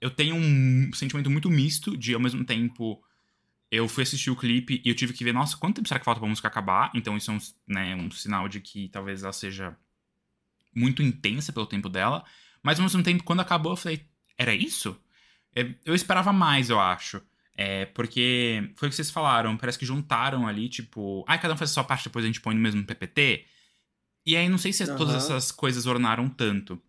eu 0.00 0.10
tenho 0.10 0.34
um 0.36 0.90
sentimento 0.94 1.30
muito 1.30 1.50
misto 1.50 1.96
de, 1.96 2.14
ao 2.14 2.20
mesmo 2.20 2.44
tempo, 2.44 3.02
eu 3.70 3.88
fui 3.88 4.02
assistir 4.02 4.30
o 4.30 4.36
clipe 4.36 4.80
e 4.84 4.88
eu 4.88 4.94
tive 4.94 5.12
que 5.12 5.24
ver, 5.24 5.32
nossa, 5.34 5.56
quanto 5.56 5.76
tempo 5.76 5.88
será 5.88 5.98
que 6.00 6.04
falta 6.04 6.20
pra 6.20 6.28
música 6.28 6.48
acabar? 6.48 6.90
Então 6.94 7.16
isso 7.16 7.30
é 7.30 7.34
um, 7.34 7.38
né, 7.66 7.96
um 7.96 8.10
sinal 8.10 8.48
de 8.48 8.60
que 8.60 8.88
talvez 8.88 9.22
ela 9.22 9.32
seja 9.32 9.76
muito 10.74 11.02
intensa 11.02 11.52
pelo 11.52 11.66
tempo 11.66 11.88
dela. 11.88 12.24
Mas 12.62 12.78
ao 12.78 12.84
mesmo 12.84 13.02
tempo, 13.02 13.24
quando 13.24 13.40
acabou, 13.40 13.72
eu 13.72 13.76
falei, 13.76 14.06
era 14.38 14.54
isso? 14.54 14.98
É, 15.54 15.74
Eu 15.84 15.94
esperava 15.94 16.32
mais, 16.32 16.70
eu 16.70 16.80
acho. 16.80 17.20
É, 17.56 17.86
porque 17.86 18.72
foi 18.76 18.88
o 18.88 18.90
que 18.90 18.96
vocês 18.96 19.10
falaram, 19.10 19.56
parece 19.56 19.78
que 19.78 19.86
juntaram 19.86 20.46
ali, 20.46 20.68
tipo, 20.68 21.24
ah, 21.28 21.38
cada 21.38 21.54
um 21.54 21.56
faz 21.56 21.70
a 21.70 21.74
sua 21.74 21.84
parte, 21.84 22.04
depois 22.04 22.24
a 22.24 22.28
gente 22.28 22.40
põe 22.40 22.54
no 22.54 22.60
mesmo 22.60 22.84
PPT. 22.84 23.46
E 24.26 24.36
aí 24.36 24.48
não 24.48 24.58
sei 24.58 24.72
se 24.72 24.84
Aham. 24.84 24.96
todas 24.96 25.14
essas 25.14 25.52
coisas 25.52 25.86
ornaram 25.86 26.28
tanto. 26.28 26.82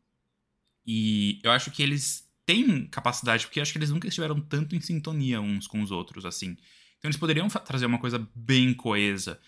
E 0.86 1.40
eu 1.44 1.52
acho 1.52 1.72
que 1.72 1.84
eles 1.84 2.30
têm 2.46 2.88
capacidade, 2.88 3.46
porque 3.46 3.60
eu 3.60 3.64
acho 3.64 3.72
que 3.72 3.78
eles 3.78 3.90
nunca 3.92 4.08
estiveram 4.08 4.40
tanto 4.42 4.76
em 4.76 4.82
sintonia 4.82 5.42
uns 5.42 5.68
com 5.68 5.82
os 5.82 5.92
outros, 5.92 6.26
assim. 6.26 6.58
Então 6.98 7.10
eles 7.10 7.18
poderiam 7.18 7.48
trazer 7.48 7.86
uma 7.86 8.00
coisa 8.00 8.28
bem 8.36 8.74
coesa. 8.74 9.40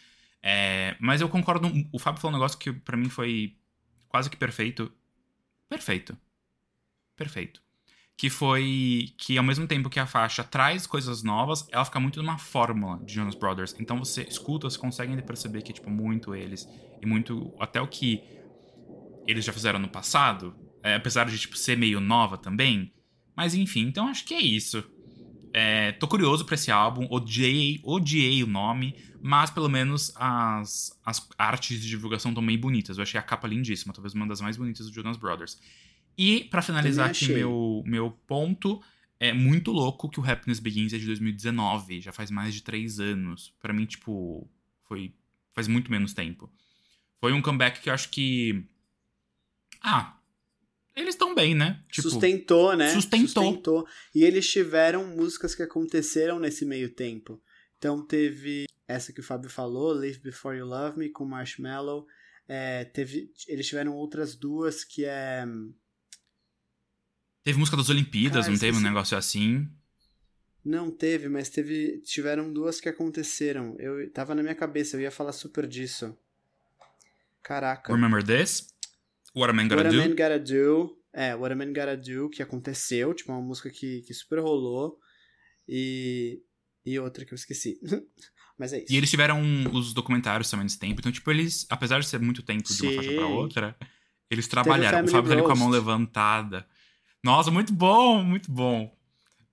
É, 0.42 0.96
mas 1.00 1.22
eu 1.22 1.30
concordo, 1.30 1.72
o 1.92 2.00
Fábio 2.00 2.22
falou 2.22 2.36
um 2.36 2.40
negócio 2.40 2.60
que 2.60 2.72
pra 2.72 2.98
mim 2.98 3.10
foi 3.10 3.58
quase 4.08 4.30
que 4.30 4.38
perfeito. 4.38 4.92
Perfeito. 5.70 6.18
Perfeito 7.16 7.67
que 8.18 8.32
foi 8.32 9.14
que 9.16 9.38
ao 9.38 9.44
mesmo 9.44 9.68
tempo 9.68 9.92
que 9.92 10.00
a 10.00 10.08
faixa 10.08 10.44
traz 10.44 10.88
coisas 10.88 11.22
novas, 11.22 11.68
ela 11.72 11.86
fica 11.86 12.00
muito 12.00 12.22
numa 12.22 12.40
fórmula 12.40 13.00
de 13.06 13.14
Jonas 13.14 13.36
Brothers. 13.36 13.76
Então 13.80 14.00
você 14.00 14.24
escuta, 14.24 14.68
você 14.68 14.78
consegue 14.78 15.22
perceber 15.22 15.62
que 15.62 15.72
tipo 15.72 15.90
muito 15.92 16.34
eles 16.34 16.68
e 17.00 17.06
muito 17.06 17.54
até 17.60 17.80
o 17.80 17.88
que 17.88 18.24
eles 19.28 19.46
já 19.46 19.54
fizeram 19.54 19.78
no 19.78 19.88
passado, 19.88 20.56
é, 20.82 20.96
apesar 20.96 21.26
de 21.26 21.38
tipo 21.38 21.56
ser 21.56 21.78
meio 21.78 22.00
nova 22.00 22.40
também. 22.40 22.92
Mas 23.36 23.54
enfim, 23.54 23.82
então 23.82 24.08
acho 24.08 24.26
que 24.26 24.34
é 24.34 24.42
isso. 24.42 24.84
É, 25.54 25.92
tô 25.94 26.08
curioso 26.08 26.44
pra 26.44 26.56
esse 26.56 26.72
álbum, 26.72 27.08
odiei, 27.12 27.80
odiei 27.84 28.44
o 28.44 28.48
nome, 28.48 28.96
mas 29.22 29.52
pelo 29.52 29.70
menos 29.70 30.12
as, 30.16 31.00
as 31.06 31.28
artes 31.38 31.82
de 31.82 31.88
divulgação 31.88 32.32
estão 32.32 32.44
bem 32.44 32.58
bonitas. 32.58 32.98
Eu 32.98 33.04
achei 33.04 33.20
a 33.20 33.24
capa 33.24 33.48
lindíssima, 33.48 33.94
talvez 33.94 34.16
uma 34.16 34.28
das 34.28 34.42
mais 34.42 34.58
bonitas 34.58 34.88
do 34.88 34.94
Jonas 34.94 35.18
Brothers. 35.18 35.60
E 36.18 36.46
pra 36.46 36.62
finalizar 36.62 37.10
aqui 37.10 37.28
meu, 37.28 37.84
meu 37.86 38.12
ponto, 38.26 38.82
é 39.20 39.32
muito 39.32 39.72
louco 39.72 40.10
que 40.10 40.20
o 40.20 40.26
Happiness 40.26 40.60
Begins 40.60 40.94
é 40.94 40.98
de 40.98 41.06
2019, 41.06 42.02
já 42.02 42.12
faz 42.12 42.32
mais 42.32 42.54
de 42.54 42.64
três 42.64 43.00
anos. 43.00 43.54
Pra 43.60 43.72
mim, 43.72 43.86
tipo, 43.86 44.50
foi 44.88 45.14
faz 45.54 45.68
muito 45.68 45.92
menos 45.92 46.14
tempo. 46.14 46.52
Foi 47.20 47.34
um 47.34 47.42
comeback 47.42 47.82
que 47.82 47.90
eu 47.90 47.94
acho 47.94 48.10
que 48.10 48.64
ah, 49.82 50.18
eles 50.96 51.14
estão 51.14 51.36
bem, 51.36 51.54
né? 51.54 51.84
Tipo, 51.92 52.10
Sustentou, 52.10 52.76
né? 52.76 52.92
sustentou. 52.92 53.88
E 54.16 54.24
eles 54.24 54.50
tiveram 54.50 55.06
músicas 55.06 55.54
que 55.54 55.62
aconteceram 55.62 56.40
nesse 56.40 56.66
meio 56.66 56.90
tempo. 56.90 57.40
Então 57.78 58.04
teve 58.04 58.66
essa 58.88 59.14
que 59.14 59.20
o 59.20 59.24
Fábio 59.24 59.50
falou, 59.50 59.94
Live 59.94 60.20
Before 60.20 60.58
You 60.58 60.66
Love 60.66 60.98
Me, 60.98 61.10
com 61.10 61.24
Marshmallow. 61.26 62.08
É, 62.48 62.86
teve, 62.86 63.32
eles 63.48 63.68
tiveram 63.68 63.94
outras 63.94 64.36
duas 64.36 64.84
que 64.84 65.06
é. 65.06 65.46
Teve 67.48 67.60
música 67.60 67.78
das 67.78 67.90
Olimpíadas, 67.90 68.42
Cara, 68.42 68.52
não 68.52 68.60
teve 68.60 68.78
um 68.78 68.82
negócio 68.82 69.18
assim? 69.18 69.70
Não 70.66 70.92
teve, 70.92 71.30
mas 71.30 71.48
teve. 71.50 72.00
Tiveram 72.00 72.52
duas 72.52 72.82
que 72.82 72.90
aconteceram. 72.90 73.74
Eu 73.80 74.12
tava 74.12 74.36
na 74.36 74.44
minha 74.44 74.54
cabeça, 74.54 74.98
eu 74.98 75.02
ia 75.02 75.10
falar 75.10 75.32
super 75.32 75.66
disso. 75.66 76.14
Caraca. 77.42 77.94
Remember 77.94 78.22
This? 78.22 78.68
What 79.34 79.50
a 79.50 79.54
Man 79.54 79.70
Gotta 79.70 79.84
What 79.84 79.96
Do? 79.96 80.02
a 80.02 80.06
Man 80.06 80.16
Gotta 80.16 80.40
Do. 80.40 80.98
É, 81.14 81.36
What 81.36 81.54
a 81.54 81.56
Man 81.56 81.68
Gotta 81.72 81.96
Do, 81.96 82.30
que 82.30 82.44
aconteceu, 82.44 83.14
tipo, 83.14 83.32
uma 83.32 83.42
música 83.42 83.70
que, 83.70 84.02
que 84.02 84.14
super 84.14 84.40
rolou. 84.40 85.00
E. 85.66 86.42
E 86.86 87.00
outra 87.00 87.24
que 87.24 87.34
eu 87.34 87.38
esqueci. 87.38 87.80
Mas 88.60 88.74
é 88.74 88.80
isso. 88.80 88.92
E 88.92 88.98
eles 88.98 89.10
tiveram 89.10 89.42
os 89.72 89.94
documentários 89.94 90.50
também 90.50 90.66
nesse 90.66 90.80
tempo. 90.80 91.00
Então, 91.00 91.14
tipo, 91.14 91.32
eles, 91.32 91.66
apesar 91.70 92.02
de 92.02 92.08
ser 92.08 92.20
muito 92.20 92.44
tempo 92.44 92.68
de 92.74 92.82
uma 92.82 92.94
faixa 92.94 93.14
pra 93.14 93.28
outra, 93.28 93.78
eles 94.30 94.50
trabalharam. 94.50 94.98
O 95.06 95.08
Family 95.08 95.12
Fábio 95.12 95.32
ali 95.32 95.42
com 95.44 95.52
a 95.52 95.56
mão 95.56 95.70
levantada. 95.70 96.68
Nossa, 97.28 97.52
muito 97.52 97.74
bom, 97.74 98.24
muito 98.24 98.50
bom. 98.50 98.90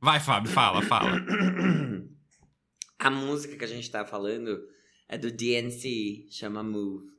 Vai, 0.01 0.21
Fábio, 0.21 0.49
fala, 0.49 0.81
fala. 0.81 1.11
A 3.01 3.11
música 3.11 3.57
que 3.57 3.65
a 3.65 3.67
gente 3.67 3.91
tá 3.91 4.05
falando 4.07 4.65
é 5.09 5.19
do 5.19 5.29
DNC, 5.29 6.29
chama 6.31 6.63
Move. 6.63 7.11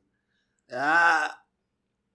Ah! 0.72 1.43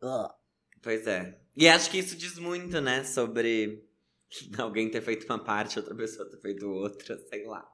Ah. 0.03 0.35
Pois 0.81 1.07
é. 1.07 1.39
E 1.55 1.69
acho 1.69 1.91
que 1.91 1.99
isso 1.99 2.17
diz 2.17 2.39
muito, 2.39 2.81
né? 2.81 3.05
Sobre 3.05 3.87
alguém 4.57 4.91
ter 4.91 5.03
feito 5.03 5.27
uma 5.27 5.45
parte, 5.45 5.79
outra 5.79 5.95
pessoa 5.95 6.31
ter 6.31 6.41
feito 6.41 6.67
outra, 6.67 7.19
sei 7.29 7.45
lá. 7.45 7.71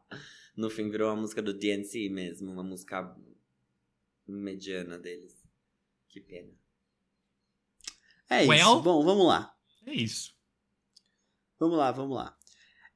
No 0.57 0.69
fim 0.69 0.91
virou 0.91 1.11
uma 1.11 1.21
música 1.23 1.41
do 1.41 1.57
DNC 1.57 2.09
mesmo, 2.09 2.51
uma 2.51 2.65
música 2.65 3.17
mediana 4.27 4.99
deles. 4.99 5.47
Que 6.09 6.21
pena. 6.21 6.53
É 8.29 8.41
isso. 8.41 8.49
Well- 8.51 8.83
Bom, 8.83 9.05
vamos 9.05 9.29
lá. 9.29 9.57
É 9.87 9.95
isso. 9.95 10.36
Vamos 11.59 11.79
lá, 11.79 11.91
vamos 11.91 12.17
lá. 12.17 12.35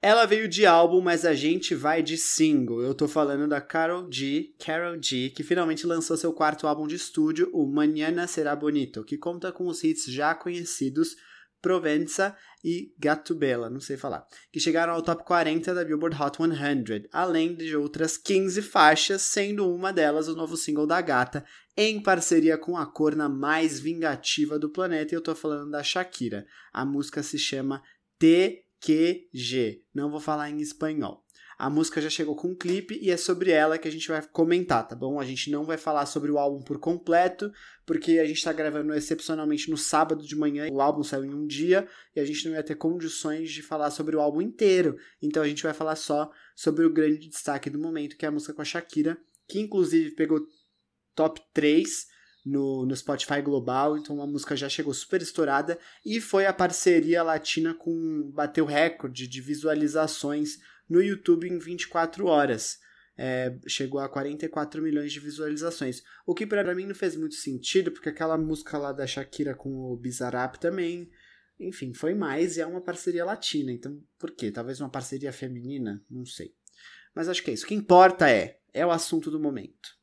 Ela 0.02 0.24
veio 0.24 0.48
de 0.48 0.64
álbum, 0.64 1.02
mas 1.02 1.26
a 1.26 1.34
gente 1.34 1.74
vai 1.74 2.02
de 2.02 2.16
single. 2.16 2.82
Eu 2.82 2.94
tô 2.94 3.06
falando 3.06 3.46
da 3.46 3.60
Carol 3.60 4.10
G, 4.10 4.54
Carol 4.58 4.96
G, 5.00 5.28
que 5.28 5.42
finalmente 5.42 5.86
lançou 5.86 6.16
seu 6.16 6.32
quarto 6.32 6.66
álbum 6.66 6.86
de 6.86 6.94
estúdio, 6.94 7.50
o 7.52 7.66
Mañana 7.66 8.26
Será 8.26 8.56
Bonito, 8.56 9.04
que 9.04 9.18
conta 9.18 9.52
com 9.52 9.66
os 9.66 9.84
hits 9.84 10.06
já 10.06 10.34
conhecidos 10.34 11.16
Provenza 11.60 12.34
e 12.64 12.94
Gatubela, 12.98 13.68
não 13.68 13.80
sei 13.80 13.96
falar, 13.98 14.26
que 14.50 14.58
chegaram 14.58 14.94
ao 14.94 15.02
top 15.02 15.24
40 15.24 15.74
da 15.74 15.84
Billboard 15.84 16.16
Hot 16.20 16.38
100, 16.38 17.08
além 17.12 17.54
de 17.54 17.76
outras 17.76 18.16
15 18.16 18.62
faixas, 18.62 19.22
sendo 19.22 19.70
uma 19.70 19.92
delas 19.92 20.28
o 20.28 20.34
novo 20.34 20.56
single 20.56 20.86
da 20.86 21.00
gata, 21.02 21.44
em 21.76 22.02
parceria 22.02 22.56
com 22.56 22.76
a 22.76 22.86
corna 22.86 23.28
mais 23.28 23.78
vingativa 23.78 24.58
do 24.58 24.70
planeta, 24.70 25.14
e 25.14 25.16
eu 25.16 25.22
tô 25.22 25.34
falando 25.34 25.70
da 25.70 25.82
Shakira. 25.82 26.46
A 26.72 26.84
música 26.84 27.22
se 27.22 27.38
chama 27.38 27.82
TQG. 28.20 29.82
Não 29.94 30.10
vou 30.10 30.20
falar 30.20 30.50
em 30.50 30.60
espanhol. 30.60 31.24
A 31.58 31.68
música 31.68 32.00
já 32.00 32.08
chegou 32.08 32.34
com 32.34 32.48
um 32.48 32.54
clipe 32.54 32.98
e 33.02 33.10
é 33.10 33.16
sobre 33.18 33.50
ela 33.50 33.76
que 33.76 33.86
a 33.86 33.90
gente 33.90 34.08
vai 34.08 34.22
comentar, 34.28 34.86
tá 34.86 34.96
bom? 34.96 35.20
A 35.20 35.24
gente 35.24 35.50
não 35.50 35.64
vai 35.64 35.76
falar 35.76 36.06
sobre 36.06 36.30
o 36.30 36.38
álbum 36.38 36.62
por 36.62 36.78
completo, 36.78 37.52
porque 37.84 38.18
a 38.18 38.24
gente 38.24 38.42
tá 38.42 38.50
gravando 38.50 38.94
excepcionalmente 38.94 39.70
no 39.70 39.76
sábado 39.76 40.24
de 40.24 40.34
manhã. 40.36 40.68
O 40.70 40.80
álbum 40.80 41.02
saiu 41.02 41.24
em 41.24 41.34
um 41.34 41.46
dia 41.46 41.86
e 42.16 42.20
a 42.20 42.24
gente 42.24 42.48
não 42.48 42.54
ia 42.54 42.62
ter 42.62 42.76
condições 42.76 43.50
de 43.50 43.62
falar 43.62 43.90
sobre 43.90 44.16
o 44.16 44.20
álbum 44.20 44.40
inteiro. 44.40 44.96
Então 45.20 45.42
a 45.42 45.48
gente 45.48 45.62
vai 45.62 45.74
falar 45.74 45.96
só 45.96 46.30
sobre 46.56 46.86
o 46.86 46.92
grande 46.92 47.28
destaque 47.28 47.68
do 47.68 47.78
momento, 47.78 48.16
que 48.16 48.24
é 48.24 48.28
a 48.28 48.32
música 48.32 48.54
com 48.54 48.62
a 48.62 48.64
Shakira, 48.64 49.18
que 49.46 49.60
inclusive 49.60 50.14
pegou 50.14 50.40
top 51.14 51.42
3 51.52 52.06
no, 52.44 52.86
no 52.86 52.96
Spotify 52.96 53.42
Global, 53.42 53.96
então 53.96 54.20
a 54.22 54.26
música 54.26 54.56
já 54.56 54.68
chegou 54.68 54.94
super 54.94 55.20
estourada 55.20 55.78
e 56.04 56.20
foi 56.20 56.46
a 56.46 56.52
parceria 56.52 57.22
latina 57.22 57.74
com 57.74 58.30
bateu 58.32 58.64
recorde 58.64 59.26
de 59.26 59.40
visualizações 59.40 60.58
no 60.88 61.02
YouTube 61.02 61.48
em 61.48 61.58
24 61.58 62.26
horas. 62.26 62.78
É, 63.16 63.54
chegou 63.66 64.00
a 64.00 64.08
44 64.08 64.80
milhões 64.82 65.12
de 65.12 65.20
visualizações. 65.20 66.02
O 66.26 66.34
que 66.34 66.46
pra 66.46 66.74
mim 66.74 66.86
não 66.86 66.94
fez 66.94 67.14
muito 67.14 67.34
sentido, 67.34 67.92
porque 67.92 68.08
aquela 68.08 68.38
música 68.38 68.78
lá 68.78 68.92
da 68.92 69.06
Shakira 69.06 69.54
com 69.54 69.92
o 69.92 69.96
Bizarrap 69.96 70.56
também, 70.56 71.10
enfim, 71.58 71.92
foi 71.92 72.14
mais 72.14 72.56
e 72.56 72.62
é 72.62 72.66
uma 72.66 72.80
parceria 72.80 73.24
latina. 73.24 73.70
Então, 73.70 74.02
por 74.18 74.30
quê? 74.30 74.50
Talvez 74.50 74.80
uma 74.80 74.88
parceria 74.88 75.32
feminina? 75.32 76.02
Não 76.10 76.24
sei. 76.24 76.54
Mas 77.14 77.28
acho 77.28 77.42
que 77.42 77.50
é 77.50 77.54
isso. 77.54 77.66
O 77.66 77.68
que 77.68 77.74
importa 77.74 78.30
é, 78.30 78.58
é 78.72 78.86
o 78.86 78.90
assunto 78.90 79.30
do 79.30 79.38
momento. 79.38 79.99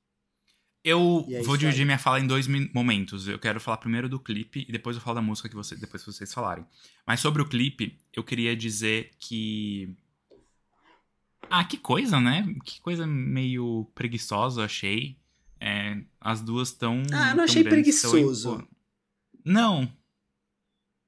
Eu 0.84 1.26
é 1.30 1.42
vou 1.42 1.58
dividir 1.58 1.86
minha 1.86 1.98
fala 2.00 2.20
em 2.20 2.28
dois 2.28 2.48
momentos. 2.74 3.28
Eu 3.28 3.38
quero 3.40 3.60
falar 3.60 3.78
primeiro 3.78 4.08
do 4.08 4.20
clipe 4.20 4.66
e 4.68 4.72
depois 4.72 4.96
eu 4.96 5.02
falo 5.02 5.16
da 5.16 5.22
música 5.22 5.50
que 5.50 5.56
você, 5.56 5.76
depois 5.76 6.04
que 6.04 6.12
vocês 6.12 6.34
falarem. 6.34 6.66
Mas 7.06 7.20
sobre 7.20 7.42
o 7.42 7.46
clipe, 7.48 7.98
eu 8.14 8.24
queria 8.24 8.56
dizer 8.56 9.12
que. 9.20 9.94
Ah, 11.50 11.64
que 11.64 11.78
coisa, 11.78 12.20
né? 12.20 12.46
Que 12.64 12.80
coisa 12.82 13.06
meio 13.08 13.90
preguiçosa, 13.96 14.62
eu 14.62 14.66
achei. 14.66 15.18
É, 15.60 15.98
as 16.22 16.42
duas 16.42 16.72
tão. 16.72 17.02
Ah, 17.12 17.16
eu 17.32 17.36
não 17.36 17.36
tão 17.36 17.44
achei 17.46 17.64
grandes, 17.64 18.02
tão 18.02 18.12
preguiçoso. 18.12 18.54
impo- 18.56 18.68
Não. 19.44 19.92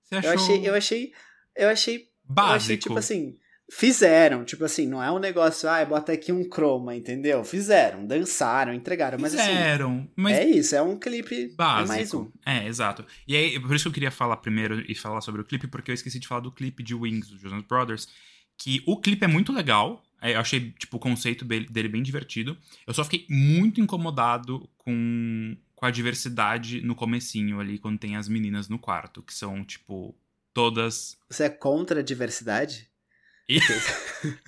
Você 0.03 0.15
achou 0.15 0.32
Eu 0.32 0.39
achei, 0.39 0.67
eu 0.70 0.76
achei, 0.76 1.13
eu 1.55 1.70
achei, 1.70 1.95
eu 2.01 2.09
básico? 2.26 2.55
achei, 2.55 2.78
tipo 2.78 2.97
assim, 2.97 3.38
fizeram, 3.72 4.43
tipo 4.43 4.63
assim, 4.65 4.88
não 4.88 5.01
é 5.01 5.11
um 5.11 5.20
negócio, 5.20 5.70
ah, 5.70 5.84
bota 5.86 6.11
aqui 6.11 6.32
um 6.32 6.47
croma, 6.47 6.95
entendeu? 6.95 7.43
Fizeram, 7.43 8.05
dançaram, 8.05 8.74
entregaram, 8.74 9.17
mas 9.20 9.34
assim, 9.36 9.47
Fizeram, 9.47 10.09
mas 10.15 10.38
é 10.38 10.45
isso, 10.45 10.76
é 10.76 10.82
um 10.82 10.97
clipe, 10.97 11.53
básico. 11.55 11.93
é 11.93 11.95
mais 11.95 12.13
um. 12.13 12.32
É, 12.45 12.67
exato. 12.67 13.05
E 13.28 13.36
aí, 13.36 13.59
por 13.59 13.76
isso 13.76 13.84
que 13.84 13.89
eu 13.89 13.93
queria 13.93 14.11
falar 14.11 14.38
primeiro 14.38 14.84
e 14.89 14.95
falar 14.95 15.22
sobre 15.22 15.41
o 15.41 15.45
clipe, 15.45 15.67
porque 15.67 15.91
eu 15.91 15.95
esqueci 15.95 16.20
de 16.20 16.28
falar 16.28 16.41
do 16.41 16.51
clipe 16.51 16.82
de 16.84 16.95
Wings, 16.95 17.30
do 17.30 17.38
Jonas 17.38 17.63
Brothers, 17.63 18.07
que 18.57 18.82
o 18.86 18.99
clipe 18.99 19.24
é 19.24 19.28
muito 19.28 19.53
legal. 19.53 20.03
é, 20.22 20.34
Eu 20.36 20.39
achei, 20.39 20.72
tipo, 20.72 20.97
o 20.97 20.99
conceito 20.99 21.45
dele 21.45 21.88
bem 21.88 22.03
divertido. 22.03 22.57
Eu 22.86 22.93
só 22.93 23.03
fiquei 23.03 23.26
muito 23.30 23.80
incomodado 23.80 24.67
com, 24.78 25.55
com 25.76 25.86
a 25.86 25.91
diversidade 25.91 26.82
no 26.82 26.95
comecinho 26.95 27.59
ali, 27.59 27.78
quando 27.78 27.99
tem 27.99 28.15
as 28.17 28.28
meninas 28.28 28.67
no 28.67 28.78
quarto, 28.80 29.22
que 29.24 29.34
são, 29.34 29.63
tipo, 29.63 30.13
todas... 30.53 31.17
Você 31.30 31.43
é 31.45 31.49
contra 31.49 32.01
a 32.01 32.03
diversidade? 32.03 32.89
E- 33.50 33.60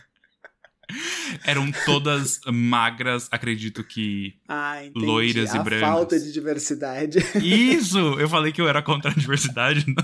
Eram 1.46 1.72
todas 1.86 2.42
magras, 2.48 3.30
acredito 3.32 3.82
que... 3.84 4.38
Ah, 4.48 4.84
entendi. 4.86 5.06
Loiras 5.06 5.54
e 5.54 5.58
a 5.58 5.64
brancas. 5.64 5.88
falta 5.90 6.20
de 6.20 6.32
diversidade. 6.34 7.20
Isso! 7.42 7.98
Eu 8.20 8.28
falei 8.28 8.52
que 8.52 8.60
eu 8.60 8.68
era 8.68 8.82
contra 8.84 9.10
a 9.12 9.14
diversidade. 9.14 9.86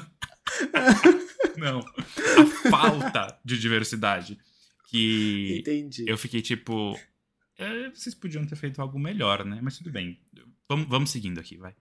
Não. 1.58 1.80
A 1.80 2.70
falta 2.70 3.38
de 3.44 3.60
diversidade. 3.60 4.38
Que 4.90 5.58
entendi. 5.60 6.06
eu 6.08 6.18
fiquei 6.18 6.42
tipo. 6.42 6.98
"É, 7.58 7.90
vocês 7.90 8.16
podiam 8.16 8.46
ter 8.46 8.56
feito 8.56 8.82
algo 8.82 8.98
melhor, 8.98 9.44
né? 9.44 9.60
Mas 9.62 9.78
tudo 9.78 9.92
bem. 9.92 10.18
Vamos, 10.70 10.88
vamos 10.88 11.10
seguindo 11.10 11.40
aqui, 11.42 11.58
vai. 11.58 11.76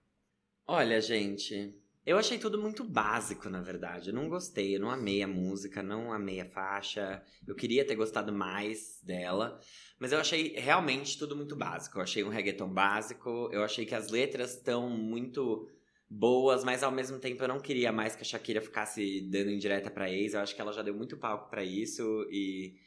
Olha, 0.67 0.99
gente, 0.99 1.73
eu 2.07 2.17
achei 2.17 2.39
tudo 2.39 2.57
muito 2.57 2.85
básico, 2.85 3.49
na 3.49 3.61
verdade. 3.61 4.11
Eu 4.11 4.15
não 4.15 4.29
gostei, 4.29 4.77
eu 4.77 4.79
não 4.79 4.89
amei 4.89 5.21
a 5.21 5.27
música, 5.27 5.83
não 5.83 6.13
amei 6.13 6.39
a 6.39 6.45
faixa. 6.45 7.21
Eu 7.45 7.53
queria 7.53 7.85
ter 7.85 7.95
gostado 7.95 8.31
mais 8.31 9.01
dela, 9.03 9.59
mas 9.99 10.13
eu 10.13 10.19
achei 10.19 10.53
realmente 10.55 11.19
tudo 11.19 11.35
muito 11.35 11.53
básico. 11.53 11.97
Eu 11.97 12.03
achei 12.03 12.23
um 12.23 12.29
reggaeton 12.29 12.69
básico, 12.69 13.49
eu 13.51 13.61
achei 13.61 13.85
que 13.85 13.93
as 13.93 14.09
letras 14.09 14.53
estão 14.53 14.89
muito 14.89 15.67
boas, 16.09 16.63
mas 16.63 16.81
ao 16.81 16.93
mesmo 16.93 17.19
tempo 17.19 17.43
eu 17.43 17.47
não 17.49 17.59
queria 17.59 17.91
mais 17.91 18.15
que 18.15 18.21
a 18.21 18.25
Shakira 18.25 18.61
ficasse 18.61 19.27
dando 19.29 19.51
indireta 19.51 19.91
pra 19.91 20.09
ex. 20.09 20.33
Eu 20.33 20.39
acho 20.39 20.55
que 20.55 20.61
ela 20.61 20.71
já 20.71 20.81
deu 20.81 20.95
muito 20.95 21.17
palco 21.17 21.49
pra 21.49 21.61
isso 21.61 22.25
e, 22.31 22.77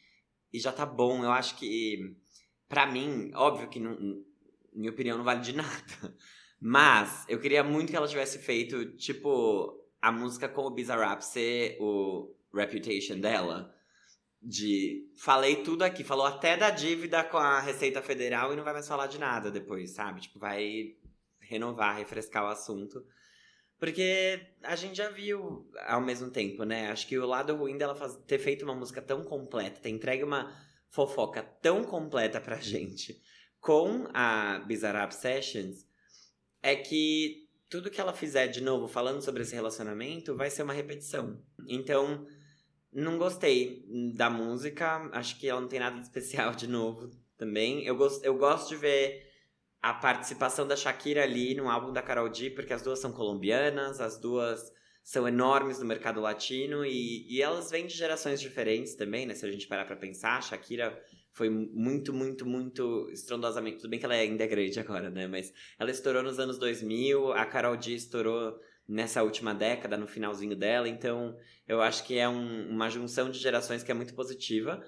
e 0.50 0.58
já 0.58 0.72
tá 0.72 0.86
bom. 0.86 1.22
Eu 1.22 1.30
acho 1.30 1.58
que, 1.58 2.16
pra 2.66 2.86
mim, 2.86 3.30
óbvio 3.34 3.68
que 3.68 3.78
não, 3.78 4.24
minha 4.72 4.90
opinião 4.90 5.18
não 5.18 5.24
vale 5.24 5.42
de 5.42 5.52
nada. 5.52 6.16
Mas 6.60 7.24
eu 7.28 7.40
queria 7.40 7.64
muito 7.64 7.90
que 7.90 7.96
ela 7.96 8.06
tivesse 8.06 8.38
feito, 8.38 8.84
tipo, 8.96 9.82
a 10.00 10.12
música 10.12 10.48
com 10.48 10.62
o 10.62 10.70
Bizarrap 10.70 11.22
ser 11.22 11.76
o 11.80 12.34
Reputation 12.54 13.18
dela. 13.18 13.74
De 14.42 15.06
falei 15.16 15.56
tudo 15.62 15.82
aqui, 15.82 16.02
falou 16.02 16.24
até 16.24 16.56
da 16.56 16.70
dívida 16.70 17.22
com 17.24 17.36
a 17.36 17.60
Receita 17.60 18.00
Federal 18.00 18.52
e 18.52 18.56
não 18.56 18.64
vai 18.64 18.72
mais 18.72 18.88
falar 18.88 19.06
de 19.06 19.18
nada 19.18 19.50
depois, 19.50 19.90
sabe? 19.90 20.22
Tipo, 20.22 20.38
vai 20.38 20.94
renovar, 21.40 21.96
refrescar 21.98 22.44
o 22.44 22.48
assunto. 22.48 23.04
Porque 23.78 24.40
a 24.62 24.76
gente 24.76 24.96
já 24.96 25.10
viu 25.10 25.66
ao 25.86 26.00
mesmo 26.00 26.30
tempo, 26.30 26.64
né? 26.64 26.90
Acho 26.90 27.06
que 27.06 27.18
o 27.18 27.26
lado 27.26 27.54
ruim 27.56 27.76
dela 27.78 27.94
faz- 27.94 28.16
ter 28.26 28.38
feito 28.38 28.62
uma 28.64 28.74
música 28.74 29.00
tão 29.02 29.24
completa, 29.24 29.80
ter 29.80 29.90
entregue 29.90 30.22
uma 30.24 30.54
fofoca 30.90 31.42
tão 31.42 31.84
completa 31.84 32.40
pra 32.40 32.56
gente 32.60 33.20
com 33.60 34.06
a 34.14 34.58
Bizarrap 34.60 35.12
Sessions 35.12 35.86
é 36.62 36.76
que 36.76 37.48
tudo 37.68 37.90
que 37.90 38.00
ela 38.00 38.12
fizer 38.12 38.48
de 38.48 38.60
novo 38.60 38.88
falando 38.88 39.22
sobre 39.22 39.42
esse 39.42 39.54
relacionamento 39.54 40.36
vai 40.36 40.50
ser 40.50 40.62
uma 40.62 40.72
repetição. 40.72 41.40
Então, 41.68 42.26
não 42.92 43.16
gostei 43.16 43.84
da 44.16 44.28
música, 44.28 45.08
acho 45.12 45.38
que 45.38 45.48
ela 45.48 45.60
não 45.60 45.68
tem 45.68 45.78
nada 45.78 45.96
de 45.96 46.02
especial 46.02 46.52
de 46.52 46.66
novo 46.66 47.10
também. 47.38 47.84
Eu, 47.86 47.96
gosto 47.96 48.24
eu 48.24 48.36
gosto 48.36 48.70
de 48.70 48.76
ver 48.76 49.30
a 49.80 49.94
participação 49.94 50.66
da 50.66 50.76
Shakira 50.76 51.22
ali 51.22 51.54
no 51.54 51.70
álbum 51.70 51.92
da 51.92 52.02
Karol 52.02 52.32
G, 52.32 52.50
porque 52.50 52.72
as 52.72 52.82
duas 52.82 52.98
são 52.98 53.12
colombianas, 53.12 54.00
as 54.00 54.18
duas 54.18 54.72
são 55.02 55.26
enormes 55.26 55.78
no 55.78 55.86
mercado 55.86 56.20
latino 56.20 56.84
e, 56.84 57.26
e 57.28 57.40
elas 57.40 57.70
vêm 57.70 57.86
de 57.86 57.96
gerações 57.96 58.40
diferentes 58.40 58.94
também, 58.94 59.26
né? 59.26 59.34
Se 59.34 59.46
a 59.46 59.50
gente 59.50 59.66
parar 59.66 59.86
pra 59.86 59.96
pensar, 59.96 60.36
a 60.36 60.42
Shakira 60.42 61.02
foi 61.32 61.48
muito, 61.48 62.12
muito, 62.12 62.44
muito 62.46 63.08
estrondosamente. 63.10 63.78
Tudo 63.78 63.90
bem 63.90 63.98
que 63.98 64.04
ela 64.04 64.14
ainda 64.14 64.44
é 64.44 64.46
grande 64.46 64.78
agora, 64.80 65.10
né? 65.10 65.26
Mas 65.26 65.52
ela 65.78 65.90
estourou 65.90 66.22
nos 66.22 66.38
anos 66.38 66.58
2000, 66.58 67.32
a 67.32 67.44
Karol 67.46 67.80
G 67.80 67.94
estourou 67.94 68.58
nessa 68.88 69.22
última 69.22 69.54
década, 69.54 69.96
no 69.96 70.06
finalzinho 70.06 70.56
dela. 70.56 70.88
Então, 70.88 71.36
eu 71.66 71.80
acho 71.80 72.04
que 72.04 72.18
é 72.18 72.28
um- 72.28 72.68
uma 72.68 72.88
junção 72.90 73.30
de 73.30 73.38
gerações 73.38 73.82
que 73.82 73.90
é 73.90 73.94
muito 73.94 74.14
positiva 74.14 74.84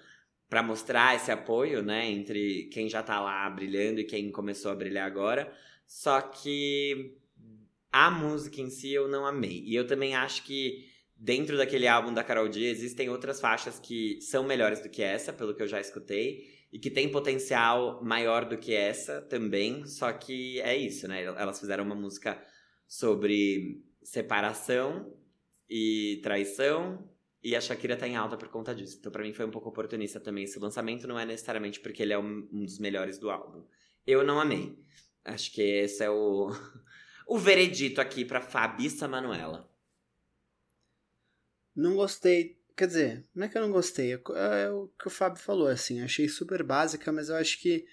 para 0.48 0.62
mostrar 0.62 1.14
esse 1.14 1.30
apoio, 1.30 1.82
né? 1.82 2.10
Entre 2.10 2.68
quem 2.72 2.88
já 2.88 3.02
tá 3.02 3.20
lá 3.20 3.48
brilhando 3.48 4.00
e 4.00 4.04
quem 4.04 4.30
começou 4.32 4.70
a 4.72 4.74
brilhar 4.74 5.06
agora. 5.06 5.52
Só 5.86 6.20
que 6.20 7.14
a 7.92 8.10
música 8.10 8.60
em 8.60 8.70
si 8.70 8.92
eu 8.92 9.08
não 9.08 9.24
amei. 9.26 9.62
E 9.64 9.74
eu 9.74 9.86
também 9.86 10.14
acho 10.16 10.42
que 10.44 10.90
dentro 11.22 11.56
daquele 11.56 11.86
álbum 11.86 12.12
da 12.12 12.24
Karol 12.24 12.52
G 12.52 12.64
existem 12.64 13.08
outras 13.08 13.40
faixas 13.40 13.78
que 13.78 14.20
são 14.20 14.42
melhores 14.42 14.80
do 14.80 14.88
que 14.88 15.02
essa, 15.02 15.32
pelo 15.32 15.54
que 15.54 15.62
eu 15.62 15.68
já 15.68 15.80
escutei, 15.80 16.66
e 16.72 16.80
que 16.80 16.90
tem 16.90 17.08
potencial 17.08 18.02
maior 18.02 18.44
do 18.44 18.58
que 18.58 18.74
essa 18.74 19.22
também. 19.22 19.86
Só 19.86 20.12
que 20.12 20.60
é 20.62 20.76
isso, 20.76 21.06
né? 21.06 21.22
Elas 21.22 21.60
fizeram 21.60 21.84
uma 21.84 21.94
música 21.94 22.42
sobre 22.88 23.84
separação 24.02 25.16
e 25.70 26.20
traição. 26.24 27.08
E 27.40 27.54
a 27.54 27.60
Shakira 27.60 27.96
tá 27.96 28.08
em 28.08 28.16
alta 28.16 28.36
por 28.36 28.48
conta 28.48 28.74
disso. 28.74 28.96
Então, 28.98 29.12
pra 29.12 29.22
mim, 29.22 29.32
foi 29.32 29.44
um 29.44 29.50
pouco 29.50 29.68
oportunista 29.68 30.18
também. 30.18 30.44
Esse 30.44 30.58
lançamento 30.58 31.06
não 31.06 31.18
é 31.18 31.24
necessariamente 31.24 31.78
porque 31.78 32.02
ele 32.02 32.12
é 32.12 32.18
um, 32.18 32.48
dos 32.50 32.78
melhores 32.78 33.18
do 33.18 33.30
álbum. 33.30 33.64
Eu 34.04 34.24
não 34.24 34.40
amei. 34.40 34.76
Acho 35.24 35.52
que 35.52 35.62
esse 35.62 36.02
é 36.02 36.10
o, 36.10 36.50
o 37.28 37.38
veredito 37.38 38.00
aqui 38.00 38.24
pra 38.24 38.40
Fabissa 38.40 39.06
Manuela. 39.06 39.71
Não 41.74 41.94
gostei. 41.96 42.58
Quer 42.76 42.86
dizer, 42.86 43.24
não 43.34 43.44
é 43.46 43.48
que 43.48 43.56
eu 43.58 43.62
não 43.62 43.70
gostei, 43.70 44.14
é 44.14 44.18
co- 44.18 44.34
é 44.34 44.70
o 44.72 44.88
que 44.98 45.06
o 45.06 45.10
Fábio 45.10 45.40
falou, 45.40 45.68
assim, 45.68 46.00
achei 46.00 46.26
super 46.28 46.62
básica, 46.62 47.12
mas 47.12 47.28
eu 47.28 47.36
acho 47.36 47.60
que 47.60 47.84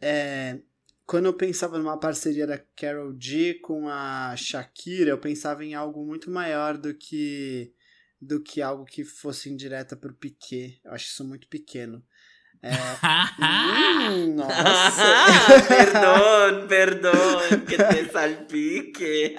é, 0.00 0.60
quando 1.06 1.26
eu 1.26 1.34
pensava 1.34 1.78
numa 1.78 1.98
parceria 1.98 2.46
da 2.46 2.58
Carol 2.58 3.14
G 3.20 3.54
com 3.62 3.88
a 3.88 4.34
Shakira, 4.36 5.10
eu 5.10 5.18
pensava 5.18 5.64
em 5.64 5.74
algo 5.74 6.04
muito 6.06 6.30
maior 6.30 6.78
do 6.78 6.94
que 6.94 7.72
do 8.20 8.42
que 8.42 8.62
algo 8.62 8.84
que 8.86 9.04
fosse 9.04 9.50
indireta 9.50 9.96
pro 9.96 10.14
Piquet. 10.14 10.80
Eu 10.84 10.92
acho 10.92 11.06
isso 11.06 11.24
muito 11.26 11.46
pequeno. 11.48 12.02
É, 12.66 14.10
hum, 14.10 14.36
nossa! 14.40 15.04
perdão, 15.68 16.66
perdão, 16.66 17.12
que 17.68 17.76
te 17.76 18.10
salpique. 18.10 19.36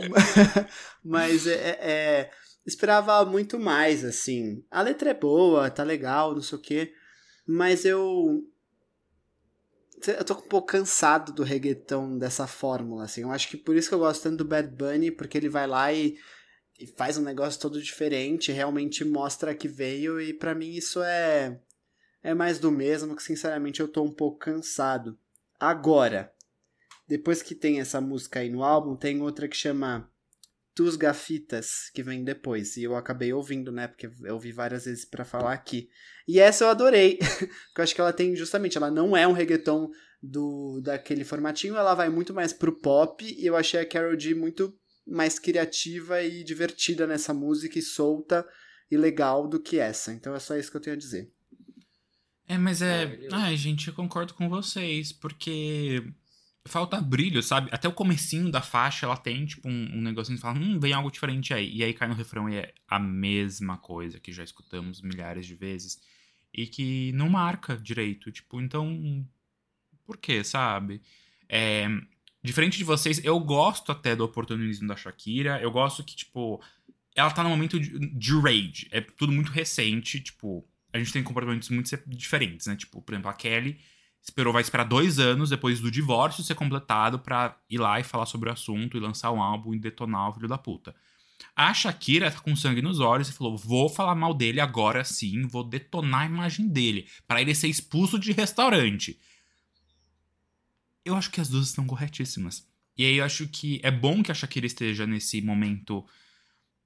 Mas 1.04 1.46
é, 1.46 1.52
é- 1.52 1.78
é, 1.80 2.30
esperava 2.64 3.22
muito 3.26 3.58
mais, 3.58 4.02
assim. 4.04 4.64
A 4.70 4.80
letra 4.80 5.10
é 5.10 5.14
boa, 5.14 5.70
tá 5.70 5.82
legal, 5.82 6.34
não 6.34 6.40
sei 6.42 6.56
o 6.58 6.62
quê. 6.62 6.92
Mas 7.46 7.84
eu. 7.84 8.42
Eu 10.06 10.24
tô 10.24 10.32
um 10.32 10.40
pouco 10.40 10.68
cansado 10.68 11.30
do 11.32 11.42
reggaeton 11.42 12.16
dessa 12.16 12.46
fórmula, 12.46 13.04
assim. 13.04 13.20
Eu 13.20 13.30
acho 13.30 13.48
que 13.48 13.58
por 13.58 13.76
isso 13.76 13.90
que 13.90 13.94
eu 13.94 13.98
gosto 13.98 14.22
tanto 14.22 14.38
do 14.38 14.46
Bad 14.46 14.68
Bunny, 14.68 15.10
porque 15.10 15.36
ele 15.36 15.50
vai 15.50 15.66
lá 15.66 15.92
e, 15.92 16.16
e 16.80 16.86
faz 16.86 17.18
um 17.18 17.22
negócio 17.22 17.60
todo 17.60 17.80
diferente, 17.80 18.50
realmente 18.50 19.04
mostra 19.04 19.54
que 19.54 19.68
veio, 19.68 20.18
e 20.18 20.32
pra 20.32 20.54
mim 20.54 20.70
isso 20.70 21.02
é. 21.02 21.60
É 22.22 22.34
mais 22.34 22.58
do 22.58 22.70
mesmo, 22.70 23.14
que 23.14 23.22
sinceramente 23.22 23.80
eu 23.80 23.88
tô 23.88 24.02
um 24.02 24.12
pouco 24.12 24.38
cansado. 24.38 25.18
Agora, 25.58 26.32
depois 27.08 27.42
que 27.42 27.54
tem 27.54 27.80
essa 27.80 28.00
música 28.00 28.40
aí 28.40 28.50
no 28.50 28.62
álbum, 28.62 28.94
tem 28.94 29.22
outra 29.22 29.48
que 29.48 29.56
chama 29.56 30.10
Tus 30.74 30.96
Gafitas, 30.96 31.90
que 31.94 32.02
vem 32.02 32.22
depois. 32.22 32.76
E 32.76 32.82
eu 32.82 32.94
acabei 32.94 33.32
ouvindo, 33.32 33.72
né? 33.72 33.88
Porque 33.88 34.10
eu 34.22 34.34
ouvi 34.34 34.52
várias 34.52 34.84
vezes 34.84 35.04
pra 35.04 35.24
falar 35.24 35.52
aqui. 35.52 35.88
E 36.28 36.38
essa 36.38 36.64
eu 36.64 36.68
adorei. 36.68 37.18
Porque 37.68 37.80
eu 37.80 37.82
acho 37.82 37.94
que 37.94 38.00
ela 38.00 38.12
tem, 38.12 38.36
justamente, 38.36 38.76
ela 38.76 38.90
não 38.90 39.16
é 39.16 39.26
um 39.26 39.32
reggaeton 39.32 39.90
do 40.22 40.82
daquele 40.82 41.24
formatinho, 41.24 41.76
ela 41.76 41.94
vai 41.94 42.10
muito 42.10 42.34
mais 42.34 42.52
pro 42.52 42.78
pop. 42.78 43.24
E 43.24 43.46
eu 43.46 43.56
achei 43.56 43.80
a 43.80 43.86
Carol 43.86 44.18
G 44.18 44.34
muito 44.34 44.78
mais 45.06 45.38
criativa 45.38 46.22
e 46.22 46.44
divertida 46.44 47.06
nessa 47.06 47.34
música, 47.34 47.78
e 47.78 47.82
solta 47.82 48.46
e 48.90 48.96
legal 48.96 49.48
do 49.48 49.60
que 49.60 49.78
essa. 49.78 50.12
Então 50.12 50.34
é 50.34 50.38
só 50.38 50.56
isso 50.56 50.70
que 50.70 50.76
eu 50.76 50.80
tenho 50.80 50.96
a 50.96 50.98
dizer. 50.98 51.30
É, 52.46 52.58
mas 52.58 52.82
é. 52.82 53.04
Maravilhoso. 53.04 53.36
Ai, 53.36 53.56
gente, 53.56 53.88
eu 53.88 53.94
concordo 53.94 54.34
com 54.34 54.48
vocês, 54.48 55.12
porque 55.12 56.04
falta 56.66 57.00
brilho, 57.00 57.42
sabe? 57.42 57.70
Até 57.72 57.86
o 57.86 57.92
comecinho 57.92 58.50
da 58.50 58.60
faixa, 58.60 59.06
ela 59.06 59.16
tem, 59.16 59.46
tipo, 59.46 59.68
um, 59.68 59.98
um 59.98 60.00
negocinho 60.00 60.36
que 60.36 60.42
fala, 60.42 60.58
hum, 60.58 60.78
vem 60.80 60.92
algo 60.92 61.10
diferente 61.10 61.54
aí. 61.54 61.72
E 61.76 61.84
aí 61.84 61.94
cai 61.94 62.08
no 62.08 62.14
refrão 62.14 62.48
e 62.48 62.56
é 62.56 62.74
a 62.88 62.98
mesma 62.98 63.78
coisa 63.78 64.18
que 64.18 64.32
já 64.32 64.42
escutamos 64.42 65.00
milhares 65.00 65.46
de 65.46 65.54
vezes. 65.54 66.00
E 66.52 66.66
que 66.66 67.12
não 67.12 67.28
marca 67.28 67.76
direito. 67.76 68.32
Tipo, 68.32 68.60
então. 68.60 69.24
Por 70.04 70.16
quê, 70.16 70.42
sabe? 70.42 71.00
É, 71.48 71.86
diferente 72.42 72.78
de 72.78 72.84
vocês, 72.84 73.22
eu 73.24 73.38
gosto 73.40 73.92
até 73.92 74.16
do 74.16 74.24
oportunismo 74.24 74.88
da 74.88 74.96
Shakira. 74.96 75.60
Eu 75.60 75.70
gosto 75.70 76.04
que, 76.04 76.16
tipo, 76.16 76.60
ela 77.14 77.30
tá 77.30 77.42
num 77.42 77.50
momento 77.50 77.78
de, 77.78 77.98
de 77.98 78.40
rage. 78.40 78.88
É 78.90 79.00
tudo 79.00 79.32
muito 79.32 79.50
recente, 79.50 80.20
tipo. 80.20 80.66
A 80.92 80.98
gente 80.98 81.12
tem 81.12 81.22
comportamentos 81.22 81.68
muito 81.68 81.96
diferentes, 82.06 82.66
né? 82.66 82.74
Tipo, 82.74 83.00
por 83.00 83.12
exemplo, 83.12 83.30
a 83.30 83.34
Kelly 83.34 83.78
esperou, 84.20 84.52
vai 84.52 84.62
esperar 84.62 84.84
dois 84.84 85.18
anos 85.18 85.50
depois 85.50 85.80
do 85.80 85.90
divórcio 85.90 86.42
ser 86.42 86.54
completado 86.54 87.18
pra 87.18 87.56
ir 87.70 87.78
lá 87.78 87.98
e 88.00 88.04
falar 88.04 88.26
sobre 88.26 88.48
o 88.48 88.52
assunto 88.52 88.96
e 88.96 89.00
lançar 89.00 89.30
um 89.30 89.42
álbum 89.42 89.72
e 89.72 89.78
detonar 89.78 90.28
o 90.28 90.32
filho 90.34 90.48
da 90.48 90.58
puta. 90.58 90.94
A 91.56 91.72
Shakira 91.72 92.30
tá 92.30 92.40
com 92.40 92.54
sangue 92.54 92.82
nos 92.82 93.00
olhos 93.00 93.28
e 93.28 93.32
falou: 93.32 93.56
vou 93.56 93.88
falar 93.88 94.14
mal 94.14 94.34
dele 94.34 94.60
agora 94.60 95.04
sim, 95.04 95.46
vou 95.46 95.64
detonar 95.64 96.22
a 96.22 96.26
imagem 96.26 96.68
dele, 96.68 97.06
pra 97.26 97.40
ele 97.40 97.54
ser 97.54 97.68
expulso 97.68 98.18
de 98.18 98.32
restaurante. 98.32 99.18
Eu 101.04 101.16
acho 101.16 101.30
que 101.30 101.40
as 101.40 101.48
duas 101.48 101.68
estão 101.68 101.86
corretíssimas. 101.86 102.66
E 102.96 103.04
aí 103.04 103.16
eu 103.16 103.24
acho 103.24 103.48
que 103.48 103.80
é 103.82 103.90
bom 103.90 104.22
que 104.22 104.30
a 104.30 104.34
Shakira 104.34 104.66
esteja 104.66 105.06
nesse 105.06 105.40
momento. 105.40 106.06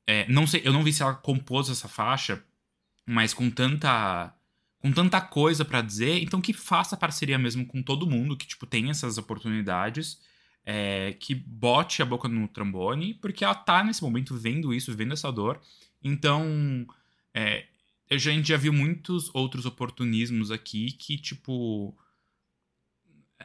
é, 0.07 0.27
não 0.29 0.47
sei, 0.47 0.63
eu 0.65 0.73
não 0.73 0.85
vi 0.85 0.93
se 0.93 1.03
ela 1.03 1.15
compôs 1.15 1.69
essa 1.69 1.89
faixa, 1.89 2.45
mas 3.07 3.35
com 3.35 3.51
tanta 3.51 4.35
com 4.79 4.93
tanta 4.93 5.21
coisa 5.21 5.65
pra 5.65 5.81
dizer, 5.81 6.23
então 6.23 6.43
que 6.43 6.53
faça 6.53 6.97
parceria 6.97 7.39
mesmo 7.39 7.65
com 7.67 7.83
todo 7.83 8.07
mundo 8.07 8.37
que 8.37 8.47
tipo 8.47 8.67
tem 8.67 8.91
essas 8.91 9.17
oportunidades, 9.17 10.21
é, 10.65 11.15
que 11.15 11.35
bote 11.35 12.03
a 12.03 12.07
boca 12.07 12.29
no 12.29 12.47
trombone, 12.49 13.15
porque 13.15 13.45
ela 13.45 13.55
tá 13.55 13.83
nesse 13.83 14.03
momento 14.03 14.37
vendo 14.37 14.75
isso, 14.75 14.95
vendo 14.95 15.15
essa 15.15 15.33
dor. 15.33 15.61
Então, 16.03 16.87
é, 17.33 17.67
a 18.11 18.17
gente 18.19 18.49
já 18.49 18.57
viu 18.57 18.73
muitos 18.73 19.31
outros 19.35 19.67
oportunismos 19.67 20.51
aqui 20.51 20.93
que 20.93 21.17
tipo 21.19 21.97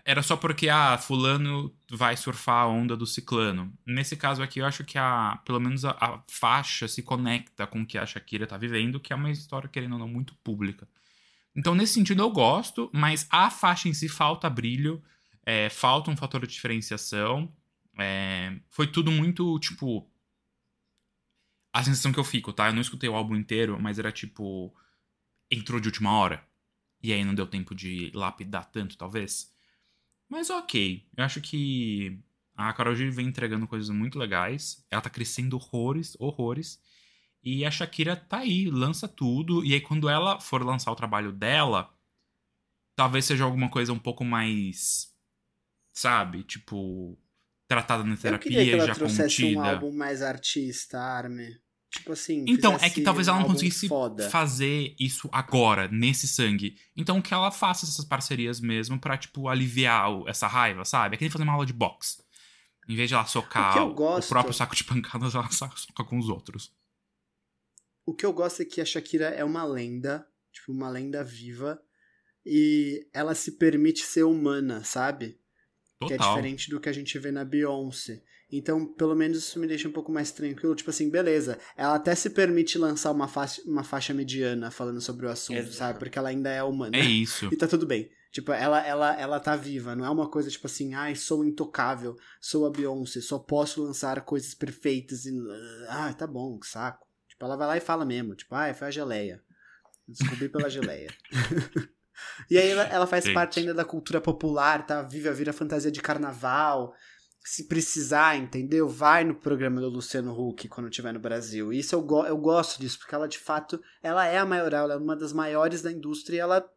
era 0.09 0.23
só 0.23 0.35
porque 0.35 0.69
ah, 0.69 0.97
fulano 0.97 1.71
vai 1.91 2.17
surfar 2.17 2.63
a 2.63 2.67
onda 2.67 2.97
do 2.97 3.05
ciclano. 3.05 3.71
Nesse 3.85 4.17
caso 4.17 4.41
aqui, 4.41 4.57
eu 4.57 4.65
acho 4.65 4.83
que 4.83 4.97
a, 4.97 5.39
pelo 5.45 5.59
menos 5.59 5.85
a, 5.85 5.91
a 5.91 6.23
faixa 6.27 6.87
se 6.87 7.03
conecta 7.03 7.67
com 7.67 7.81
o 7.81 7.85
que 7.85 7.95
a 7.95 8.07
Shakira 8.07 8.47
tá 8.47 8.57
vivendo, 8.57 8.99
que 8.99 9.13
é 9.13 9.15
uma 9.15 9.29
história, 9.29 9.69
querendo 9.69 9.93
ou 9.93 9.99
não, 9.99 10.07
muito 10.07 10.33
pública. 10.43 10.87
Então, 11.55 11.75
nesse 11.75 11.93
sentido, 11.93 12.23
eu 12.23 12.31
gosto, 12.31 12.89
mas 12.91 13.27
a 13.29 13.51
faixa 13.51 13.87
em 13.87 13.93
si 13.93 14.09
falta 14.09 14.49
brilho, 14.49 14.99
é, 15.45 15.69
falta 15.69 16.09
um 16.09 16.17
fator 16.17 16.41
de 16.41 16.53
diferenciação. 16.53 17.53
é, 17.99 18.59
foi 18.67 18.87
tudo 18.87 19.11
muito, 19.11 19.59
tipo. 19.59 20.09
A 21.71 21.83
sensação 21.83 22.11
que 22.11 22.19
eu 22.19 22.23
fico, 22.23 22.51
tá? 22.51 22.69
Eu 22.69 22.73
não 22.73 22.81
escutei 22.81 23.07
o 23.07 23.15
álbum 23.15 23.35
inteiro, 23.35 23.79
mas 23.79 23.99
era 23.99 24.11
tipo. 24.11 24.75
Entrou 25.51 25.79
de 25.79 25.87
última 25.87 26.11
hora. 26.13 26.43
E 26.99 27.13
aí 27.13 27.23
não 27.23 27.35
deu 27.35 27.45
tempo 27.45 27.75
de 27.75 28.11
lapidar 28.15 28.65
tanto, 28.71 28.97
talvez. 28.97 29.53
Mas 30.29 30.49
ok. 30.49 31.05
Eu 31.17 31.23
acho 31.25 31.41
que 31.41 32.19
a 32.55 32.71
Karol 32.73 32.95
G 32.95 33.09
vem 33.09 33.27
entregando 33.27 33.67
coisas 33.67 33.89
muito 33.89 34.19
legais. 34.19 34.85
Ela 34.91 35.01
tá 35.01 35.09
crescendo 35.09 35.55
horrores, 35.55 36.15
horrores. 36.19 36.79
E 37.43 37.65
a 37.65 37.71
Shakira 37.71 38.15
tá 38.15 38.39
aí, 38.39 38.69
lança 38.69 39.07
tudo. 39.07 39.65
E 39.65 39.73
aí, 39.73 39.81
quando 39.81 40.07
ela 40.09 40.39
for 40.39 40.63
lançar 40.63 40.91
o 40.91 40.95
trabalho 40.95 41.31
dela, 41.31 41.89
talvez 42.95 43.25
seja 43.25 43.43
alguma 43.45 43.69
coisa 43.69 43.91
um 43.93 43.99
pouco 43.99 44.23
mais. 44.23 45.13
Sabe? 45.93 46.43
Tipo. 46.43 47.17
Tratada 47.67 48.03
na 48.03 48.15
Eu 48.15 48.17
terapia, 48.17 48.49
queria 48.51 48.65
que 48.65 48.71
ela 48.71 48.87
já 48.87 48.95
trouxesse 48.95 49.45
um 49.45 49.53
contida. 49.53 49.73
álbum 49.75 49.91
mais 49.91 50.23
artista, 50.23 50.99
Arme. 50.99 51.55
Tipo 51.91 52.11
assim. 52.13 52.45
Então, 52.47 52.75
é 52.75 52.89
que 52.89 53.01
talvez 53.01 53.27
ela 53.27 53.39
não 53.39 53.47
conseguisse 53.47 53.87
Foda. 53.87 54.29
fazer 54.29 54.95
isso 54.99 55.27
agora, 55.31 55.87
nesse 55.87 56.27
sangue. 56.27 56.77
Então 56.95 57.19
que 57.21 57.33
ela 57.33 57.49
faça 57.51 57.85
essas 57.85 58.05
parcerias 58.05 58.59
mesmo 58.59 58.99
pra, 58.99 59.17
tipo, 59.17 59.47
aliviar 59.49 60.11
o- 60.11 60.29
essa 60.29 60.45
raiva, 60.47 60.85
sabe? 60.85 61.15
É 61.15 61.17
que 61.17 61.23
nem 61.23 61.31
fazer 61.31 61.43
uma 61.43 61.53
aula 61.53 61.65
de 61.65 61.73
boxe. 61.73 62.21
Em 62.87 62.95
vez 62.95 63.09
de 63.09 63.15
ela 63.15 63.25
socar 63.25 63.75
O 63.77 63.79
eu 63.79 63.87
o, 63.87 63.93
gosto- 63.93 64.29
próprio 64.29 64.53
saco 64.53 64.75
de 64.75 64.83
pancadas, 64.83 65.33
ela 65.33 65.49
soca 65.51 66.03
com 66.03 66.17
os 66.19 66.29
outros. 66.29 66.71
O 68.05 68.13
que 68.13 68.25
eu 68.25 68.33
gosto 68.33 68.61
é 68.61 68.65
que 68.65 68.81
a 68.81 68.85
Shakira 68.85 69.25
é 69.29 69.43
uma 69.43 69.63
lenda, 69.63 70.27
tipo, 70.51 70.71
uma 70.71 70.89
lenda 70.89 71.23
viva. 71.23 71.79
E 72.45 73.07
ela 73.13 73.35
se 73.35 73.53
permite 73.57 74.01
ser 74.03 74.23
humana, 74.23 74.83
sabe? 74.83 75.39
Que 75.99 76.13
é 76.13 76.17
Total. 76.17 76.35
diferente 76.35 76.69
do 76.69 76.79
que 76.79 76.87
a 76.89 76.93
gente 76.93 77.17
vê 77.19 77.31
na 77.31 77.43
Beyoncé. 77.43 78.23
Então, 78.51 78.85
pelo 78.85 79.15
menos 79.15 79.37
isso 79.37 79.59
me 79.59 79.67
deixa 79.67 79.87
um 79.87 79.91
pouco 79.91 80.11
mais 80.11 80.31
tranquilo. 80.31 80.73
Tipo 80.75 80.89
assim, 80.89 81.09
beleza. 81.09 81.59
Ela 81.77 81.95
até 81.95 82.15
se 82.15 82.31
permite 82.31 82.77
lançar 82.79 83.11
uma 83.11 83.27
faixa, 83.27 83.61
uma 83.65 83.83
faixa 83.83 84.13
mediana 84.13 84.71
falando 84.71 84.99
sobre 84.99 85.25
o 85.27 85.29
assunto, 85.29 85.59
Exato. 85.59 85.75
sabe? 85.75 85.99
Porque 85.99 86.17
ela 86.17 86.29
ainda 86.29 86.49
é 86.49 86.63
humana. 86.63 86.97
É 86.97 87.01
isso. 87.01 87.47
E 87.53 87.55
tá 87.55 87.67
tudo 87.67 87.85
bem. 87.85 88.09
Tipo, 88.31 88.51
ela, 88.51 88.85
ela, 88.85 89.19
ela 89.19 89.39
tá 89.39 89.55
viva. 89.55 89.95
Não 89.95 90.05
é 90.05 90.09
uma 90.09 90.29
coisa 90.29 90.49
tipo 90.49 90.67
assim, 90.67 90.93
ai, 90.93 91.15
sou 91.15 91.43
intocável, 91.43 92.15
sou 92.39 92.65
a 92.65 92.69
Beyoncé, 92.69 93.21
só 93.21 93.39
posso 93.39 93.83
lançar 93.83 94.21
coisas 94.21 94.53
perfeitas 94.53 95.25
e. 95.25 95.31
Ah, 95.87 96.13
tá 96.13 96.25
bom, 96.27 96.57
que 96.59 96.67
saco. 96.67 97.07
Tipo, 97.27 97.45
ela 97.45 97.55
vai 97.55 97.67
lá 97.67 97.77
e 97.77 97.81
fala 97.81 98.05
mesmo, 98.05 98.35
tipo, 98.35 98.53
ai, 98.53 98.73
foi 98.73 98.87
a 98.87 98.91
geleia. 98.91 99.41
Descobri 100.07 100.49
pela 100.49 100.69
geleia. 100.71 101.11
e 102.49 102.57
aí 102.57 102.69
ela, 102.69 102.83
ela 102.83 103.07
faz 103.07 103.25
Gente. 103.25 103.33
parte 103.33 103.59
ainda 103.59 103.73
da 103.73 103.85
cultura 103.85 104.19
popular, 104.19 104.85
tá? 104.85 105.01
Vive 105.01 105.29
a 105.29 105.33
vida 105.33 105.53
fantasia 105.53 105.91
de 105.91 106.01
carnaval. 106.01 106.93
Se 107.49 107.63
precisar, 107.63 108.37
entendeu? 108.37 108.87
Vai 108.87 109.23
no 109.23 109.33
programa 109.33 109.81
do 109.81 109.89
Luciano 109.89 110.39
Huck 110.39 110.67
quando 110.67 110.87
estiver 110.87 111.11
no 111.11 111.19
Brasil. 111.19 111.73
Isso 111.73 111.95
eu, 111.95 112.01
go 112.03 112.23
eu 112.23 112.37
gosto 112.37 112.79
disso, 112.79 112.99
porque 112.99 113.15
ela 113.15 113.27
de 113.27 113.39
fato, 113.39 113.83
ela 114.03 114.23
é 114.23 114.37
a 114.37 114.45
maioral, 114.45 114.83
ela 114.83 114.93
é 114.93 114.97
uma 114.97 115.15
das 115.15 115.33
maiores 115.33 115.81
da 115.81 115.91
indústria 115.91 116.35
e 116.35 116.39
ela 116.39 116.71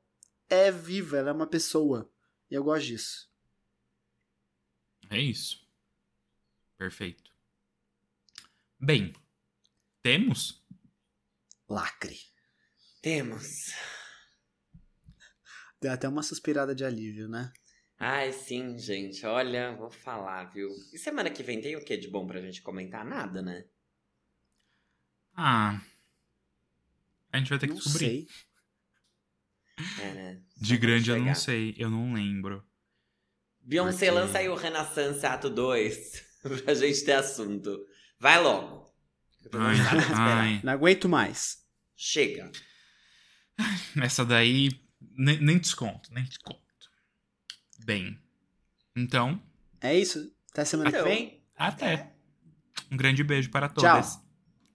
é 0.49 0.73
viva, 0.73 1.19
ela 1.19 1.29
é 1.29 1.33
uma 1.35 1.47
pessoa. 1.47 2.11
E 2.51 2.55
eu 2.55 2.65
gosto 2.65 2.87
disso. 2.87 3.31
É 5.11 5.21
isso. 5.21 5.63
Perfeito. 6.79 7.31
Bem, 8.81 9.13
temos? 10.01 10.65
Lacre. 11.69 12.19
Temos. 13.03 13.75
Deu 15.79 15.93
até 15.93 16.09
uma 16.09 16.23
suspirada 16.23 16.75
de 16.75 16.83
alívio, 16.83 17.29
né? 17.29 17.53
Ai, 18.05 18.33
sim, 18.33 18.77
gente. 18.79 19.25
Olha, 19.25 19.77
vou 19.77 19.89
falar, 19.91 20.45
viu? 20.53 20.69
E 20.93 20.99
semana 20.99 21.31
que 21.31 21.43
vem 21.43 21.61
tem 21.61 21.77
o 21.77 21.85
que 21.85 21.97
de 21.97 22.09
bom 22.09 22.27
pra 22.27 22.41
gente 22.41 22.61
comentar? 22.61 23.05
Nada, 23.05 23.41
né? 23.41 23.65
Ah. 25.37 25.81
A 27.33 27.39
gente 27.39 27.49
vai 27.51 27.59
ter 27.61 27.69
que 27.69 27.75
não 27.75 27.81
descobrir. 27.81 28.27
sei. 28.27 28.29
É, 30.01 30.13
né? 30.15 30.43
De 30.57 30.75
Só 30.75 30.81
grande 30.81 31.11
eu 31.11 31.19
não 31.25 31.35
sei, 31.35 31.75
eu 31.79 31.89
não 31.91 32.13
lembro. 32.13 32.67
Beyoncé 33.61 34.07
Porque- 34.07 34.11
lança 34.11 34.39
aí 34.39 34.49
o 34.49 34.55
Renaissance 34.57 35.25
Ato 35.25 35.49
2 35.49 36.25
pra 36.65 36.75
gente 36.75 37.05
ter 37.05 37.13
assunto. 37.13 37.87
Vai 38.19 38.41
logo. 38.43 38.93
Ai, 39.53 39.77
ai. 40.15 40.61
Não 40.65 40.73
aguento 40.73 41.09
mais. 41.09 41.65
Chega. 41.97 42.51
Essa 44.03 44.25
daí, 44.25 44.71
nem, 45.01 45.41
nem 45.41 45.59
desconto, 45.59 46.13
nem 46.13 46.25
desconto. 46.25 46.62
Bem, 47.85 48.19
então, 48.97 49.41
É 49.81 49.97
isso? 49.99 50.33
Até 50.53 50.65
semana 50.65 50.91
Então, 50.91 51.03
que 51.03 51.09
vem? 51.09 51.43
até. 51.57 52.13
Um 52.91 52.97
grande 52.97 53.25
beijo 53.25 53.51
para 53.51 53.69
Tchau. 53.69 53.75
todas. 53.83 54.21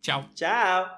Tchau. 0.02 0.30
Tchau. 0.34 0.97